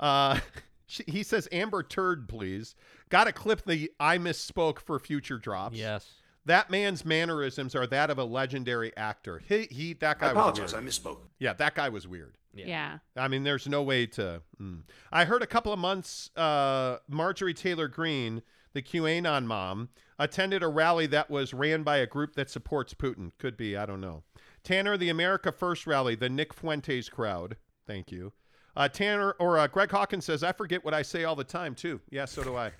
[0.88, 2.74] She, he says Amber Turd, please.
[3.10, 5.76] Got to clip the I misspoke for future drops.
[5.76, 6.08] Yes.
[6.46, 9.42] That man's mannerisms are that of a legendary actor.
[9.46, 10.62] He, he that guy I apologize.
[10.62, 10.88] was I weird.
[10.90, 11.18] misspoke.
[11.38, 12.38] Yeah, that guy was weird.
[12.54, 12.98] Yeah.
[13.16, 14.40] I mean, there's no way to.
[14.60, 14.80] mm.
[15.12, 16.30] I heard a couple of months.
[16.34, 18.42] Uh, Marjorie Taylor Greene,
[18.72, 23.32] the QAnon mom, attended a rally that was ran by a group that supports Putin.
[23.38, 24.22] Could be, I don't know.
[24.64, 27.56] Tanner, the America First rally, the Nick Fuentes crowd.
[27.86, 28.32] Thank you.
[28.78, 31.74] Uh, Tanner or uh, Greg Hawkins says, I forget what I say all the time
[31.74, 32.00] too.
[32.10, 32.70] Yeah, so do I.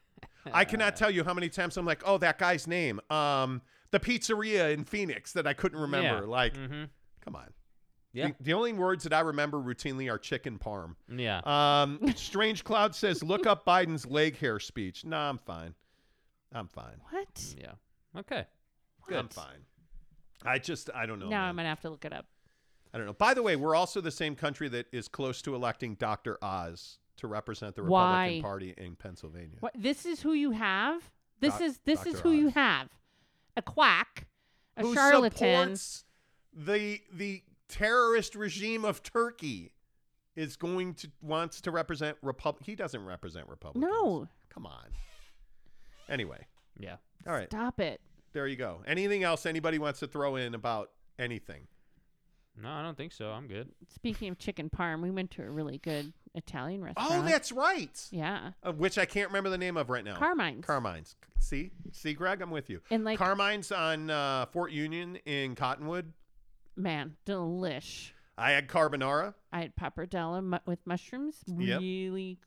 [0.52, 3.00] I cannot tell you how many times I'm like, oh, that guy's name.
[3.10, 3.60] Um,
[3.90, 6.20] the pizzeria in Phoenix that I couldn't remember.
[6.22, 6.30] Yeah.
[6.30, 6.84] Like, Mm-hmm.
[7.22, 7.48] come on.
[8.12, 8.28] Yeah.
[8.28, 10.94] The, the only words that I remember routinely are chicken parm.
[11.14, 11.40] Yeah.
[11.44, 15.04] Um, Strange Cloud says, look up Biden's leg hair speech.
[15.04, 15.74] Nah, I'm fine.
[16.52, 17.00] I'm fine.
[17.10, 17.54] What?
[17.60, 17.72] Yeah.
[18.20, 18.44] Okay.
[19.08, 19.18] Good.
[19.18, 19.64] I'm fine.
[20.44, 21.28] I just, I don't know.
[21.28, 21.48] now man.
[21.50, 22.26] I'm going to have to look it up.
[22.98, 23.12] I don't know.
[23.14, 26.36] By the way, we're also the same country that is close to electing Dr.
[26.42, 28.40] Oz to represent the Republican Why?
[28.42, 29.58] Party in Pennsylvania.
[29.60, 29.72] What?
[29.76, 31.10] This is who you have?
[31.40, 32.22] This Doc- is this is Dr.
[32.22, 32.88] who you have.
[33.56, 34.26] A quack,
[34.76, 35.76] a Who charlatan.
[35.76, 36.04] supports
[36.52, 39.72] the the terrorist regime of Turkey
[40.34, 42.64] is going to wants to represent Republic.
[42.66, 43.84] He doesn't represent Republicans.
[43.92, 44.28] No.
[44.48, 44.86] Come on.
[46.08, 46.46] Anyway,
[46.78, 46.96] Yeah.
[47.26, 47.48] all right.
[47.48, 48.00] Stop it.
[48.32, 48.82] There you go.
[48.86, 51.66] Anything else anybody wants to throw in about anything?
[52.60, 53.30] No, I don't think so.
[53.30, 53.68] I'm good.
[53.94, 57.10] Speaking of chicken parm, we went to a really good Italian restaurant.
[57.12, 57.90] Oh, that's right.
[58.10, 58.50] yeah.
[58.62, 60.16] Of which I can't remember the name of right now.
[60.16, 60.64] Carmine's.
[60.64, 61.16] Carmine's.
[61.38, 62.80] See, see, Greg, I'm with you.
[62.90, 66.12] And like Carmine's on uh, Fort Union in Cottonwood.
[66.76, 68.10] man, delish.
[68.36, 69.34] I had carbonara.
[69.52, 71.36] I had pappardelle mu- with mushrooms.
[71.46, 71.80] Yep.
[71.80, 72.38] Really,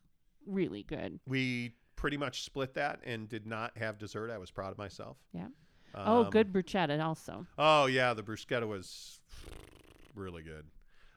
[0.46, 1.20] really good.
[1.28, 4.32] We pretty much split that and did not have dessert.
[4.32, 5.18] I was proud of myself.
[5.34, 5.48] Yeah.
[5.96, 7.46] oh, Um, good bruschetta also.
[7.58, 9.20] Oh yeah, the bruschetta was
[10.16, 10.66] really good.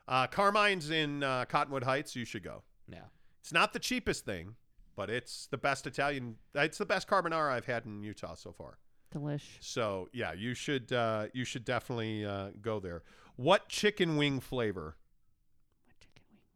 [0.07, 2.15] Uh, Carmine's in uh, Cottonwood Heights.
[2.15, 2.63] You should go.
[2.89, 3.05] Yeah.
[3.41, 4.55] It's not the cheapest thing,
[4.97, 6.37] but it's the best Italian.
[6.55, 8.79] It's the best carbonara I've had in Utah so far.
[9.15, 9.43] Delish.
[9.61, 13.03] So yeah, you should uh, you should definitely uh, go there.
[13.37, 14.97] What chicken wing flavor?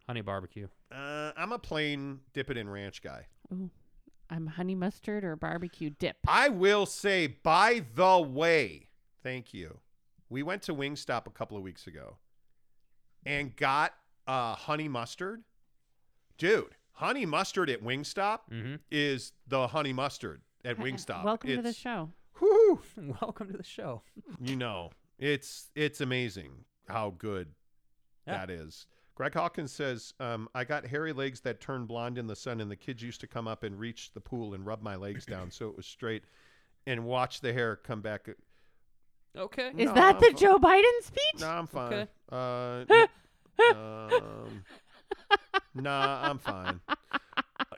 [0.07, 0.69] Honey barbecue.
[0.91, 3.27] Uh, I'm a plain dip it in ranch guy.
[3.53, 3.71] Ooh.
[4.31, 6.17] I'm honey mustard or barbecue dip.
[6.27, 8.89] I will say, by the way,
[9.23, 9.79] thank you.
[10.29, 12.17] We went to Wingstop a couple of weeks ago
[13.29, 13.93] and got
[14.27, 15.43] uh, honey mustard.
[16.39, 18.77] Dude, honey mustard at Wingstop Mm-hmm.
[18.91, 21.25] is the honey mustard at Wingstop.
[21.25, 22.11] Welcome to the show.
[22.41, 22.81] Whoo!
[23.21, 24.03] Welcome to the show.
[24.41, 26.53] you know, it's it's amazing
[26.89, 27.49] how good
[28.27, 28.39] Yeah.
[28.39, 28.87] that is.
[29.15, 32.71] Greg Hawkins says, um, I got hairy legs that turn blonde in the sun, and
[32.71, 35.51] the kids used to come up and reach the pool and rub my legs down
[35.51, 36.23] so it was straight
[36.87, 38.29] and watch the hair come back.
[39.39, 39.69] Okay.
[39.77, 41.41] Is No, that I'm the fi- Joe Biden speech?
[41.41, 41.93] No, I'm fine.
[41.93, 42.07] Okay.
[42.31, 43.09] Uh, n-
[43.75, 44.65] um,
[45.75, 46.81] nah, I'm fine.
[46.89, 46.95] Uh,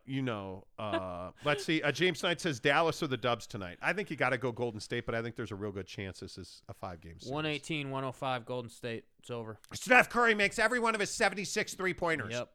[0.07, 1.81] You know, uh, let's see.
[1.83, 3.79] Uh, James Knight says Dallas or the Dubs tonight.
[3.81, 5.87] I think you got to go Golden State, but I think there's a real good
[5.87, 7.33] chance this is a five game series.
[7.33, 9.05] 118, 105, Golden State.
[9.21, 9.57] It's over.
[9.73, 12.33] Steph Curry makes every one of his 76 three pointers.
[12.33, 12.51] Yep.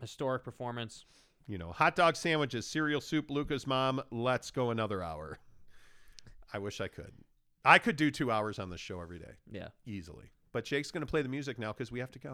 [0.00, 1.04] Historic performance.
[1.46, 4.02] You know, hot dog sandwiches, cereal soup, Luka's mom.
[4.10, 5.38] Let's go another hour.
[6.52, 7.12] I wish I could.
[7.66, 9.32] I could do two hours on this show every day.
[9.50, 9.68] Yeah.
[9.86, 10.30] Easily.
[10.52, 12.32] But Jake's going to play the music now because we have to go.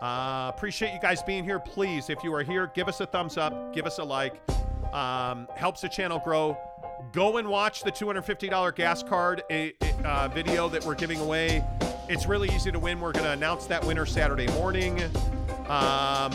[0.00, 1.58] Uh, appreciate you guys being here.
[1.58, 4.40] Please, if you are here, give us a thumbs up, give us a like.
[4.94, 6.56] Um, helps the channel grow.
[7.12, 9.66] Go and watch the $250 gas card uh,
[10.04, 11.64] uh, video that we're giving away.
[12.08, 13.00] It's really easy to win.
[13.00, 15.02] We're going to announce that winner Saturday morning.
[15.66, 16.32] Um,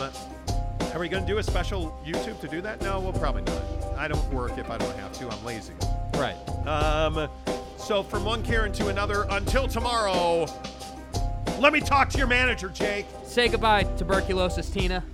[0.92, 2.82] are we going to do a special YouTube to do that?
[2.82, 3.62] No, we'll probably not.
[3.96, 5.30] I don't work if I don't have to.
[5.30, 5.72] I'm lazy.
[6.14, 6.36] Right.
[6.66, 7.28] Um,
[7.82, 10.46] so from one Karen to another, until tomorrow,
[11.58, 13.06] Let me talk to your manager, Jake.
[13.24, 15.04] Say goodbye, tuberculosis, Tina.